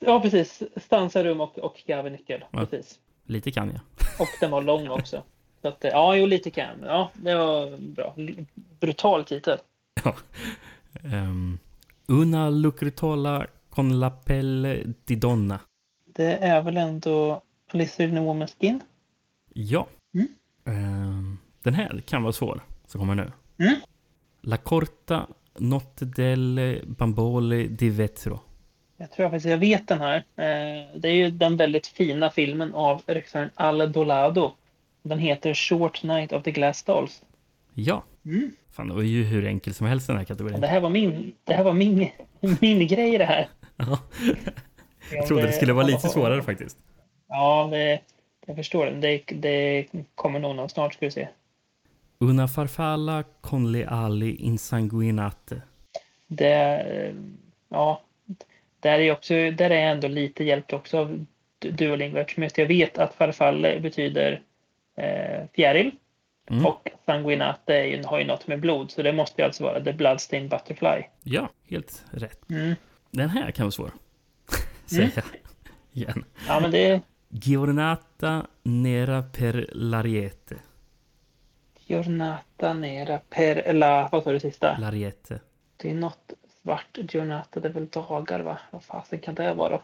ja, 0.00 0.20
precis. 0.20 0.62
Stansa, 0.76 1.24
rum 1.24 1.40
och, 1.40 1.58
och 1.58 1.76
chiave 1.86 2.10
nyckel. 2.10 2.44
Ja. 2.50 2.58
Precis. 2.66 2.98
Lite 3.26 3.50
kan 3.50 3.68
jag. 3.70 3.80
Och 4.20 4.28
den 4.40 4.50
var 4.50 4.62
lång 4.62 4.88
också. 4.88 5.22
Så 5.62 5.68
att, 5.68 5.84
eh, 5.84 5.90
ja, 5.90 6.16
jo, 6.16 6.26
lite 6.26 6.50
kan. 6.50 6.82
Ja, 6.82 7.10
det 7.14 7.34
var 7.34 7.76
bra. 7.76 8.14
Brutal 8.80 9.24
titel. 9.24 9.58
Ja. 10.04 10.14
Ehm, 11.04 11.58
una 12.06 12.50
lucritola 12.50 13.46
con 13.70 14.00
la 14.00 14.10
pelle 14.10 14.82
di 15.04 15.16
donna. 15.16 15.60
Det 16.06 16.32
är 16.36 16.62
väl 16.62 16.76
ändå 16.76 17.42
Lizard 17.72 18.08
in 18.08 18.18
Woman's 18.18 18.54
Skin? 18.60 18.80
Ja. 19.54 19.86
Mm. 20.14 20.28
Ehm, 20.64 21.38
den 21.62 21.74
här 21.74 22.02
kan 22.06 22.22
vara 22.22 22.32
svår, 22.32 22.60
som 22.86 23.00
kommer 23.00 23.14
nu. 23.14 23.32
Mm. 23.58 23.74
La 24.42 24.56
corta 24.56 25.26
notte 25.58 26.04
delle 26.04 26.80
bambole 26.86 27.56
di 27.56 27.90
vetro. 27.90 28.40
Jag 28.96 29.10
tror 29.10 29.26
faktiskt 29.26 29.46
jag 29.46 29.58
vet 29.58 29.88
den 29.88 30.00
här. 30.00 30.16
Eh, 30.16 30.86
Det 30.96 31.08
är 31.08 31.14
ju 31.14 31.30
den 31.30 31.56
väldigt 31.56 31.86
fina 31.86 32.30
filmen 32.30 32.74
av 32.74 33.02
regissören 33.06 33.50
Al 33.54 33.92
Dolado. 33.92 34.52
Den 35.02 35.18
heter 35.18 35.54
Short 35.54 36.02
Night 36.02 36.32
of 36.32 36.42
the 36.42 36.50
Glass 36.50 36.82
Dolls. 36.82 37.22
Ja. 37.74 38.02
Mm. 38.24 38.50
Fan, 38.70 38.88
det 38.88 38.94
var 38.94 39.02
ju 39.02 39.24
hur 39.24 39.46
enkelt 39.46 39.76
som 39.76 39.86
helst 39.86 40.06
den 40.06 40.16
här 40.16 40.24
kategorin. 40.24 40.60
Det 40.60 40.66
här 40.66 40.80
var 40.80 40.90
min, 40.90 41.32
det 41.44 41.54
här 41.54 41.64
var 41.64 41.72
min, 41.72 42.08
min 42.60 42.86
grej 42.86 43.18
det 43.18 43.24
här. 43.24 43.48
Ja. 43.76 43.98
Jag 45.12 45.26
trodde 45.26 45.42
det 45.46 45.52
skulle 45.52 45.72
vara 45.72 45.86
lite 45.86 46.08
svårare 46.08 46.42
faktiskt. 46.42 46.78
Ja, 47.28 47.68
det, 47.70 48.00
jag 48.46 48.56
förstår 48.56 48.86
det. 48.86 48.92
det. 49.00 49.22
Det 49.34 49.86
kommer 50.14 50.38
nog 50.38 50.56
någon 50.56 50.68
snart 50.68 50.94
ska 50.94 51.06
vi 51.06 51.10
se. 51.12 51.28
Una 52.18 52.48
farfalla 52.48 53.24
con 53.40 53.72
le 53.72 53.86
ali 53.86 54.34
insanguinate. 54.36 55.62
Det, 56.26 56.54
eh, 56.80 57.14
ja, 57.68 58.02
där 58.80 58.98
är, 58.98 59.12
också, 59.12 59.34
där 59.34 59.70
är 59.70 59.80
jag 59.82 59.90
ändå 59.90 60.08
lite 60.08 60.44
hjälpt 60.44 60.72
också 60.72 60.98
av 60.98 61.26
Du- 61.58 61.70
Duolingo 61.70 62.18
eftersom 62.18 62.48
jag 62.56 62.66
vet 62.66 62.98
att 62.98 63.14
farfalle 63.14 63.80
betyder 63.80 64.42
eh, 64.96 65.46
fjäril 65.54 65.90
Mm. 66.50 66.66
och 66.66 66.88
sanguinate 67.06 68.02
har 68.06 68.18
ju 68.18 68.24
något 68.24 68.46
med 68.46 68.60
blod 68.60 68.90
så 68.90 69.02
det 69.02 69.12
måste 69.12 69.42
ju 69.42 69.46
alltså 69.46 69.64
vara 69.64 69.84
the 69.84 69.92
bloodstained 69.92 70.50
butterfly. 70.50 71.04
Ja, 71.22 71.48
helt 71.70 72.04
rätt. 72.10 72.50
Mm. 72.50 72.74
Den 73.10 73.30
här 73.30 73.50
kan 73.50 73.64
vara 73.64 73.70
svår. 73.70 73.90
Mm. 74.92 75.10
Säga 75.10 75.24
igen. 75.92 76.24
Ja, 76.48 76.60
men 76.60 76.70
det 76.70 77.00
Giornata 77.28 78.46
nera 78.62 79.22
per 79.22 79.52
l'ariete. 79.74 80.56
Giornata 81.86 82.72
nera 82.74 83.20
per 83.30 83.72
la, 83.72 84.08
vad 84.12 84.24
sa 84.24 84.32
du 84.32 84.40
sista? 84.40 84.76
L'ariete. 84.80 85.40
Det 85.76 85.90
är 85.90 85.94
något 85.94 86.32
svart 86.62 86.98
Giornata, 87.12 87.60
det 87.60 87.68
är 87.68 87.72
väl 87.72 87.88
dagar 87.88 88.40
va? 88.40 88.58
Vad 88.70 88.84
fasen 88.84 89.18
kan 89.18 89.34
det 89.34 89.54
vara 89.54 89.68
då? 89.68 89.82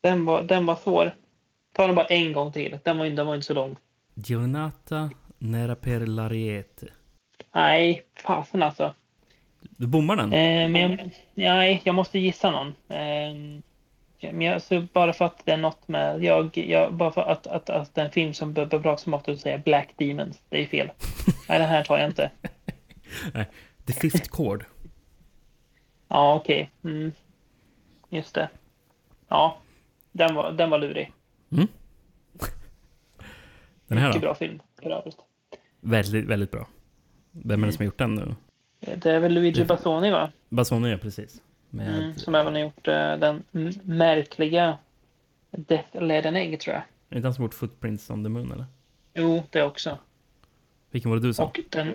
Den 0.00 0.24
var, 0.24 0.42
den 0.42 0.66
var 0.66 0.76
svår. 0.76 1.14
Ta 1.72 1.86
den 1.86 1.96
bara 1.96 2.06
en 2.06 2.32
gång 2.32 2.52
till. 2.52 2.78
Den 2.84 2.98
var, 2.98 3.06
den 3.06 3.26
var 3.26 3.34
inte 3.34 3.46
så 3.46 3.54
lång. 3.54 3.76
Giornata 4.14 5.10
nera 5.38 5.76
per 5.76 6.00
l'ariete. 6.06 6.86
Nej, 7.54 8.02
fasen 8.14 8.62
alltså. 8.62 8.94
Du 9.60 9.86
bommar 9.86 10.16
den? 10.16 10.32
Eh, 10.32 10.68
men 10.68 10.98
jag, 11.34 11.56
nej, 11.56 11.82
jag 11.84 11.94
måste 11.94 12.18
gissa 12.18 12.50
någon. 12.50 12.68
Eh, 12.68 13.62
men 14.32 14.40
jag, 14.40 14.62
så 14.62 14.86
bara 14.92 15.12
för 15.12 15.24
att 15.24 15.42
det 15.44 15.52
är 15.52 15.56
något 15.56 15.88
med... 15.88 16.24
Jag, 16.24 16.56
jag, 16.56 16.94
bara 16.94 17.10
för 17.10 17.20
att, 17.20 17.46
att, 17.46 17.70
att 17.70 17.94
det 17.94 18.00
är 18.00 18.04
en 18.04 18.10
film 18.10 18.34
som 18.34 18.52
bör 18.52 18.78
bra 18.78 18.96
som 18.96 19.10
måste 19.10 19.36
säga 19.36 19.58
Black 19.58 19.88
Demons. 19.96 20.42
Det 20.48 20.62
är 20.62 20.66
fel. 20.66 20.90
Nej, 21.48 21.58
den 21.58 21.68
här 21.68 21.84
tar 21.84 21.98
jag 21.98 22.08
inte. 22.08 22.30
The 23.86 23.92
fifth 23.92 24.30
chord. 24.30 24.64
Ja, 26.08 26.34
okej. 26.34 26.70
Mm. 26.84 27.12
Just 28.08 28.34
det. 28.34 28.48
Ja, 29.28 29.58
den 30.12 30.34
var, 30.34 30.52
den 30.52 30.70
var 30.70 30.78
lurig. 30.78 31.12
Mm. 31.52 31.68
Den 33.86 33.98
här 33.98 34.06
Mycket 34.08 34.22
då? 34.22 34.26
bra 34.26 34.34
film. 34.34 34.60
för 34.82 34.90
övrigt. 34.90 35.16
Väldigt, 35.80 36.24
väldigt 36.24 36.50
bra. 36.50 36.66
Vem 37.30 37.62
är 37.62 37.66
det 37.66 37.72
som 37.72 37.82
har 37.82 37.84
gjort 37.86 37.98
den 37.98 38.14
nu? 38.14 38.34
Det 38.96 39.10
är 39.10 39.20
väl 39.20 39.32
Luigi 39.34 39.64
Bassoni 39.64 40.10
va? 40.10 40.30
Bassoni, 40.48 40.90
ja 40.90 40.96
precis. 40.98 41.42
Med, 41.70 41.88
Mm, 41.98 42.14
som 42.14 42.34
även 42.34 42.54
har 42.54 42.60
gjort 42.60 42.88
eh, 42.88 43.16
den 43.16 43.42
märkliga 43.82 44.78
Death 45.50 46.02
Led 46.02 46.26
an 46.26 46.36
Egg 46.36 46.60
tror 46.60 46.74
jag. 46.74 46.82
Är 47.10 47.14
det 47.16 47.20
den 47.20 47.34
som 47.34 47.44
gjort 47.44 47.54
Footprints 47.54 48.10
on 48.10 48.24
the 48.24 48.28
Moon 48.28 48.52
eller? 48.52 48.64
Jo, 49.14 49.42
det 49.50 49.62
också. 49.62 49.98
Vilken 50.90 51.10
var 51.10 51.18
det 51.18 51.26
du 51.26 51.34
sa? 51.34 51.44
Och 51.44 51.60
den 51.70 51.88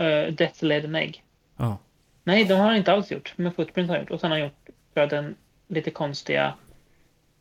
eh, 0.00 0.32
Death 0.34 0.64
Led 0.64 0.84
an 0.84 0.94
Egg. 0.94 1.24
Ja. 1.56 1.78
Nej, 2.24 2.44
de 2.44 2.54
har 2.54 2.66
han 2.66 2.76
inte 2.76 2.92
alls 2.92 3.10
gjort. 3.12 3.32
Men 3.36 3.52
Footprint 3.52 3.88
har 3.88 3.96
han 3.96 4.04
gjort. 4.04 4.10
Och 4.10 4.20
sen 4.20 4.30
har 4.30 4.38
han 4.38 4.46
gjort 4.46 4.68
för 4.94 5.06
den 5.06 5.34
lite 5.68 5.90
konstiga 5.90 6.54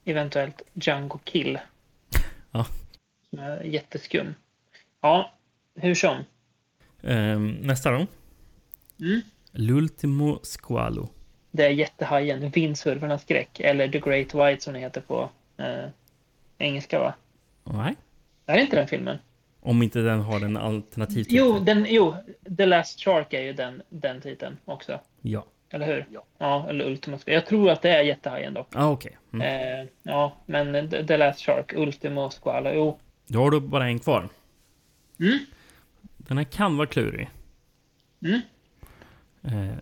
eventuellt 0.05 0.61
Django 0.73 1.19
Kill. 1.23 1.59
Ja. 2.51 2.65
Är 3.39 3.63
jätteskum. 3.63 4.35
Ja, 5.01 5.33
hur 5.75 5.95
som. 5.95 6.17
Ehm, 7.03 7.51
nästa 7.51 7.91
då. 7.91 8.07
Mm. 8.99 9.21
L'ultimo 9.51 10.39
squalo. 10.43 11.09
Det 11.51 11.65
är 11.65 11.69
jättehajen, 11.69 12.49
Vindsurfarnas 12.49 13.21
skräck. 13.21 13.59
Eller 13.59 13.87
The 13.87 13.99
Great 13.99 14.35
White 14.35 14.63
som 14.63 14.73
det 14.73 14.79
heter 14.79 15.01
på 15.01 15.29
eh, 15.57 15.89
engelska 16.57 16.99
va? 16.99 17.13
Nej. 17.63 17.95
Det 18.45 18.51
är 18.51 18.57
inte 18.57 18.75
den 18.75 18.87
filmen. 18.87 19.17
Om 19.61 19.83
inte 19.83 19.99
den 19.99 20.19
har 20.19 20.41
en 20.41 20.57
alternativ 20.57 21.23
titel. 21.23 21.37
Jo, 21.37 21.59
den, 21.59 21.85
jo, 21.89 22.15
The 22.57 22.65
Last 22.65 22.99
Shark 22.99 23.33
är 23.33 23.41
ju 23.41 23.53
den, 23.53 23.81
den 23.89 24.21
titeln 24.21 24.57
också. 24.65 24.99
Ja. 25.21 25.45
Eller 25.69 25.85
hur? 25.85 26.05
Ja. 26.37 26.69
eller 26.69 26.85
Ultima. 26.85 27.19
Jag 27.25 27.45
tror 27.45 27.69
att 27.69 27.81
det 27.81 27.89
är 27.89 28.03
jättehajen 28.03 28.53
dock. 28.53 28.67
Ah, 28.75 28.89
okej. 28.89 29.17
Mm. 29.33 29.81
Eh, 29.81 29.87
ja, 30.03 30.33
men 30.45 30.89
The 30.89 31.07
The 31.07 31.17
Last 31.17 31.39
Shark, 31.39 31.73
Ultimo 31.73 32.29
Squalo. 32.29 32.69
Jo. 32.73 32.99
Då 33.27 33.39
har 33.39 33.51
du 33.51 33.59
bara 33.59 33.87
en 33.87 33.99
kvar. 33.99 34.29
Mm. 35.19 35.39
Den 36.17 36.37
här 36.37 36.45
kan 36.45 36.77
vara 36.77 36.87
klurig. 36.87 37.29
Mm. 38.21 38.41
Eh, 39.41 39.77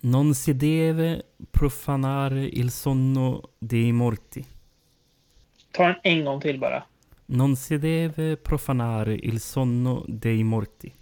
non 0.00 0.34
si 0.34 0.52
deve 0.52 1.22
profanare 1.50 2.44
il 2.44 2.70
sonno 2.70 3.50
dei 3.58 3.92
morti. 3.92 4.46
Ta 5.70 5.86
den 5.86 5.96
en 6.02 6.24
gång 6.24 6.40
till 6.40 6.60
bara. 6.60 6.84
Non 7.26 7.56
si 7.56 7.78
deve 7.78 8.36
profanare 8.36 9.14
il 9.14 9.40
sonno 9.40 10.04
dei 10.08 10.44
morti. 10.44 10.94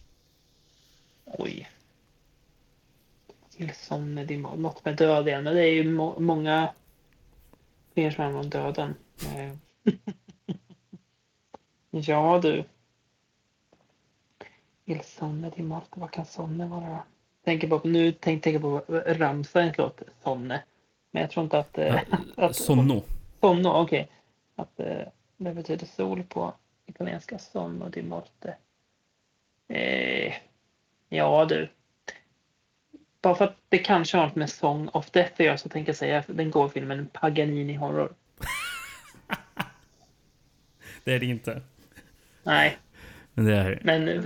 Oj. 1.25 1.69
Tillstånd 3.57 4.15
med 4.15 4.27
din 4.27 4.43
Något 4.43 4.85
med 4.85 4.97
död 4.97 5.29
igen. 5.29 5.45
Men 5.45 5.55
det 5.55 5.63
är 5.63 5.73
ju 5.73 5.91
må 5.91 6.21
många 6.21 6.73
fler 7.95 8.11
som 8.11 8.25
handlar 8.25 8.41
om 8.41 8.51
döden. 8.51 8.95
Eh. 11.99 12.09
ja 12.09 12.41
du. 12.43 12.65
Il 14.85 15.01
sonne 15.01 15.51
di 15.57 15.63
morte. 15.63 16.01
Vad 16.01 16.11
kan 16.11 16.27
sonne 16.27 16.67
vara 16.67 16.89
då? 16.89 17.03
Tänker 17.45 17.69
på, 17.69 17.81
nu 17.85 18.13
tänk, 18.13 18.43
tänker 18.43 18.61
på 18.61 18.83
Rammsteins 19.07 19.79
låt 19.79 20.03
Sonne. 20.23 20.63
Men 21.11 21.23
jag 21.23 21.31
tror 21.31 21.45
inte 21.45 21.59
att... 21.59 21.79
Eh, 21.79 22.01
att 22.37 22.57
Sonno. 22.57 23.03
Sonno, 23.41 23.69
okej. 23.69 24.09
Att 24.57 24.81
eh, 24.81 25.07
det 25.37 25.55
betyder 25.55 25.87
sol 25.87 26.23
på 26.23 26.53
italienska. 26.87 27.39
Sonno 27.39 27.89
di 27.89 28.03
morte. 28.03 28.57
Eh, 29.69 30.35
ja 31.09 31.45
du. 31.45 31.69
Bara 33.23 33.35
för 33.35 33.45
att 33.45 33.57
det 33.69 33.79
kanske 33.79 34.17
har 34.17 34.27
något 34.27 34.37
med 34.37 34.51
Song 34.51 34.89
of 34.89 35.11
Death 35.11 35.33
att 35.33 35.41
göra 35.41 35.59
så 35.59 35.69
tänker 35.69 35.89
jag 35.89 35.97
säga 35.97 36.25
den 36.27 36.51
går 36.51 36.69
filmen 36.69 37.09
Paganini 37.13 37.75
Horror. 37.75 38.15
Det 41.05 41.15
är 41.15 41.21
det 41.21 41.27
inte. 41.27 41.63
Nej, 42.49 42.77
Men 43.35 43.45
det 43.45 43.57
är... 43.57 43.81
men 43.83 44.09
eh, 44.09 44.23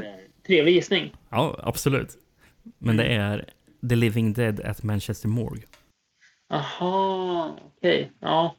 trevlig 0.46 0.72
gissning. 0.74 1.12
Ja, 1.30 1.60
absolut. 1.62 2.08
Men 2.78 2.96
det 2.96 3.04
är 3.04 3.44
The 3.88 3.96
Living 3.96 4.32
Dead 4.32 4.60
at 4.60 4.82
Manchester 4.82 5.28
Morgue. 5.28 5.62
Aha, 6.52 7.56
okej. 7.78 8.10
Ja. 8.20 8.54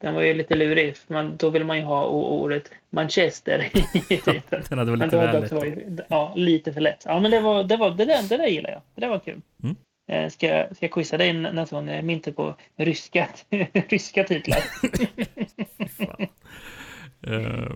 Den 0.00 0.14
var 0.14 0.22
ju 0.22 0.34
lite 0.34 0.54
lurig. 0.54 0.94
Man, 1.06 1.36
då 1.36 1.50
vill 1.50 1.64
man 1.64 1.76
ju 1.78 1.82
ha 1.84 2.06
ordet 2.06 2.70
Manchester 2.90 3.70
i 3.94 4.00
titeln. 4.02 4.42
Den 4.68 4.78
hade 4.78 4.90
väl 4.90 5.00
lite 5.00 5.16
väl 5.16 5.42
lätt. 5.42 5.52
varit, 5.52 5.78
ja, 6.08 6.32
lite 6.36 6.72
för 6.72 6.80
lätt. 6.80 7.02
Ja, 7.04 7.20
men 7.20 7.30
det 7.30 7.40
var, 7.40 7.64
det 7.64 7.76
var, 7.76 7.90
det 7.90 8.04
där, 8.04 8.28
det 8.28 8.36
där 8.36 8.46
gillar 8.46 8.70
jag. 8.70 8.82
Det 8.94 9.00
där 9.00 9.08
var 9.08 9.18
kul. 9.18 9.40
Mm. 9.62 9.76
Eh, 10.10 10.30
Ska, 10.30 10.46
jag- 10.46 10.76
ska 10.76 10.84
jag 10.86 10.92
quizza 10.92 11.16
dig 11.16 11.32
nästa 11.32 11.76
gång? 11.76 11.88
Jag 11.88 12.10
inte 12.10 12.32
på 12.32 12.54
ryska, 12.76 13.28
ryska 13.72 14.24
titlar. 14.24 14.58
Eh, 17.26 17.72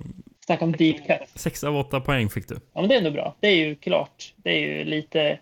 Snacka 0.53 0.65
om 0.65 0.73
deep 0.73 1.07
cut. 1.07 1.29
sex 1.41 1.65
av 1.65 1.77
åtta 1.77 2.01
poäng 2.01 2.29
fick 2.31 2.49
du. 2.49 2.55
Ja, 2.73 2.81
men 2.81 2.89
det 2.89 2.95
är 2.95 2.99
ändå 2.99 3.11
bra. 3.11 3.37
Det 3.41 3.47
är 3.49 3.57
ju 3.57 3.75
klart. 3.75 4.35
Det 4.37 4.51
är 4.51 4.59
ju 4.79 4.85
lite 4.85 5.39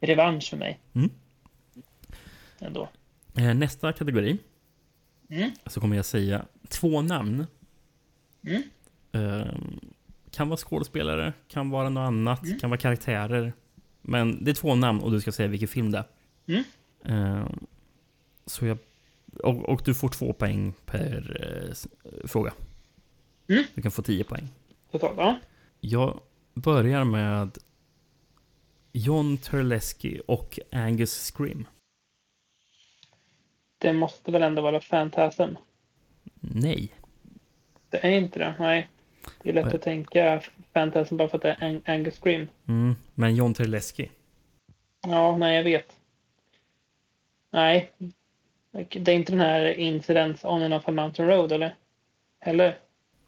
revansch 0.00 0.50
för 0.50 0.56
mig. 0.56 0.78
Mm. 0.92 1.10
Ändå. 2.60 2.88
Eh, 3.36 3.54
nästa 3.54 3.92
kategori. 3.92 4.38
Mm. 5.30 5.50
Så 5.66 5.80
kommer 5.80 5.96
jag 5.96 6.04
säga 6.04 6.46
två 6.68 7.02
namn. 7.02 7.46
Mm. 8.46 8.62
Eh, 9.12 9.46
kan 10.30 10.48
vara 10.48 10.56
skådespelare, 10.56 11.32
kan 11.48 11.70
vara 11.70 11.88
något 11.88 12.06
annat, 12.06 12.44
Mm. 12.46 12.58
kan 12.58 12.70
vara 12.70 12.80
karaktärer. 12.80 13.52
Men 14.02 14.44
det 14.44 14.50
är 14.50 14.54
två 14.54 14.74
namn 14.74 15.00
och 15.00 15.10
du 15.12 15.20
ska 15.20 15.32
säga 15.32 15.48
vilken 15.48 15.68
film 15.68 15.90
det 15.90 16.04
är. 16.46 16.64
Eh, 17.04 17.46
så 18.46 18.66
jag, 18.66 18.78
och, 19.42 19.68
och 19.68 19.82
du 19.84 19.94
får 19.94 20.08
två 20.08 20.32
poäng 20.32 20.72
per 20.86 21.36
s- 21.70 21.86
fråga. 22.24 22.52
Mm. 23.52 23.64
Du 23.74 23.82
kan 23.82 23.90
få 23.92 24.02
tio 24.02 24.24
poäng. 24.24 24.48
Totalt, 24.90 25.14
ja. 25.18 25.38
Jag 25.80 26.20
börjar 26.54 27.04
med 27.04 27.58
John 28.92 29.38
Terlesky 29.38 30.20
och 30.26 30.58
Angus 30.72 31.32
Scrim. 31.36 31.66
Det 33.78 33.92
måste 33.92 34.32
väl 34.32 34.42
ändå 34.42 34.62
vara 34.62 34.80
Fantasm? 34.80 35.54
Nej. 36.40 36.92
Det 37.90 38.06
är 38.06 38.10
inte 38.10 38.38
det. 38.38 38.54
Nej. 38.58 38.88
Det 39.42 39.48
är 39.48 39.52
lätt 39.52 39.64
Nej. 39.66 39.74
att 39.74 39.82
tänka 39.82 40.42
Fantasm 40.74 41.16
bara 41.16 41.28
för 41.28 41.36
att 41.36 41.42
det 41.42 41.50
är 41.50 41.56
Ang- 41.68 41.82
Angus 41.86 42.18
Scream. 42.20 42.48
Mm, 42.68 42.94
men 43.14 43.34
John 43.36 43.54
Terlesky. 43.54 44.08
Ja, 45.06 45.36
nej, 45.36 45.56
jag 45.56 45.64
vet. 45.64 45.96
Nej. 47.50 47.92
Det 48.90 49.12
är 49.12 49.16
inte 49.16 49.32
den 49.32 49.40
här 49.40 49.64
Incidents 49.78 50.44
on 50.44 50.62
and 50.62 50.74
off 50.74 50.88
a 50.88 50.92
mountain 50.92 51.28
road, 51.28 51.52
eller? 51.52 51.74
Eller? 52.40 52.78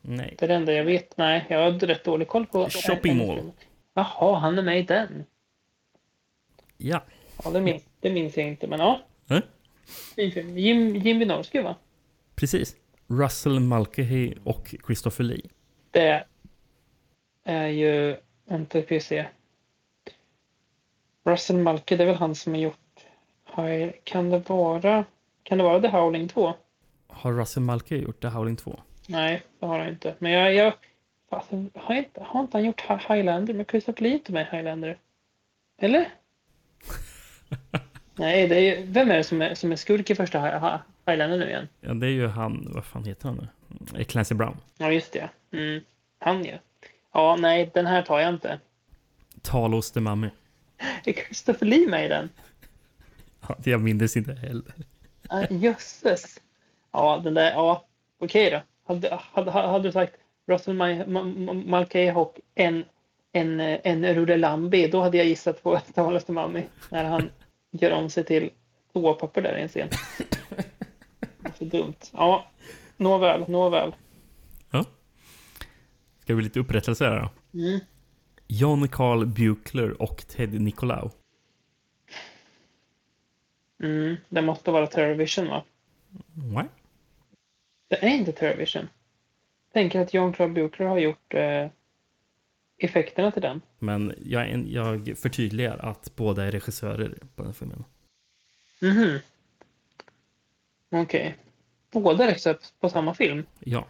Nej. 0.06 0.34
Det 0.38 0.44
är 0.44 0.48
det 0.48 0.54
enda 0.54 0.72
jag 0.72 0.84
vet. 0.84 1.16
Nej, 1.16 1.46
jag 1.48 1.70
har 1.70 1.78
rätt 1.78 2.04
dålig 2.04 2.28
koll 2.28 2.46
på... 2.46 2.68
Shopping 2.70 3.26
Mall. 3.26 3.52
Jaha, 3.94 4.38
han 4.38 4.58
är 4.58 4.62
med 4.62 4.78
i 4.78 4.82
den. 4.82 5.24
Ja. 6.76 7.04
Ja, 7.44 7.50
det 7.50 7.60
minns, 7.60 7.82
det 8.00 8.10
minns 8.10 8.36
jag 8.36 8.48
inte, 8.48 8.66
men 8.66 8.80
ja. 8.80 9.00
Film. 10.14 10.58
Jim, 10.58 10.96
Jim 10.96 11.18
Wynorski, 11.18 11.62
va? 11.62 11.76
Precis. 12.34 12.76
Russell 13.06 13.60
Mulcahy 13.60 14.34
och 14.44 14.74
Christopher 14.86 15.24
Lee. 15.24 15.48
Det 15.90 16.24
är 17.44 17.66
ju... 17.66 18.16
Vänta, 18.44 18.80
vi 18.88 19.00
se. 19.00 19.26
Russell 21.24 21.56
Mulcahy, 21.56 21.96
det 21.96 22.04
är 22.04 22.06
väl 22.06 22.16
han 22.16 22.34
som 22.34 22.52
har 22.52 22.60
gjort... 22.60 22.78
Kan 24.04 24.30
det 24.30 24.38
vara... 24.38 25.04
Kan 25.42 25.58
det 25.58 25.64
vara 25.64 25.80
The 25.80 25.88
Howling 25.88 26.28
2? 26.28 26.54
Har 27.06 27.32
Russell 27.32 27.62
Mulcahy 27.62 28.00
gjort 28.00 28.22
The 28.22 28.28
Howling 28.28 28.56
2? 28.56 28.80
Nej, 29.06 29.42
det 29.60 29.66
har 29.66 29.78
han 29.78 29.88
inte. 29.88 30.14
Men 30.18 30.32
jag... 30.32 30.54
jag 30.54 30.72
fasen, 31.30 31.70
har, 31.74 31.94
inte, 31.94 32.22
har 32.22 32.40
inte 32.40 32.56
han 32.56 32.64
gjort 32.64 32.80
Hi- 32.82 33.14
Highlander? 33.14 33.54
Men 33.54 33.64
Christopher 33.64 34.02
Lee 34.02 34.10
är 34.12 34.14
inte 34.14 34.32
med 34.32 34.46
i 34.52 34.56
Highlander. 34.56 34.98
Eller? 35.78 36.08
Nej, 38.14 38.48
det 38.48 38.56
är. 38.56 38.84
Vem 38.86 39.10
är 39.10 39.16
det 39.16 39.24
som 39.24 39.42
är, 39.42 39.54
som 39.54 39.72
är 39.72 39.76
skurk 39.76 40.10
i 40.10 40.14
första 40.14 40.38
Hi- 40.38 40.60
Hi- 40.60 40.78
Highlander 41.06 41.38
nu 41.38 41.48
igen? 41.48 41.68
Ja, 41.80 41.94
det 41.94 42.06
är 42.06 42.10
ju 42.10 42.26
han, 42.26 42.70
vad 42.74 42.84
fan 42.84 43.04
heter 43.04 43.28
han 43.28 43.48
nu? 43.94 44.04
Clancy 44.04 44.34
Brown. 44.34 44.56
Ja, 44.78 44.90
just 44.92 45.12
det. 45.12 45.28
Mm. 45.52 45.80
Han 46.18 46.44
ju. 46.44 46.58
Ja, 47.12 47.36
nej, 47.40 47.70
den 47.74 47.86
här 47.86 48.02
tar 48.02 48.20
jag 48.20 48.34
inte. 48.34 48.60
Talos 49.42 49.92
the 49.92 50.00
Mummy. 50.00 50.28
Är 51.04 51.12
Christopher 51.12 51.66
Lee 51.66 51.88
med 51.88 52.04
i 52.04 52.08
den? 52.08 52.28
Ja, 53.48 53.56
jag 53.64 53.80
minns 53.80 54.16
inte 54.16 54.32
heller. 54.32 54.72
Ah, 55.28 55.46
jösses. 55.50 56.40
Ja, 56.92 57.20
den 57.24 57.34
där, 57.34 57.50
ja, 57.50 57.86
okej 58.18 58.50
då. 58.50 58.60
Hade, 58.86 59.18
hade, 59.32 59.50
hade 59.50 59.88
du 59.88 59.92
sagt 59.92 60.14
Russell 60.46 60.74
Ma- 60.74 61.06
Ma- 61.06 61.34
Ma- 61.36 61.66
Mulcahy 61.70 62.12
och 62.12 62.40
en, 62.54 62.84
en, 63.32 63.60
en 63.60 64.14
rulle 64.14 64.36
Lambi, 64.36 64.88
då 64.88 65.00
hade 65.00 65.16
jag 65.16 65.26
gissat 65.26 65.62
på 65.62 65.78
Talas 65.94 66.28
Mami 66.28 66.64
när 66.90 67.04
han 67.04 67.30
gör 67.70 67.92
om 67.92 68.10
sig 68.10 68.24
till 68.24 68.50
toapapper 68.92 69.42
där 69.42 69.58
i 69.58 69.62
en 69.62 69.68
scen. 69.68 69.88
Det 71.38 71.48
är 71.48 71.52
Så 71.58 71.64
dumt. 71.64 71.94
Ja, 72.12 72.46
nåväl, 72.96 73.44
nåväl. 73.48 73.94
Ja. 74.70 74.82
Ska 76.20 76.32
det 76.32 76.34
bli 76.34 76.44
lite 76.44 76.60
upprättelse 76.60 77.04
här 77.04 77.20
då? 77.20 77.58
Mm. 77.60 77.80
John 78.46 78.88
Carl 78.88 79.26
Buechler 79.26 80.02
och 80.02 80.16
Ted 80.28 80.60
Nicolau. 80.60 81.10
Mm, 83.82 84.16
det 84.28 84.42
måste 84.42 84.70
vara 84.70 84.86
Terrorvision 84.86 85.48
va? 85.48 85.64
Nej. 86.32 86.64
Det 87.88 88.04
är 88.04 88.08
inte 88.08 88.32
Terrorvision. 88.32 88.88
Tänker 89.72 90.00
att 90.00 90.14
John 90.14 90.32
Claude 90.32 90.54
Buechler 90.54 90.86
har 90.86 90.98
gjort 90.98 91.34
eh, 91.34 91.68
effekterna 92.78 93.30
till 93.30 93.42
den. 93.42 93.60
Men 93.78 94.14
jag, 94.24 94.66
jag 94.68 95.18
förtydligar 95.18 95.78
att 95.78 96.16
båda 96.16 96.44
är 96.44 96.50
regissörer 96.50 97.18
på 97.36 97.42
den 97.42 97.54
filmen. 97.54 97.84
Mhm. 98.80 99.18
Okej. 100.90 101.36
Båda 101.90 102.26
regisserar 102.26 102.58
på 102.80 102.88
samma 102.88 103.14
film? 103.14 103.46
Ja. 103.60 103.86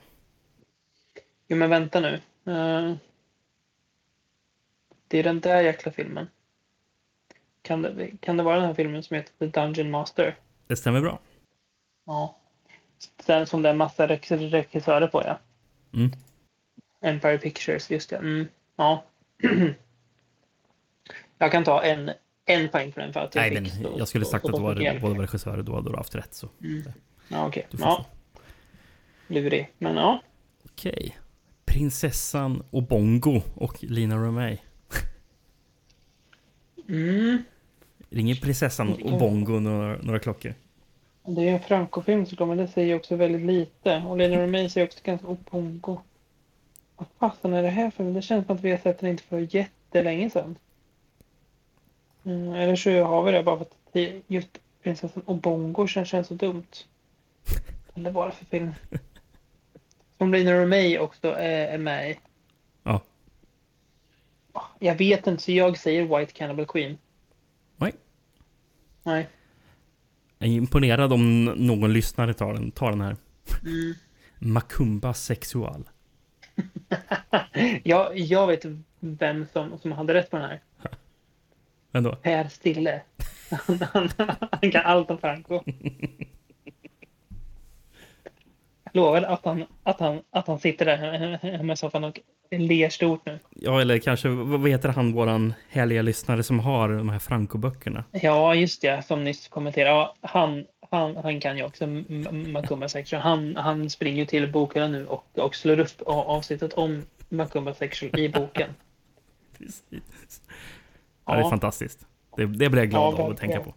Jo, 1.49 1.57
men 1.57 1.71
vänta 1.71 2.01
nu. 2.01 2.15
Eh, 2.47 2.95
det 5.09 5.19
är 5.19 5.23
den 5.23 5.41
där 5.41 5.63
jäkla 5.63 5.93
filmen. 5.93 6.29
Kan 7.63 7.83
det, 7.83 8.11
kan 8.21 8.37
det 8.37 8.43
vara 8.43 8.57
den 8.57 8.65
här 8.67 8.75
filmen 8.75 9.03
som 9.03 9.17
heter 9.17 9.33
The 9.39 9.61
Dungeon 9.61 9.91
Master? 9.91 10.37
Det 10.67 10.77
stämmer 10.77 11.01
bra. 11.01 11.19
Ja. 12.05 12.37
Den 13.27 13.47
som 13.47 13.63
det 13.63 13.69
är 13.69 13.75
massa 13.75 14.07
reg- 14.07 14.51
regissörer 14.51 15.07
på, 15.07 15.23
ja. 15.27 15.39
Mm. 15.95 16.11
Empire 17.03 17.39
Pictures, 17.39 17.91
just 17.91 18.11
det. 18.11 18.17
Mm. 18.17 18.47
Ja. 18.77 19.05
jag 21.39 21.53
kan 21.53 21.65
ta 21.65 21.83
en, 21.83 22.11
en 22.45 22.69
poäng 22.69 22.93
för 22.93 23.01
den 23.01 23.13
för 23.13 23.21
att 23.21 23.35
jag 23.35 23.43
Nej, 23.43 23.51
men 23.55 23.65
fick 23.65 23.75
så- 23.75 23.95
jag 23.99 24.09
skulle 24.09 24.25
sagt 24.25 24.43
så 24.43 24.49
att 24.49 24.57
du 24.57 24.63
var 24.63 24.75
båda 24.75 24.81
var. 25.47 25.63
Då 25.63 25.75
hade 25.75 25.91
du 25.91 25.97
haft 25.97 26.15
rätt. 26.15 26.35
Så. 26.35 26.49
Ja, 27.29 27.47
okej. 27.47 27.67
Får 27.71 27.81
Ja, 27.81 28.07
lurig. 29.29 29.71
Men 29.79 29.97
ja. 29.97 30.23
Okej. 30.65 31.19
Prinsessan 31.65 32.63
och 32.71 32.83
Bongo 32.83 33.43
och 33.55 33.85
Lina 33.85 34.17
Romay. 34.17 34.59
Mm. 36.89 37.43
Ringer 38.11 38.35
prinsessan 38.35 38.93
och 38.93 39.19
Bongo 39.19 39.61
några, 39.61 39.97
några 40.03 40.19
klockor? 40.19 40.55
Det 41.27 41.49
är 41.49 41.53
en 41.53 41.61
Franco-film 41.61 42.27
såklart, 42.27 42.49
men 42.49 42.59
det 42.59 42.68
säger 42.68 42.97
också 42.97 43.16
väldigt 43.16 43.47
lite. 43.47 44.03
Och 44.09 44.16
Lena 44.16 44.43
Romay 44.43 44.68
säger 44.68 44.87
också 44.87 44.99
ganska 45.03 45.27
opongo. 45.27 45.99
Vad 46.97 47.07
fasen 47.18 47.55
är 47.55 47.62
det 47.62 47.68
här 47.68 47.91
för 47.91 48.05
Det 48.05 48.22
känns 48.22 48.47
som 48.47 48.57
att 48.57 48.62
vi 48.62 48.70
har 48.70 48.79
sett 48.79 48.99
den 48.99 49.11
inte 49.11 49.22
för 49.22 49.55
jättelänge 49.55 50.31
sedan. 50.31 50.57
Mm, 52.25 52.53
eller 52.53 52.77
så 52.77 53.05
har 53.05 53.22
vi 53.22 53.33
det 53.33 53.43
bara 53.43 53.57
för 53.57 53.64
att 53.64 54.22
just 54.27 54.59
prinsessan 54.83 55.22
Obongo 55.27 55.87
känns, 55.87 56.09
känns 56.09 56.27
så 56.27 56.35
dumt. 56.35 56.66
Eller 57.95 58.11
vad 58.11 58.29
det 58.29 58.33
för 58.33 58.45
film? 58.45 58.75
Som 60.18 60.33
Lena 60.33 60.53
Romay 60.53 60.99
också 60.99 61.29
är, 61.29 61.66
är 61.66 61.79
med 61.79 62.11
i. 62.11 62.18
Ja. 62.83 63.03
Jag 64.79 64.95
vet 64.95 65.27
inte, 65.27 65.43
så 65.43 65.53
jag 65.53 65.79
säger 65.79 66.18
White 66.18 66.33
Cannibal 66.33 66.66
Queen. 66.66 66.99
Nej. 67.77 67.93
Nej. 69.03 69.29
Jag 70.39 70.49
är 70.49 70.53
imponerad 70.53 71.12
om 71.12 71.45
någon 71.45 71.93
lyssnare 71.93 72.35
tar 72.35 72.53
den, 72.55 72.70
tar 72.70 72.91
den 72.91 73.01
här. 73.01 73.16
Mm. 73.62 73.95
Macumba 74.39 75.14
sexual. 75.14 75.85
Jag, 77.82 78.18
jag 78.18 78.47
vet 78.47 78.64
vem 79.01 79.47
som, 79.53 79.78
som 79.78 79.93
hade 79.93 80.14
rätt 80.14 80.30
på 80.30 80.37
den 80.37 80.51
här. 80.51 80.61
Ändå. 81.93 82.16
Per 82.16 82.49
Stille. 82.49 83.03
Han 84.51 84.70
kan 84.70 84.82
allt 84.85 85.11
om 85.11 85.18
Franco. 85.18 85.62
Lovar 88.95 89.23
att 89.23 89.45
han, 89.45 89.65
att 89.83 90.01
han, 90.01 90.21
att 90.31 90.47
han 90.47 90.59
sitter 90.59 90.85
där 90.85 91.73
i 91.73 91.77
soffan 91.77 92.05
och 92.05 92.21
ler 92.51 92.89
stort 92.89 93.27
nu. 93.27 93.39
Ja, 93.51 93.81
eller 93.81 93.99
kanske, 93.99 94.29
vad 94.29 94.71
heter 94.71 94.89
han, 94.89 95.13
våran 95.13 95.55
härliga 95.69 96.03
lyssnare 96.03 96.43
som 96.43 96.61
har 96.61 96.89
de 96.89 97.09
här 97.09 97.19
Franco-böckerna? 97.19 98.05
Ja, 98.11 98.55
just 98.55 98.83
det, 98.83 99.03
som 99.07 99.25
nyss 99.25 99.49
kommenterade. 99.49 99.91
Ja, 99.95 100.17
han, 100.21 100.65
han, 100.91 101.17
han 101.17 101.41
kan 101.41 101.57
ju 101.57 101.65
också 101.65 101.87
Macumba 102.33 102.89
Sexual. 102.89 103.23
Han, 103.23 103.57
han 103.57 103.91
springer 103.91 104.19
ju 104.19 104.27
till 104.27 104.53
bokhyllan 104.53 104.93
nu 104.93 105.07
och, 105.07 105.39
och 105.39 105.55
slår 105.55 105.79
upp 105.81 106.03
avsnittet 106.07 106.73
om 106.73 107.03
Macumba 107.29 107.75
Sexual 107.75 108.19
i 108.21 108.29
boken. 108.29 108.71
Precis. 109.59 109.83
Ja, 111.27 111.33
det 111.33 111.39
är 111.39 111.43
Ja. 111.43 111.51
fantastiskt. 111.51 112.07
Det, 112.37 112.47
det 112.47 112.69
blir 112.71 112.83
jag 112.83 112.91
glad 112.91 113.15
Ja, 113.19 113.23
av 113.23 113.31
att 113.31 113.39
tänka 113.39 113.61
på. 113.61 113.75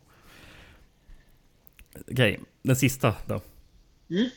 Okej, 2.11 2.39
den 2.61 2.75
sista 2.75 3.13
då. 3.25 3.41
Mm. 4.09 4.29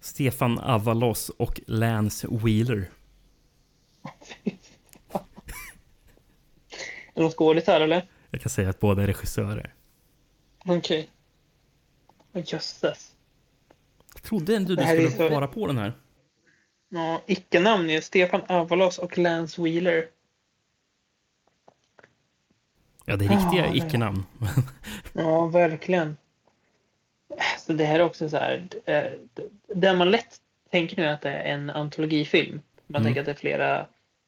Stefan 0.00 0.58
Avalos 0.58 1.28
och 1.28 1.60
Lance 1.66 2.28
Wheeler. 2.30 2.90
Är 7.14 7.22
de 7.22 7.30
skådisar 7.30 7.80
eller? 7.80 8.08
Jag 8.30 8.40
kan 8.40 8.50
säga 8.50 8.70
att 8.70 8.80
båda 8.80 9.02
är 9.02 9.06
regissörer. 9.06 9.74
Okej. 10.64 11.10
Okay. 12.32 12.42
Jösses. 12.46 13.16
Jag 14.14 14.22
trodde 14.22 14.56
ändå 14.56 14.68
du 14.68 14.76
Det 14.76 14.82
här 14.82 14.96
är 14.96 15.08
skulle 15.10 15.28
så- 15.28 15.34
vara 15.34 15.48
på 15.48 15.66
den 15.66 15.78
här. 15.78 15.92
Ja, 16.88 17.22
icke-namn 17.26 17.90
ju. 17.90 18.00
Stefan 18.02 18.40
Avalos 18.48 18.98
och 18.98 19.18
Lance 19.18 19.62
Wheeler. 19.62 20.08
Ja, 23.04 23.16
det 23.16 23.24
är 23.24 23.28
riktiga 23.28 23.62
det- 23.70 23.76
icke-namn. 23.76 24.24
Ja, 25.12 25.46
verkligen. 25.46 26.16
Så 27.58 27.72
det 27.72 27.84
här 27.84 27.98
är 28.00 28.04
också 28.04 28.28
så 28.28 28.36
här. 28.36 28.68
eh, 28.84 29.04
Där 29.74 29.96
man 29.96 30.10
lätt 30.10 30.36
tänker 30.70 30.96
nu 30.96 31.06
att 31.06 31.20
det 31.20 31.30
är 31.30 31.44
en 31.54 31.70
antologifilm. 31.70 32.60
Man 32.86 33.02
Mm. 33.02 33.04
tänker 33.06 33.20
att 33.20 33.26
det 33.26 33.32
är 33.32 33.36
flera 33.36 33.86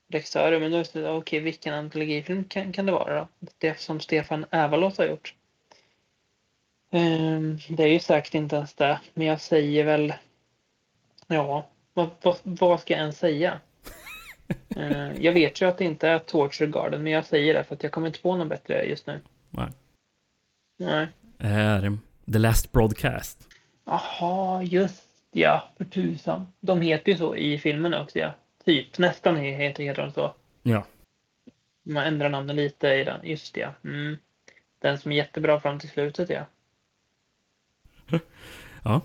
regissörer. 0.09 0.61
Men 0.61 0.71
då 0.71 0.77
är 0.79 0.87
det 1.03 1.11
okej, 1.11 1.41
vilken 1.41 1.75
antologifilm 1.75 2.45
kan, 2.45 2.73
kan 2.73 2.87
det 2.87 2.93
vara 2.93 3.15
då? 3.21 3.29
Det 3.59 3.81
som 3.81 4.01
Stefan 4.01 4.47
Avalos 4.51 4.99
har 4.99 5.05
gjort. 5.07 5.35
Ehm, 6.91 7.59
det 7.69 7.83
är 7.83 7.89
ju 7.89 7.99
säkert 7.99 8.35
inte 8.35 8.57
ens 8.57 8.75
det. 8.75 9.01
Men 9.15 9.27
jag 9.27 9.41
säger 9.41 9.85
väl. 9.85 10.13
Ja, 11.27 11.67
vad, 11.95 12.11
vad, 12.23 12.37
vad 12.43 12.81
ska 12.81 12.93
jag 12.95 13.01
ens 13.01 13.19
säga? 13.19 13.61
Eh, 14.77 15.13
jag 15.25 15.33
vet 15.33 15.61
ju 15.63 15.69
att 15.69 15.79
det 15.79 15.85
inte 15.85 16.09
är 16.09 16.19
Torture 16.19 16.67
Garden, 16.71 17.03
men 17.03 17.13
jag 17.13 17.25
säger 17.25 17.55
det 17.55 17.65
för 17.65 17.75
att 17.75 17.83
jag 17.83 17.93
kommer 17.93 18.07
inte 18.07 18.21
på 18.23 18.37
något 18.37 18.49
bättre 18.49 18.85
just 18.85 19.07
nu. 19.07 19.21
Nej. 19.51 19.69
Nej. 20.79 21.07
Är 21.39 21.99
The 22.33 22.39
Last 22.39 22.73
Broadcast. 22.73 23.49
Jaha, 23.85 24.63
just 24.63 25.03
ja, 25.33 25.69
för 25.77 25.85
tusan. 25.85 26.47
De 26.61 26.81
heter 26.81 27.13
ju 27.13 27.19
så 27.19 27.37
i 27.37 27.59
filmen 27.59 27.95
också, 27.95 28.19
ja. 28.19 28.35
Typ, 28.65 28.99
nästan 28.99 29.37
he- 29.37 29.57
heter, 29.57 29.83
heter 29.85 30.03
de 30.03 30.13
så. 30.13 30.35
Ja. 30.63 30.85
Man 31.83 32.05
ändrar 32.05 32.29
namnen 32.29 32.57
lite 32.57 32.89
i 32.89 33.05
den, 33.05 33.21
just 33.27 33.57
ja. 33.57 33.75
Mm. 33.85 34.17
Den 34.79 34.99
som 34.99 35.13
är 35.13 35.17
jättebra 35.17 35.61
fram 35.61 35.79
till 35.79 35.89
slutet, 35.91 36.31
ja. 36.31 36.47
Ja. 38.85 39.01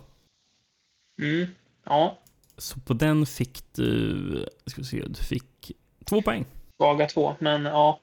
Mm. 1.22 1.47
Ja, 1.84 2.18
Så 2.57 2.80
på 2.80 2.93
den 2.93 3.26
fick 3.26 3.63
du... 3.74 4.45
Ska 4.65 4.82
vi 4.82 4.86
se, 4.88 5.03
du 5.07 5.13
fick 5.24 5.72
två 6.05 6.22
poäng. 6.22 6.45
svaga 6.78 7.07
två, 7.07 7.36
men 7.39 7.65
ja. 7.65 7.99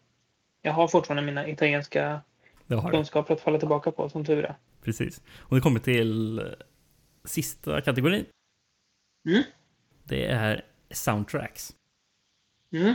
Jag 0.62 0.72
har 0.72 0.88
fortfarande 0.88 1.22
mina 1.22 1.48
italienska 1.48 2.20
kunskaper 2.90 3.34
att 3.34 3.40
falla 3.40 3.58
tillbaka 3.58 3.90
på, 3.92 4.08
som 4.08 4.24
tur 4.24 4.44
är. 4.44 4.54
Precis. 4.84 5.22
Och 5.38 5.56
det 5.56 5.60
kommer 5.62 5.80
till 5.80 6.38
eh, 6.38 6.44
sista 7.24 7.80
kategorin. 7.80 8.24
Mm. 9.28 9.42
Det 10.04 10.26
är 10.26 10.64
soundtracks. 10.90 11.74
Mm. 12.72 12.94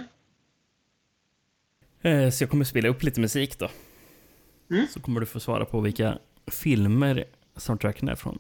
Eh, 2.02 2.30
Så 2.32 2.44
jag 2.44 2.50
kommer 2.50 2.66
spela 2.66 2.90
upp 2.90 3.04
lite 3.04 3.22
musik 3.22 3.60
då. 3.60 3.70
Mm. 4.72 4.88
Så 4.88 5.00
kommer 5.02 5.20
du 5.20 5.26
få 5.26 5.40
svara 5.40 5.66
på 5.66 5.80
vilka 5.82 6.20
filmer 6.48 7.26
soundtracken 7.56 8.10
är 8.10 8.16
från. 8.16 8.40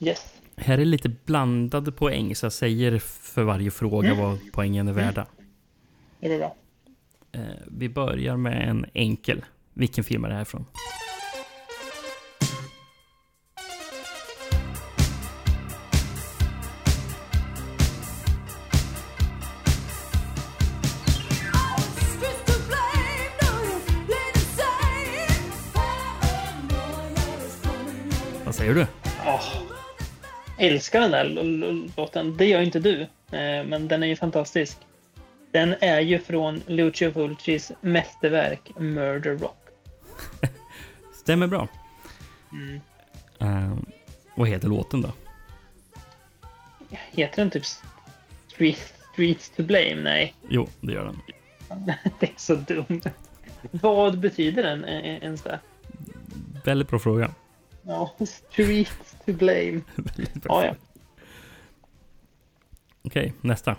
Yes. 0.00 0.34
Här 0.56 0.78
är 0.78 0.84
lite 0.84 1.08
blandade 1.08 1.92
poäng, 1.92 2.34
så 2.36 2.46
jag 2.46 2.52
säger 2.52 2.98
för 2.98 3.42
varje 3.42 3.70
fråga 3.70 4.14
vad 4.14 4.38
poängen 4.52 4.88
är 4.88 4.92
värda. 4.92 5.26
Det 6.20 6.28
blir 6.28 6.38
bra. 6.38 6.56
Eh, 7.32 7.40
Vi 7.66 7.88
börjar 7.88 8.36
med 8.36 8.68
en 8.68 8.86
enkel. 8.94 9.44
Vilken 9.74 10.04
film 10.04 10.24
är 10.24 10.28
det 10.28 10.34
här 10.34 10.44
från? 10.44 10.64
Säger 28.74 28.86
du? 28.86 29.10
Åh. 29.26 29.62
Älskar 30.58 31.00
den 31.00 31.10
där 31.10 31.24
låten. 31.96 32.36
Det 32.36 32.44
gör 32.44 32.60
inte 32.60 32.80
du. 32.80 33.00
Eh, 33.02 33.64
Men 33.64 33.88
den 33.88 34.02
är 34.02 34.06
ju 34.06 34.16
fantastisk. 34.16 34.78
Den 35.50 35.74
är 35.80 36.00
ju 36.00 36.18
från 36.18 36.62
Lucio 36.66 37.12
Fulcis 37.12 37.72
mästerverk 37.80 38.72
Murder 38.78 39.36
Rock. 39.36 39.56
Stämmer 41.14 41.46
bra. 41.46 41.68
Mm. 42.52 42.80
Eh, 43.38 43.78
vad 44.34 44.48
heter 44.48 44.68
låten 44.68 45.02
då? 45.02 45.12
Heter 46.90 47.36
den 47.36 47.50
typ 47.50 47.64
Street, 48.48 48.94
Streets 49.12 49.50
to 49.50 49.62
Blame? 49.62 49.94
Nej, 50.02 50.34
Jo, 50.48 50.68
det 50.80 50.92
gör 50.92 51.04
den. 51.04 51.20
det 52.20 52.26
är 52.26 52.32
så 52.36 52.54
dumt. 52.54 53.00
Vad 53.70 54.18
betyder 54.18 54.62
den 54.62 54.84
eh, 54.84 55.22
ens 55.22 55.42
det? 55.42 55.58
Väldigt 56.64 56.88
bra 56.88 56.98
fråga. 56.98 57.30
Ja, 57.82 58.10
streets 58.26 59.16
to 59.26 59.32
blame. 59.32 59.80
ja, 60.48 60.64
ja. 60.64 60.74
Okej, 63.02 63.32
nästa. 63.40 63.76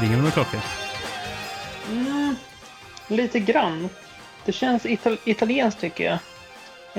Ringer 0.00 0.16
det 0.16 0.22
någon 0.22 0.32
klocka? 0.32 0.62
Mm, 1.90 2.36
lite 3.08 3.40
grann. 3.40 3.88
Det 4.46 4.52
känns 4.52 4.86
ital 4.86 5.16
italienskt 5.24 5.80
tycker 5.80 6.04
jag. 6.04 6.18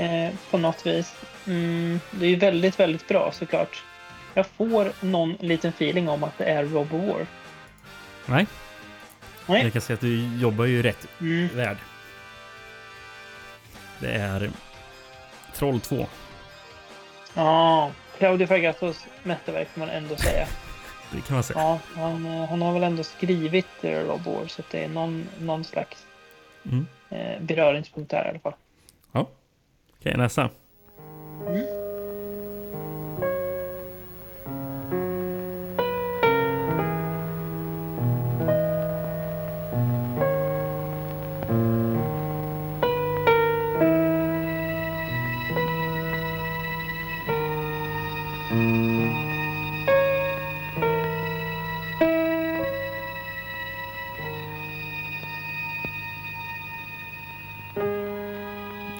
Eh, 0.05 0.33
på 0.51 0.57
något 0.57 0.85
vis. 0.85 1.15
Mm, 1.47 1.99
det 2.11 2.25
är 2.25 2.29
ju 2.29 2.35
väldigt, 2.35 2.79
väldigt 2.79 3.07
bra 3.07 3.31
såklart. 3.31 3.83
Jag 4.33 4.47
får 4.47 4.91
någon 5.01 5.33
liten 5.39 5.69
feeling 5.69 6.09
om 6.09 6.23
att 6.23 6.37
det 6.37 6.45
är 6.45 6.63
Rob 6.65 6.91
War. 6.91 7.27
Nej. 8.25 8.47
Nej. 9.45 9.63
Jag 9.63 9.73
kan 9.73 9.81
säga 9.81 9.93
att 9.95 10.01
du 10.01 10.37
jobbar 10.37 10.65
ju 10.65 10.81
rätt 10.83 11.07
Mm. 11.21 11.47
värld. 11.55 11.77
Det 13.99 14.11
är 14.11 14.51
Troll 15.53 15.79
2. 15.79 16.07
Ja, 17.33 17.91
Claudio 18.17 18.47
Fragatos 18.47 19.05
mästerverk 19.23 19.67
får 19.73 19.79
man 19.79 19.89
ändå 19.89 20.15
säga. 20.15 20.47
Det 21.11 21.21
kan 21.21 21.33
man 21.33 21.43
säga. 21.43 21.59
Ja, 21.59 21.79
han, 21.95 22.25
eh, 22.25 22.49
han 22.49 22.61
har 22.61 22.73
väl 22.73 22.83
ändå 22.83 23.03
skrivit 23.03 23.67
Rob 23.81 24.23
War 24.25 24.47
så 24.47 24.61
det 24.71 24.83
är 24.83 24.89
någon, 24.89 25.27
någon 25.39 25.63
slags 25.63 26.05
Mm. 26.65 26.87
Eh, 27.09 27.41
beröringspunkt 27.41 28.11
där 28.11 28.25
i 28.25 28.29
alla 28.29 28.39
fall. 28.39 28.53
Ja. 29.11 29.27
Okej, 29.99 30.17
nästa. 30.17 30.49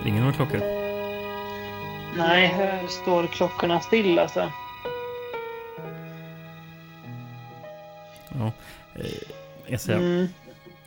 Ringer 0.08 0.20
några 0.22 0.34
klockor? 0.34 0.60
Nej, 2.18 2.48
här 2.48 2.88
står 2.88 3.28
klockorna 3.28 3.80
still 3.80 4.20
alltså. 4.20 4.52
Ja. 8.30 8.52
Eh, 8.96 9.06
Jag 9.70 9.82
säger, 9.82 10.00
Mm. 10.00 10.28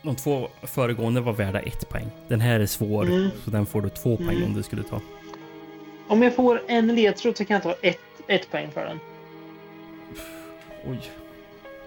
de 0.02 0.16
två 0.16 0.48
föregående 0.62 1.20
var 1.20 1.32
värda 1.32 1.60
ett 1.60 1.88
poäng. 1.88 2.06
Den 2.28 2.40
här 2.40 2.60
är 2.60 2.66
svår, 2.66 3.04
Mm. 3.06 3.30
så 3.44 3.50
den 3.50 3.66
får 3.66 3.82
du 3.82 3.88
två 3.88 4.16
poäng 4.16 4.36
Mm. 4.36 4.44
om 4.44 4.54
du 4.54 4.62
skulle 4.62 4.82
ta. 4.82 5.00
Om 6.08 6.22
jag 6.22 6.34
får 6.36 6.62
en 6.66 6.94
ledtråd 6.94 7.36
så 7.36 7.44
kan 7.44 7.54
jag 7.54 7.62
ta 7.62 7.74
ett, 7.82 7.98
ett 8.26 8.50
poäng 8.50 8.70
för 8.70 8.84
den. 8.86 9.00
Oj. 10.86 11.00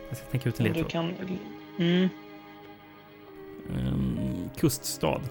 Jag 0.10 0.18
ska 0.18 0.26
tänka 0.28 0.50
ut 0.50 0.60
en 0.60 0.66
Om 0.66 0.74
Du 0.74 0.80
ledtråd. 0.80 0.92
kan... 0.92 1.14
Mm. 1.80 2.10
Um, 3.70 4.50
kuststad. 4.60 5.22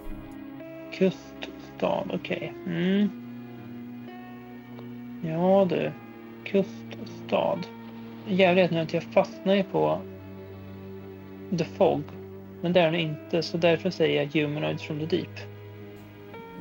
Kuststad, 1.83 2.05
okej. 2.15 2.53
Mm. 2.67 3.11
Ja 5.25 5.67
du. 5.71 5.93
Kuststad. 6.45 7.59
Jävligt 8.29 8.71
nu 8.71 8.81
att 8.81 8.95
jag 8.95 9.03
fastnar 9.03 9.55
ju 9.55 9.63
på 9.63 10.01
The 11.59 11.65
Fog. 11.65 12.03
Men 12.61 12.73
det 12.73 12.81
är 12.81 12.85
den 12.93 13.01
inte, 13.01 13.43
så 13.43 13.57
därför 13.57 13.91
säger 13.91 14.23
jag 14.33 14.43
Humanoids 14.43 14.83
from 14.83 14.99
the 14.99 15.07
Deep. 15.17 15.41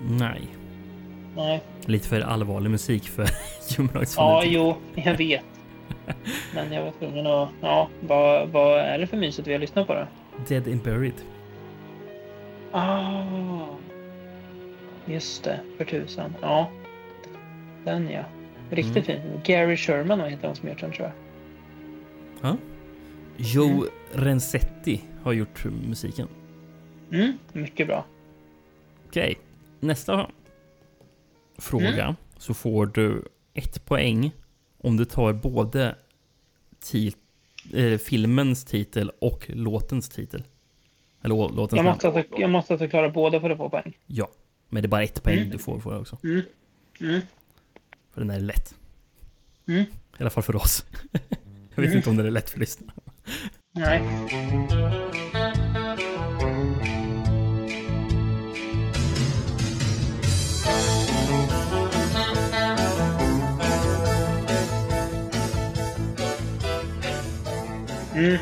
Nej. 0.10 0.42
Nej. 1.36 1.62
Lite 1.86 2.08
för 2.08 2.22
allvarlig 2.22 2.72
musik 2.72 3.04
för 3.04 3.26
Humanoids 3.78 4.16
from 4.16 4.26
Ja, 4.26 4.42
the 4.42 4.48
Deep. 4.48 4.56
jo, 4.56 4.76
jag 5.04 5.18
vet. 5.18 5.46
Men 6.56 6.74
jag 6.74 6.84
var 6.84 6.92
tvungen 6.92 7.28
att... 7.28 7.50
Ja, 7.62 7.90
vad, 8.08 8.50
vad 8.50 8.80
är 8.80 9.00
det 9.00 9.08
för 9.08 9.18
mysigt 9.18 9.48
vi 9.48 9.54
har 9.54 9.60
lyssnat 9.60 9.88
på 9.88 9.94
då? 9.94 10.06
Dead 10.48 10.68
and 10.68 10.82
Buried. 10.82 11.14
Ah, 12.72 13.24
just 15.06 15.44
det, 15.44 15.60
för 15.78 15.86
tusan. 15.86 16.36
Ja, 16.42 16.72
den 17.86 18.10
ja. 18.10 18.24
Riktigt 18.70 19.06
fin. 19.06 19.22
Gary 19.46 19.78
Sherman 19.78 20.20
vad 20.20 20.30
heter 20.32 20.48
han 20.48 20.56
som 20.56 20.70
gjort 20.70 20.80
den 20.82 20.92
tror 20.92 21.08
jag. 21.08 21.14
Ja. 22.52 22.58
Joe 23.38 23.86
Renzetti 24.14 25.02
har 25.24 25.34
gjort 25.34 25.66
musiken. 25.66 26.28
Mm, 27.12 27.34
mycket 27.54 27.88
bra. 27.88 28.06
Okej, 29.08 29.38
nästa 29.80 30.28
fråga 31.58 32.04
Mm. 32.04 32.16
så 32.38 32.54
får 32.54 32.86
du 32.86 33.24
ett 33.54 33.86
poäng 33.86 34.32
om 34.78 34.98
du 34.98 35.06
tar 35.06 35.34
både 35.34 35.96
tit- 36.80 37.18
eh, 37.74 37.98
filmens 37.98 38.66
titel 38.66 39.12
och 39.20 39.46
låtens 39.50 40.10
titel. 40.10 40.44
Eller 41.24 41.36
låtens 41.36 41.72
Jag 41.78 41.86
namn. 41.86 41.88
måste, 41.88 42.08
alltså, 42.08 42.24
jag 42.42 42.50
måste 42.50 42.74
alltså 42.74 42.88
klara 42.88 43.10
båda 43.10 43.40
för 43.42 43.50
att 43.50 43.58
få 43.58 43.70
poäng. 43.70 43.98
Ja, 44.08 44.28
men 44.72 44.84
det 44.84 44.88
är 44.88 44.90
bara 44.90 45.04
ett 45.04 45.24
poäng 45.24 45.38
Mm. 45.38 45.50
du 45.50 45.58
får 45.58 45.80
för 45.80 45.92
det 45.94 46.00
också. 46.00 46.18
Mm. 46.24 46.42
Mm. 47.00 47.22
För 48.14 48.22
den 48.22 48.30
är 48.30 48.40
lätt. 48.40 48.76
Mm. 49.68 49.82
I 49.82 49.88
alla 50.20 50.30
fall 50.30 50.44
för 50.44 50.56
oss. 50.56 50.86
Jag 51.76 51.82
vet 51.82 51.86
Mm. 51.88 51.98
inte 51.98 52.10
om 52.10 52.18
den 52.18 52.26
är 52.26 52.32
lätt 52.32 52.50
för 52.50 52.60
lyssnarna. 52.60 52.94
Nej. 53.72 54.02
Mm. 68.16 68.38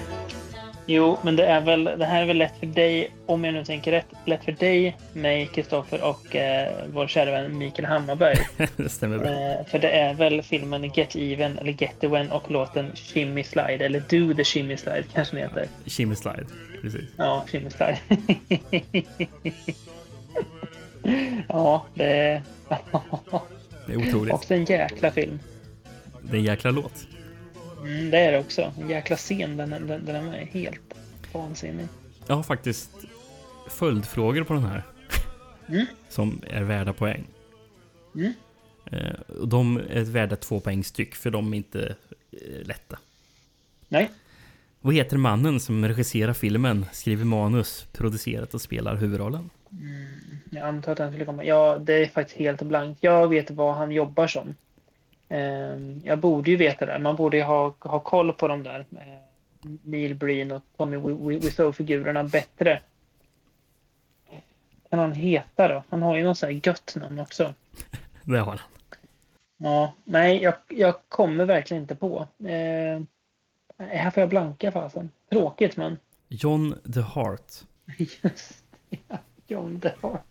Jo, 0.91 1.17
men 1.23 1.35
det 1.35 1.45
är 1.45 1.61
väl, 1.61 1.83
det 1.83 2.05
här 2.05 2.21
är 2.21 2.25
väl 2.25 2.37
lätt 2.37 2.57
för 2.59 2.65
dig, 2.65 3.11
om 3.25 3.43
jag 3.43 3.53
nu 3.53 3.65
tänker 3.65 3.91
rätt, 3.91 4.07
lätt 4.25 4.43
för 4.43 4.51
dig, 4.51 4.97
mig, 5.13 5.49
Kristoffer 5.53 6.03
och 6.03 6.35
eh, 6.35 6.73
vår 6.93 7.07
kära 7.07 7.31
vän 7.31 7.57
Mikael 7.57 7.85
Hammarberg. 7.85 8.37
det 8.75 8.89
stämmer 8.89 9.17
bra. 9.17 9.29
Eh, 9.29 9.65
för 9.65 9.79
det 9.79 9.89
är 9.89 10.13
väl 10.13 10.41
filmen 10.41 10.83
Get 10.83 11.15
Even 11.15 11.57
eller 11.57 11.71
Get 11.71 12.03
Even 12.03 12.31
och 12.31 12.51
låten 12.51 12.91
Shimmy 12.95 13.43
Slide 13.43 13.85
eller 13.85 13.99
Do 13.99 14.33
the 14.33 14.43
Shimmy 14.43 14.77
Slide 14.77 15.03
kanske 15.13 15.35
den 15.35 15.49
heter. 15.49 15.67
Shimmy 15.85 16.15
Slide. 16.15 16.45
Precis. 16.81 17.09
Ja, 17.17 17.45
Shimmy 17.47 17.69
Slide. 17.69 17.99
ja, 21.47 21.85
det 21.93 22.05
är 22.05 22.41
Det 23.87 23.93
är 23.93 23.97
otroligt. 23.97 24.33
också 24.33 24.53
en 24.53 24.65
jäkla 24.65 25.11
film. 25.11 25.39
Det 26.21 26.35
är 26.35 26.39
en 26.39 26.45
jäkla 26.45 26.71
låt. 26.71 27.07
Mm, 27.81 28.11
det 28.11 28.17
är 28.17 28.31
det 28.31 28.39
också. 28.39 28.73
En 28.81 28.89
jäkla 28.89 29.15
scen. 29.15 29.57
Den, 29.57 29.69
den, 29.69 30.05
den 30.05 30.15
är 30.15 30.45
helt 30.45 30.95
vansinnig. 31.33 31.87
Jag 32.27 32.35
har 32.35 32.43
faktiskt 32.43 32.89
följdfrågor 33.69 34.43
på 34.43 34.53
den 34.53 34.63
här. 34.63 34.83
Mm. 35.67 35.85
Som 36.09 36.41
är 36.47 36.63
värda 36.63 36.93
poäng. 36.93 37.23
Mm. 38.15 38.33
Eh, 38.91 39.37
och 39.39 39.47
de 39.47 39.77
är 39.89 40.01
värda 40.01 40.35
två 40.35 40.59
poäng 40.59 40.83
styck 40.83 41.15
för 41.15 41.31
de 41.31 41.53
är 41.53 41.57
inte 41.57 41.95
eh, 42.31 42.67
lätta. 42.67 42.99
Nej. 43.87 44.11
Vad 44.81 44.93
heter 44.93 45.17
mannen 45.17 45.59
som 45.59 45.87
regisserar 45.87 46.33
filmen, 46.33 46.85
skriver 46.91 47.25
manus, 47.25 47.87
producerat 47.91 48.53
och 48.53 48.61
spelar 48.61 48.95
huvudrollen? 48.95 49.49
Jag 50.49 50.67
antar 50.67 50.91
att 50.91 50.97
den 50.97 51.11
skulle 51.11 51.25
komma. 51.25 51.43
Ja, 51.43 51.79
det 51.81 51.93
är 51.93 52.07
faktiskt 52.07 52.39
helt 52.39 52.61
blankt. 52.61 53.03
Jag 53.03 53.27
vet 53.27 53.51
vad 53.51 53.75
han 53.75 53.91
jobbar 53.91 54.27
som. 54.27 54.55
Ehm, 55.29 56.01
Jag 56.05 56.19
borde 56.19 56.51
ju 56.51 56.57
veta 56.57 56.85
det. 56.85 56.99
Man 56.99 57.15
borde 57.15 57.37
ju 57.37 57.43
ha, 57.43 57.73
ha 57.79 57.99
koll 57.99 58.33
på 58.33 58.47
de 58.47 58.63
där. 58.63 58.85
eh, 58.91 59.19
Neil 59.83 60.15
Breen 60.15 60.51
och 60.51 60.61
Tommy 60.77 60.97
Wiseau-figurerna 61.39 62.23
bättre. 62.23 62.81
Kan 64.89 64.99
han 64.99 65.11
heta 65.13 65.67
då? 65.67 65.83
Han 65.89 66.01
har 66.01 66.17
ju 66.17 66.23
något 66.23 66.37
så 66.37 66.45
här 66.45 66.59
gött 66.67 66.95
namn 66.95 67.19
också. 67.19 67.53
Det 68.23 68.37
har 68.39 68.45
han. 68.45 68.59
Ja, 69.57 69.93
nej, 70.03 70.41
jag, 70.43 70.53
jag 70.67 70.95
kommer 71.09 71.45
verkligen 71.45 71.83
inte 71.83 71.95
på. 71.95 72.27
Eh, 72.39 73.01
här 73.77 74.11
får 74.11 74.21
jag 74.21 74.29
blanka 74.29 74.71
fasen. 74.71 75.09
Tråkigt, 75.31 75.77
men 75.77 75.97
John 76.27 76.75
the 76.93 77.01
Heart. 77.01 77.51
just 77.97 78.63
ja, 79.07 79.17
John 79.47 79.79
DeHart. 79.79 80.23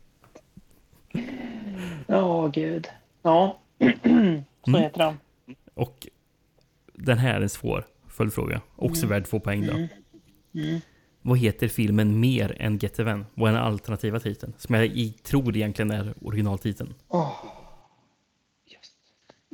Ja, 2.06 2.46
gud. 2.46 2.88
Ja, 3.22 3.58
så 4.72 4.76
Mm. 4.76 4.82
heter 4.82 5.04
han. 5.04 5.18
Och 5.74 6.06
den 6.92 7.18
här 7.18 7.34
är 7.34 7.40
en 7.40 7.48
svår 7.48 7.86
följdfråga. 8.08 8.60
Också 8.76 9.06
värd 9.06 9.24
två 9.26 9.40
poäng 9.40 9.66
då. 9.66 9.72
Mm. 9.72 9.88
Mm. 10.54 10.80
Vad 11.22 11.38
heter 11.38 11.68
filmen 11.68 12.20
mer 12.20 12.56
än 12.60 12.78
Get 12.78 12.98
Even? 12.98 13.26
Vad 13.34 13.50
är 13.50 13.54
den 13.54 13.62
alternativa 13.62 14.20
titeln? 14.20 14.52
Som 14.58 14.74
jag 14.74 14.86
i, 14.86 15.12
tror 15.12 15.56
egentligen 15.56 15.90
är 15.90 16.14
originaltiteln. 16.22 16.94
Just. 18.66 18.94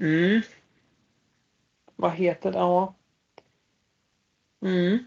Mm. 0.01 0.41
Vad 1.97 2.13
heter 2.13 2.53
det? 2.53 2.59
Ja. 2.59 2.95
Mm. 4.65 4.99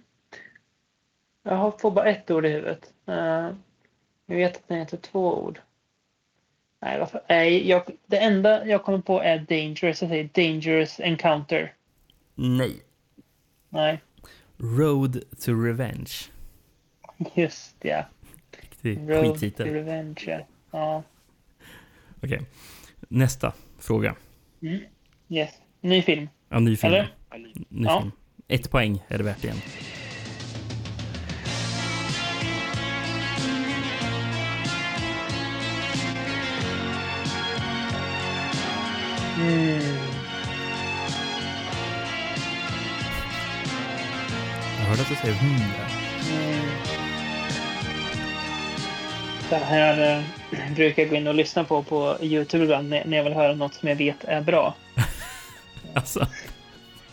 Jag 1.43 1.55
har- 1.55 1.71
får 1.71 1.91
bara 1.91 2.05
ett 2.09 2.31
ord 2.31 2.45
i 2.45 2.49
huvudet. 2.49 2.93
Uh, 3.09 3.15
jag 4.25 4.35
vet 4.35 4.55
att 4.57 4.67
den 4.67 4.77
heter 4.77 4.97
två 4.97 5.43
ord. 5.43 5.61
Nej, 6.81 6.99
varför? 6.99 7.21
Nej 7.29 7.69
jag, 7.69 7.83
det 8.05 8.17
enda 8.17 8.65
jag 8.67 8.83
kommer 8.83 8.99
på 8.99 9.21
är 9.21 9.37
Dangerous. 9.39 10.01
Jag 10.01 10.09
säger 10.09 10.29
Dangerous 10.33 10.99
Encounter. 10.99 11.73
Nej. 12.35 12.75
Nej. 13.69 13.99
Road 14.57 15.23
to 15.45 15.51
Revenge. 15.53 16.11
Just 17.35 17.75
ja. 17.81 18.05
Road 18.81 19.55
to. 19.57 19.63
Revenge. 19.63 20.23
ja. 20.25 20.39
Ja. 20.71 21.03
Okej. 22.23 22.41
Nästa 23.09 23.53
fråga. 23.79 24.15
Yes. 25.29 25.49
Ny 25.81 26.01
film. 26.01 26.29
Ja, 26.49 26.59
ny 26.59 26.75
film. 26.75 26.93
Eller? 26.93 27.09
Ny 27.69 27.85
Ja. 27.85 27.99
film. 27.99 28.11
Ett 28.47 28.71
poäng 28.71 29.03
är 29.07 29.17
det 29.17 29.23
värt 29.23 29.43
igen. 29.43 29.57
Mm. 39.47 39.81
Jag 44.79 44.85
hörde 44.85 45.01
att 45.01 45.09
du 45.09 45.15
säger 45.15 45.33
hundra. 45.33 45.85
Mm. 46.31 46.65
Det 49.49 49.55
här 49.55 50.23
eh, 50.51 50.71
brukar 50.75 51.01
jag 51.03 51.09
gå 51.09 51.15
in 51.15 51.27
och 51.27 51.35
lyssna 51.35 51.63
på 51.63 51.83
på 51.83 52.17
Youtube 52.21 52.63
ibland 52.63 52.89
när 52.89 53.17
jag 53.17 53.23
vill 53.23 53.33
höra 53.33 53.53
något 53.53 53.73
som 53.73 53.89
jag 53.89 53.95
vet 53.95 54.23
är 54.23 54.41
bra. 54.41 54.75
Alltså, 55.93 56.27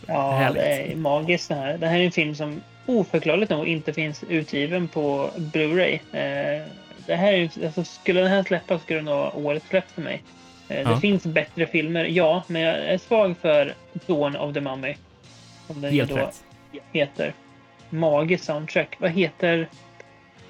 Ja, 0.07 0.31
Härligt. 0.31 0.61
det 0.63 0.91
är 0.91 0.95
magiskt 0.95 1.49
det 1.49 1.55
här. 1.55 1.77
Det 1.77 1.87
här 1.87 1.99
är 1.99 2.05
en 2.05 2.11
film 2.11 2.35
som 2.35 2.61
oförklarligt 2.85 3.51
nog 3.51 3.67
inte 3.67 3.93
finns 3.93 4.23
utgiven 4.29 4.87
på 4.87 5.29
Blu-ray. 5.37 5.93
Eh, 5.93 6.67
det 7.05 7.15
här 7.15 7.33
är, 7.33 7.65
alltså, 7.65 7.83
skulle 7.83 8.21
den 8.21 8.29
här 8.29 8.43
släppas 8.43 8.81
skulle 8.81 8.99
den 8.99 9.05
vara 9.05 9.31
årets 9.35 9.67
släpp 9.67 9.91
för 9.91 10.01
mig. 10.01 10.21
Eh, 10.69 10.81
Ja. 10.81 10.89
Det 10.89 10.99
finns 10.99 11.23
bättre 11.25 11.67
filmer, 11.67 12.05
ja, 12.05 12.43
men 12.47 12.61
jag 12.61 12.75
är 12.79 12.97
svag 12.97 13.35
för 13.41 13.73
Dawn 14.07 14.35
of 14.35 14.53
the 14.53 14.61
Mummy. 14.61 14.95
Som 15.67 15.81
den 15.81 15.93
helt 15.93 16.09
då 16.09 16.15
rätt. 16.17 16.43
heter. 16.91 17.33
Magisk 17.89 18.43
soundtrack. 18.43 18.95
Vad 18.99 19.11
heter 19.11 19.69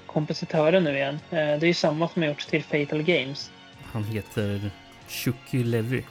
kompositören 0.06 0.84
nu 0.84 0.96
igen? 0.96 1.14
Eh, 1.30 1.36
det 1.36 1.40
är 1.40 1.64
ju 1.64 1.74
samma 1.74 2.08
som 2.08 2.22
har 2.22 2.28
gjorts 2.28 2.46
till 2.46 2.62
Fatal 2.62 3.02
Games. 3.02 3.50
Han 3.92 4.04
heter 4.04 4.70
Chucky 5.08 5.64
Levy. 5.64 6.02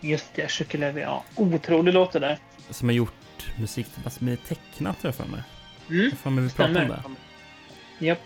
Just 0.00 0.34
det, 0.34 0.50
Chucky 0.50 0.78
Levy. 0.78 1.00
Ja, 1.00 1.24
otrolig 1.36 1.94
låt 1.94 2.12
det 2.12 2.18
där. 2.18 2.38
Som 2.70 2.88
har 2.88 2.94
gjort 2.94 3.46
musik 3.58 3.86
till 3.94 4.04
massor 4.04 4.24
med 4.24 4.38
tecknat 4.44 5.02
har 5.02 5.08
jag 5.08 5.14
för 5.14 5.24
mig. 5.24 5.42
Mm, 5.90 6.10
Vad 6.10 6.18
fan 6.18 6.38
är 6.38 6.42
vi 6.42 6.50
pratar 6.50 6.82
om 7.04 7.16
det? 7.98 8.06
Japp. 8.06 8.18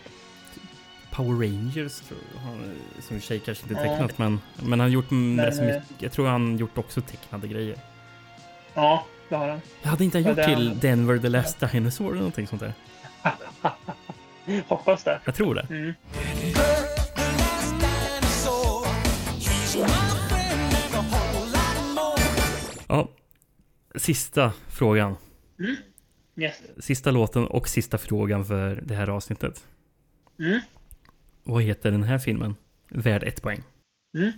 Power 1.19 1.39
Rangers 1.39 2.01
tror 2.01 2.21
jag. 2.35 2.41
Han, 2.41 2.77
som 3.01 3.21
sig 3.21 3.41
kanske 3.41 3.63
inte 3.63 3.83
tecknat 3.83 4.19
men, 4.19 4.41
men 4.57 4.71
han 4.71 4.81
har 4.81 4.89
gjort 4.89 5.11
men, 5.11 5.41
rätt 5.41 5.57
så 5.57 5.63
eh, 5.63 5.75
mycket. 5.75 6.03
Jag 6.03 6.13
tror 6.13 6.27
han 6.27 6.57
gjort 6.57 6.79
också 6.79 7.01
tecknade 7.01 7.49
grejer. 7.49 7.79
Ja, 8.75 9.05
det 9.29 9.35
har 9.35 9.49
han. 9.49 9.61
Jag 9.83 9.91
hade 9.91 10.05
inte 10.05 10.19
han 10.19 10.29
gjort 10.29 10.39
har 10.39 10.45
till. 10.45 10.79
Denver 10.81 11.19
the 11.19 11.29
Last 11.29 11.61
Dinosaur 11.61 12.07
eller 12.07 12.17
någonting 12.17 12.47
sånt 12.47 12.63
där? 12.63 12.73
Hoppas 14.69 15.05
det. 15.05 15.21
Jag 15.25 15.35
tror 15.35 15.55
det. 15.55 15.67
Mm. 15.71 15.95
Ja. 22.89 23.09
Sista 23.95 24.53
frågan. 24.69 25.17
Yes. 26.37 26.63
Sista 26.79 27.11
låten 27.11 27.47
och 27.47 27.69
sista 27.69 27.99
frågan 27.99 28.45
för 28.45 28.83
det 28.85 28.95
här 28.95 29.09
avsnittet. 29.09 29.65
Mm. 30.39 30.61
Vad 31.51 31.63
heter 31.63 31.91
den 31.91 32.03
här 32.03 32.19
filmen? 32.19 32.57
Värd 32.89 33.23
ett 33.23 33.43
poäng. 33.43 33.63
Mm. 34.19 34.33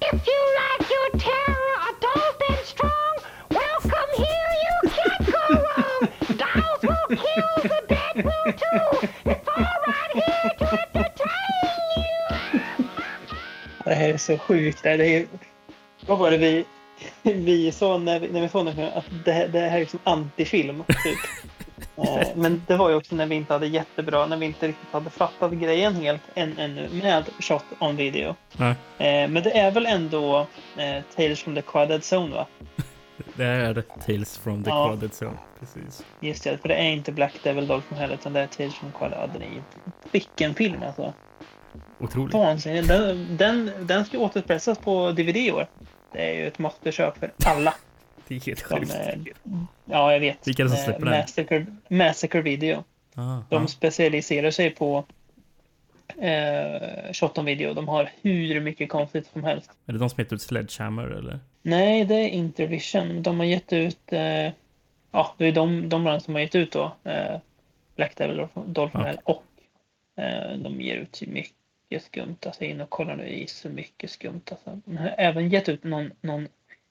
If 0.00 0.28
you 0.28 0.40
like 0.60 0.86
your 0.96 1.10
terror 1.18 1.72
adult 1.90 2.40
and 2.48 2.66
strong, 2.66 3.14
welcome 3.50 4.10
here, 4.16 4.50
you 4.64 4.90
can't 4.96 5.26
go 5.26 5.44
wrong. 5.64 6.02
Dolls 6.28 6.82
will 6.82 7.16
kill, 7.16 7.62
the 7.62 7.80
dead 7.88 8.16
will 8.24 8.52
too. 8.52 9.08
It's 9.24 9.48
all 9.56 9.78
right 9.86 10.12
here 10.14 10.50
to 10.58 10.64
entertain 10.64 11.80
you. 11.96 12.88
Det 13.84 13.94
här 13.94 14.08
är 14.08 14.16
så 14.16 14.38
sjukt. 14.38 14.82
Det 14.82 14.90
är, 14.90 15.26
vad 16.06 16.18
var 16.18 16.30
det 16.30 16.38
vi, 16.38 16.64
vi 17.34 17.72
sa 17.72 17.98
när 17.98 18.20
vi, 18.20 18.28
när 18.28 18.40
vi 18.40 18.48
såg 18.48 18.66
den 18.66 18.74
filmen? 18.74 18.92
Att 18.94 19.24
det, 19.24 19.46
det 19.46 19.60
här 19.60 19.76
är 19.76 19.80
liksom 19.80 20.00
antifilm. 20.04 20.84
Typ. 20.88 21.18
Eh, 21.96 22.28
Men 22.34 22.62
det 22.66 22.76
var 22.76 22.90
ju 22.90 22.96
också 22.96 23.14
när 23.14 23.26
vi 23.26 23.34
inte 23.34 23.52
hade 23.52 23.66
jättebra, 23.66 24.26
när 24.26 24.36
vi 24.36 24.46
inte 24.46 24.68
riktigt 24.68 24.92
hade 24.92 25.10
fattat 25.10 25.52
grejen 25.52 25.94
helt 25.94 26.22
än, 26.34 26.58
ännu 26.58 26.88
med 27.02 27.24
shot 27.38 27.64
on 27.78 27.96
video. 27.96 28.34
Ja, 28.56 28.68
Eh, 28.98 29.28
Men 29.28 29.34
det 29.42 29.58
är 29.58 29.70
väl 29.70 29.86
ändå 29.86 30.46
eh, 30.76 31.02
Tales 31.16 31.42
from 31.42 31.54
the 31.54 31.62
Quaded 31.62 32.02
Zone 32.12 32.34
va? 32.34 32.46
det 33.34 33.44
är 33.44 33.82
Tales 34.06 34.38
from 34.38 34.64
the 34.64 34.70
Ja. 34.70 34.86
Quaded 34.88 35.10
Zone. 35.22 35.38
Precis. 35.60 36.04
Just 36.20 36.44
det, 36.44 36.58
för 36.58 36.68
det 36.68 36.74
är 36.74 36.90
inte 36.90 37.12
Black 37.12 37.32
Devil 37.42 37.66
Dog 37.66 37.84
from 37.84 37.98
Hell 37.98 38.12
utan 38.12 38.32
det 38.32 38.40
är 38.40 38.46
Tales 38.46 38.74
from 38.74 38.92
är 39.42 39.54
ju... 39.54 39.62
Vilken 40.12 40.54
film 40.54 40.82
alltså. 40.86 41.14
Otroligt. 41.98 42.34
Vansinnigt. 42.34 42.88
Den, 42.88 43.36
den, 43.36 43.70
den 43.80 44.04
ska 44.04 44.18
återpressas 44.18 44.78
på 44.78 45.12
DVD 45.12 45.36
i 45.36 45.52
år. 45.52 45.66
Det 46.16 46.22
är 46.30 46.34
ju 46.34 46.46
ett 46.46 46.58
måste-köp 46.58 47.18
för 47.18 47.32
alla. 47.44 47.74
Det 48.28 48.36
är 48.36 48.40
helt 48.40 48.62
sjukt. 48.62 48.94
eh, 48.94 49.14
ja, 49.84 50.12
jag 50.12 50.20
vet. 50.20 50.48
Vilka 50.48 50.62
är 50.62 50.64
det 50.64 50.70
som 50.70 50.78
Eh, 50.78 50.84
släpper 50.84 51.06
den? 51.06 51.20
Massacre, 51.20 51.66
Massacre 51.88 52.40
Video. 52.42 52.84
Ah, 53.14 53.38
De 53.50 53.64
ah. 53.64 53.66
specialiserar 53.66 54.50
sig 54.50 54.70
på 54.70 55.04
eh, 56.18 57.12
shot 57.12 57.38
on 57.38 57.44
video. 57.44 57.74
De 57.74 57.88
har 57.88 58.10
hur 58.22 58.60
mycket 58.60 58.88
konstigt 58.88 59.26
som 59.32 59.44
helst. 59.44 59.70
Är 59.86 59.92
det 59.92 59.98
de 59.98 60.10
som 60.10 60.18
heter 60.18 60.36
ut 60.36 60.42
Sledgehammer 60.42 61.02
eller? 61.06 61.40
Nej, 61.62 62.04
det 62.04 62.14
är 62.14 62.28
Intervision. 62.28 63.22
De 63.22 63.38
har 63.38 63.46
gett 63.46 63.72
ut... 63.72 64.12
Eh, 64.12 64.52
ja, 65.10 65.34
det 65.38 65.46
är 65.46 65.52
de, 65.52 65.88
de 65.88 66.20
som 66.20 66.34
har 66.34 66.40
gett 66.40 66.54
ut 66.54 66.72
då. 66.72 66.92
Eh, 67.04 67.36
Black 67.96 68.16
Devil 68.16 68.40
och 68.40 68.50
Dolphin 68.66 69.00
Okej. 69.00 69.12
Hell. 69.12 69.20
Och 69.24 69.44
eh, 70.22 70.56
de 70.58 70.80
ger 70.80 70.96
ut 70.96 71.16
så 71.16 71.24
mycket 71.90 72.04
skumt. 72.06 72.36
Alltså 72.46 72.64
in 72.64 72.80
och 72.80 72.90
kolla 72.90 73.16
nu 73.16 73.28
i 73.28 73.46
så 73.46 73.68
mycket 73.68 74.10
skumt. 74.10 74.40
Alltså. 74.50 74.80
De 74.84 74.96
har 74.96 75.14
även 75.18 75.48
gett 75.48 75.68
ut 75.68 75.84
någon, 75.84 76.10
någon 76.20 76.48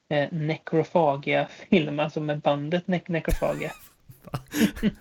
eh, 0.10 0.32
Necrophagia-film. 0.32 2.00
Alltså 2.00 2.22
med 2.22 2.40
bandet 2.40 2.86
ne- 2.86 3.02
Necrophagia. 3.12 3.72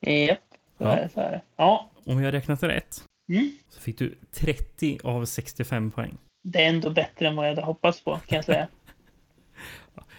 Japp, 0.00 0.38
så 0.78 0.84
Ja. 0.84 0.92
är 0.96 1.02
det. 1.02 1.08
Så 1.14 1.20
är 1.20 1.30
det. 1.30 1.40
Ja, 1.56 1.90
Om 2.04 2.22
jag 2.22 2.34
räknat 2.34 2.62
rätt 2.62 3.04
Mm. 3.30 3.50
så 3.68 3.80
fick 3.80 3.98
du 3.98 4.14
30 4.32 4.98
av 5.04 5.24
65 5.24 5.90
poäng. 5.90 6.18
det 6.42 6.64
är 6.64 6.68
ändå 6.68 6.90
bättre 6.90 7.28
än 7.28 7.36
vad 7.36 7.46
jag 7.46 7.50
hade 7.54 7.66
hoppats 7.66 8.00
på 8.04 8.16
kan 8.26 8.36
jag 8.36 8.44
säga. 8.44 8.68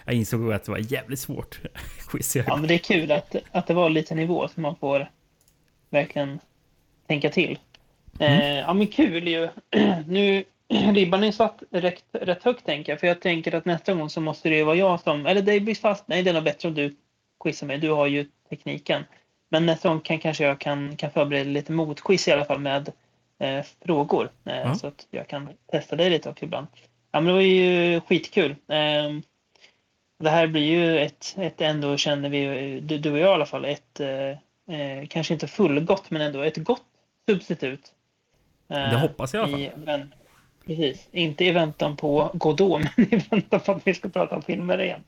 Jag 0.05 0.15
insåg 0.15 0.53
att 0.53 0.63
det 0.63 0.71
var 0.71 0.93
jävligt 0.93 1.19
svårt 1.19 1.59
quiz. 2.07 2.35
Ja, 2.35 2.55
men 2.57 2.67
det 2.67 2.73
är 2.73 2.77
kul 2.77 3.11
att, 3.11 3.35
att 3.51 3.67
det 3.67 3.73
var 3.73 3.89
lite 3.89 4.15
nivå 4.15 4.47
så 4.47 4.61
man 4.61 4.75
får 4.75 5.11
verkligen 5.89 6.39
tänka 7.07 7.29
till. 7.29 7.59
Eh, 8.19 8.59
ja, 8.59 8.73
men 8.73 8.87
kul 8.87 9.27
ju. 9.27 9.49
nu, 10.07 10.43
ribban 10.93 11.23
är 11.23 11.31
satt 11.31 11.63
rätt, 11.71 12.03
rätt 12.11 12.43
högt 12.43 12.65
tänker 12.65 12.91
jag. 12.91 12.99
För 12.99 13.07
jag 13.07 13.21
tänker 13.21 13.55
att 13.55 13.65
nästa 13.65 13.93
gång 13.93 14.09
så 14.09 14.21
måste 14.21 14.49
det 14.49 14.55
ju 14.55 14.63
vara 14.63 14.75
jag 14.75 14.99
som, 14.99 15.25
eller 15.25 15.41
det 15.41 15.59
blir 15.59 15.75
fast, 15.75 16.07
nej 16.07 16.23
det 16.23 16.29
är 16.29 16.33
nog 16.33 16.43
bättre 16.43 16.67
om 16.67 16.75
du 16.75 16.95
quizar 17.43 17.67
mig. 17.67 17.77
Du 17.77 17.89
har 17.91 18.07
ju 18.07 18.25
tekniken. 18.49 19.03
Men 19.49 19.65
nästa 19.65 19.89
gång 19.89 19.99
kan 19.99 20.19
kanske 20.19 20.43
jag 20.43 20.59
kan, 20.59 20.95
kan 20.97 21.11
förbereda 21.11 21.49
lite 21.49 21.71
motquiz 21.71 22.27
i 22.27 22.31
alla 22.31 22.45
fall 22.45 22.59
med 22.59 22.91
eh, 23.39 23.65
frågor. 23.85 24.29
Eh, 24.45 24.57
Ja. 24.57 24.75
Så 24.75 24.87
att 24.87 25.07
jag 25.11 25.27
kan 25.27 25.49
testa 25.71 25.95
dig 25.95 26.09
lite 26.09 26.29
också 26.29 26.45
ibland. 26.45 26.67
Ja, 27.11 27.19
men 27.19 27.25
det 27.25 27.33
var 27.33 27.41
ju 27.41 28.01
skitkul. 28.01 28.51
Eh, 28.51 29.09
det 30.19 30.29
här 30.29 30.47
blir 30.47 30.63
ju 30.63 30.99
ett, 30.99 31.35
ett 31.37 31.61
ändå 31.61 31.97
känner 31.97 32.29
vi, 32.29 32.79
du, 32.79 32.97
du 32.97 33.11
och 33.11 33.19
jag 33.19 33.29
i 33.29 33.33
alla 33.33 33.45
fall, 33.45 33.65
ett 33.65 33.99
eh, 33.99 34.29
eh, 34.79 35.07
kanske 35.09 35.33
inte 35.33 35.47
fullgott 35.47 36.11
men 36.11 36.21
ändå 36.21 36.41
ett 36.41 36.57
gott 36.57 36.83
substitut. 37.29 37.93
Eh, 38.69 38.75
Det 38.91 38.97
hoppas 38.97 39.33
jag 39.33 39.49
i 39.49 39.53
alla 39.53 39.57
fall. 39.57 39.61
i, 39.61 39.85
men, 39.85 40.13
precis, 40.65 41.07
inte 41.11 41.45
i 41.45 41.51
väntan 41.51 41.95
på 41.97 42.31
Godot 42.33 42.81
men 42.97 43.13
i 43.13 43.17
väntan 43.31 43.59
på 43.59 43.71
att 43.71 43.87
vi 43.87 43.93
ska 43.93 44.09
prata 44.09 44.35
om 44.35 44.41
filmer 44.41 44.81
igen. 44.81 45.03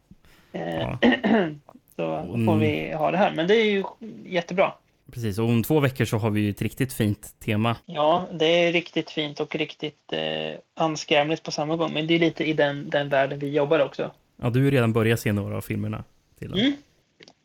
Eh, 0.52 0.80
Ja. 0.80 0.98
Så 1.96 2.24
får 2.46 2.56
vi 2.56 2.92
ha 2.94 3.12
det 3.12 3.18
här. 3.18 3.32
Men 3.32 3.48
det 3.48 3.56
är 3.56 3.66
ju 3.66 3.84
jättebra. 4.26 4.74
Precis, 5.12 5.40
och 5.40 5.46
om 5.46 5.64
två 5.64 5.80
veckor 5.80 6.06
så 6.06 6.18
har 6.18 6.30
vi 6.30 6.42
ju 6.42 6.50
ett 6.50 6.62
riktigt 6.62 6.94
fint 6.94 7.36
tema. 7.40 7.76
Ja, 7.86 8.28
det 8.34 8.46
är 8.46 8.72
riktigt 8.72 9.10
fint 9.10 9.40
och 9.40 9.56
riktigt 9.56 10.14
eh, 10.14 10.60
anskrämligt 10.74 11.44
på 11.44 11.52
samma 11.52 11.76
gång. 11.76 11.94
Men 11.94 12.08
det 12.08 12.14
är 12.14 12.20
lite 12.20 12.44
i 12.44 12.54
den, 12.54 12.90
den 12.90 13.10
världen 13.10 13.40
vi 13.40 13.50
jobbar 13.50 13.80
också. 13.80 14.12
Ja, 14.42 14.50
du 14.50 14.64
har 14.64 14.72
redan 14.72 14.94
börjat 14.94 15.20
se 15.20 15.32
några 15.32 15.58
av 15.58 15.62
filmerna. 15.62 16.04
Till. 16.40 16.54
Mm. 16.54 16.74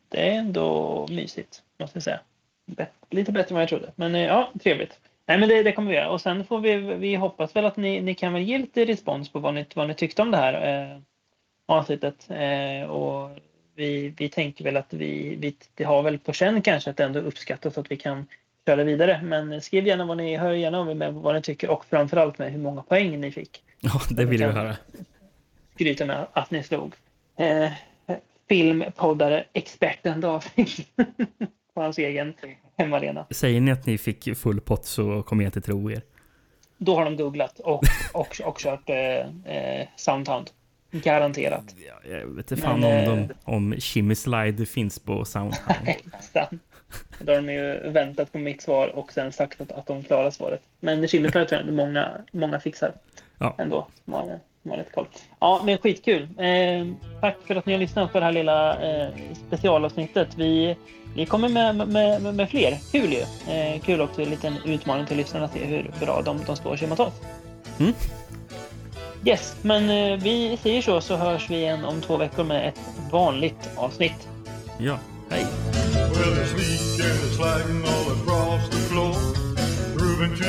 Det 0.09 0.29
är 0.29 0.33
ändå 0.39 1.07
mysigt, 1.09 1.61
måste 1.79 1.95
jag 1.97 2.03
säga. 2.03 2.19
Lite 3.09 3.31
bättre 3.31 3.49
än 3.49 3.53
vad 3.55 3.61
jag 3.61 3.69
trodde. 3.69 3.91
Men 3.95 4.15
eh, 4.15 4.21
ja, 4.21 4.51
trevligt. 4.63 4.99
Nej, 5.27 5.37
men 5.37 5.49
det, 5.49 5.63
det 5.63 5.71
kommer 5.71 5.89
vi 5.89 5.97
göra. 5.97 6.09
Och 6.09 6.21
sen 6.21 6.45
får 6.45 6.59
vi, 6.59 6.75
vi 6.75 7.15
hoppas 7.15 7.55
väl 7.55 7.65
att 7.65 7.77
ni, 7.77 8.01
ni 8.01 8.15
kan 8.15 8.33
väl 8.33 8.43
ge 8.43 8.57
lite 8.57 8.85
respons 8.85 9.29
på 9.29 9.39
vad 9.39 9.53
ni, 9.53 9.65
vad 9.75 9.87
ni 9.87 9.93
tyckte 9.93 10.21
om 10.21 10.31
det 10.31 10.37
här 10.37 10.53
eh, 10.93 10.99
avsnittet. 11.65 12.27
Eh, 12.29 12.89
och 12.89 13.37
vi, 13.75 14.13
vi 14.17 14.29
tänker 14.29 14.63
väl 14.63 14.77
att 14.77 14.93
vi, 14.93 15.35
vi 15.35 15.55
det 15.75 15.83
har 15.83 16.03
väl 16.03 16.19
på 16.19 16.33
känn 16.33 16.61
kanske 16.61 16.89
att 16.89 16.97
det 16.97 17.03
ändå 17.03 17.19
uppskattas 17.19 17.77
att 17.77 17.91
vi 17.91 17.97
kan 17.97 18.25
köra 18.65 18.83
vidare. 18.83 19.21
Men 19.23 19.61
skriv 19.61 19.87
gärna 19.87 20.05
vad 20.05 20.17
ni, 20.17 20.37
hör 20.37 20.51
gärna 20.51 20.91
er 20.91 20.95
med 20.95 21.13
vad 21.13 21.35
ni 21.35 21.41
tycker 21.41 21.69
och 21.69 21.85
framförallt 21.85 22.37
med 22.37 22.51
hur 22.51 22.59
många 22.59 22.81
poäng 22.81 23.21
ni 23.21 23.31
fick. 23.31 23.63
Ja, 23.79 24.01
det 24.09 24.25
vill 24.25 24.41
jag 24.41 24.51
höra. 24.51 24.75
Skryta 25.73 26.05
med 26.05 26.27
att 26.33 26.51
ni 26.51 26.63
slog. 26.63 26.95
Eh, 27.37 27.71
filmpoddare, 28.49 29.45
experten 29.53 30.21
David. 30.21 30.69
på 31.77 31.81
hans 31.83 31.97
egen 31.97 32.33
hemmaarena. 32.77 33.25
Säger 33.31 33.61
ni 33.61 33.71
att 33.71 33.85
ni 33.85 33.97
fick 33.97 34.37
full 34.37 34.61
pott 34.61 34.85
så 34.85 35.23
kommer 35.23 35.43
jag 35.43 35.47
inte 35.47 35.61
tro 35.61 35.91
er. 35.91 36.01
Då 36.77 36.95
har 36.95 37.05
de 37.05 37.15
googlat 37.17 37.59
och, 37.59 37.83
och, 38.13 38.41
och 38.43 38.57
kört 38.59 38.89
eh, 38.89 39.55
eh, 39.55 39.87
Soundhound. 39.95 40.49
Garanterat. 40.91 41.75
Ja, 41.87 42.09
jag 42.11 42.27
vet 42.27 42.51
inte 42.51 42.63
fan 42.63 42.79
Men, 42.79 43.09
om, 43.11 43.19
eh, 43.19 43.27
de, 43.27 43.33
om 43.43 43.75
Shimmy 43.79 44.15
Slide 44.15 44.65
finns 44.65 44.99
på 44.99 45.25
Soundhound. 45.25 45.87
Sant. 46.19 46.61
Då 47.19 47.31
har 47.33 47.41
de 47.41 47.53
ju 47.53 47.91
väntat 47.91 48.31
på 48.31 48.37
mitt 48.37 48.61
svar 48.61 48.87
och 48.95 49.13
sen 49.13 49.31
sagt 49.31 49.61
att, 49.61 49.71
att 49.71 49.85
de 49.87 50.03
klarar 50.03 50.31
svaret. 50.31 50.61
Men 50.79 51.07
Chilipär 51.07 51.45
tror 51.45 51.61
jag 51.61 51.73
många, 51.73 52.11
många 52.31 52.59
fixar 52.59 52.93
Ja. 53.37 53.55
ändå. 53.57 53.87
har, 54.11 54.39
som 54.67 54.71
har 54.71 54.77
lite 54.77 54.91
koll. 54.91 55.07
Ja, 55.39 55.61
men 55.65 55.77
skitkul. 55.77 56.21
Eh, 56.37 56.87
tack 57.21 57.37
för 57.47 57.55
att 57.55 57.65
ni 57.65 57.73
har 57.73 57.79
lyssnat 57.79 58.11
på 58.11 58.19
det 58.19 58.25
här 58.25 58.31
lilla 58.31 58.81
eh, 58.81 59.09
specialavsnittet. 59.47 60.27
Vi, 60.35 60.75
vi 61.15 61.25
kommer 61.25 61.49
med, 61.49 61.75
med, 61.75 62.21
med, 62.21 62.35
med 62.35 62.49
fler. 62.49 62.77
Kul 62.91 63.13
ju. 63.13 63.53
Eh, 63.53 63.81
kul 63.81 64.01
också, 64.01 64.21
en 64.21 64.29
liten 64.29 64.57
utmaning 64.65 65.05
till 65.05 65.17
lyssnarna 65.17 65.45
att 65.45 65.53
se 65.53 65.65
hur 65.65 65.91
bra 65.99 66.21
de, 66.21 66.43
de 66.45 66.55
står 66.55 66.75
sig 66.75 66.87
mot 66.87 66.99
oss. 66.99 67.13
Mm. 67.79 67.93
Yes, 69.25 69.55
men 69.61 69.89
eh, 69.89 70.19
vi 70.19 70.57
säger 70.57 70.81
så 70.81 71.01
så 71.01 71.15
hörs 71.15 71.49
vi 71.49 71.55
igen 71.55 71.85
om 71.85 72.01
två 72.01 72.17
veckor 72.17 72.43
med 72.43 72.67
ett 72.67 72.79
vanligt 73.11 73.69
avsnitt. 73.75 74.27
Ja, 74.79 74.99
hej! 75.29 75.45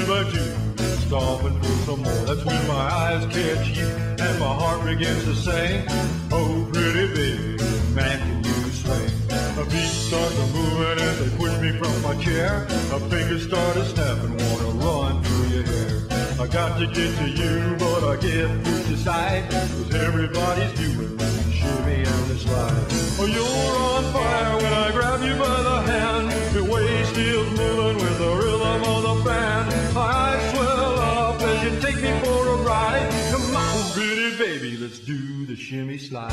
Well, 0.08 0.67
and 1.10 1.22
stomping 1.22 1.60
for 1.60 1.84
some 1.84 2.02
more. 2.02 2.24
That's 2.26 2.44
when 2.44 2.66
my 2.66 2.74
eyes 2.74 3.24
catch 3.26 3.68
you 3.76 3.86
and 3.86 4.40
my 4.40 4.54
heart 4.54 4.84
begins 4.84 5.24
to 5.24 5.34
sing. 5.34 5.84
Oh, 6.30 6.68
pretty 6.72 7.08
baby, 7.14 7.62
man, 7.94 8.18
can 8.18 8.44
you 8.44 8.70
swing? 8.70 9.10
My 9.56 9.64
feet 9.64 9.88
start 9.88 10.32
to 10.32 10.46
moving 10.52 10.98
as 10.98 11.18
they 11.18 11.36
push 11.36 11.58
me 11.60 11.72
from 11.78 12.02
my 12.02 12.14
chair. 12.22 12.66
My 12.90 12.98
fingers 13.08 13.46
start 13.46 13.74
to 13.74 13.84
snap 13.84 14.18
and 14.24 14.40
wanna 14.40 14.70
run 14.84 15.22
through 15.24 15.46
your 15.48 15.62
hair. 15.64 16.02
I 16.40 16.46
got 16.46 16.78
to 16.78 16.86
get 16.86 17.16
to 17.18 17.28
you, 17.28 17.76
but 17.78 18.04
I 18.04 18.16
get 18.16 18.64
pushed 18.64 18.90
aside. 18.90 19.50
Cause 19.50 19.94
everybody's 19.94 20.72
doing 20.78 21.18
shimmy 21.50 22.04
and 22.04 22.24
the 22.30 22.38
slide. 22.38 22.86
Oh, 23.20 23.26
you're 23.26 23.76
on 23.76 24.04
fire 24.12 24.56
when 24.56 24.72
I 24.72 24.90
grab 24.92 25.20
you 25.22 25.34
by 25.34 25.62
the 25.62 25.82
hand. 25.90 26.54
Your 26.54 26.64
waist 26.64 27.16
is 27.16 27.58
moving 27.58 27.96
with 27.96 28.18
the 28.18 28.34
rhythm 28.36 28.82
of 28.84 29.02
the 29.02 29.24
band. 29.28 29.74
Eyes 29.96 30.54
swell 30.54 30.97
me 32.02 32.10
for 32.20 32.48
a 32.48 32.56
ride. 32.56 33.10
Come 33.30 33.56
on, 33.56 33.76
oh, 33.76 33.92
pretty 33.94 34.36
baby, 34.36 34.76
let's 34.76 34.98
do 34.98 35.46
the 35.46 35.56
shimmy 35.56 35.98
slide. 35.98 36.32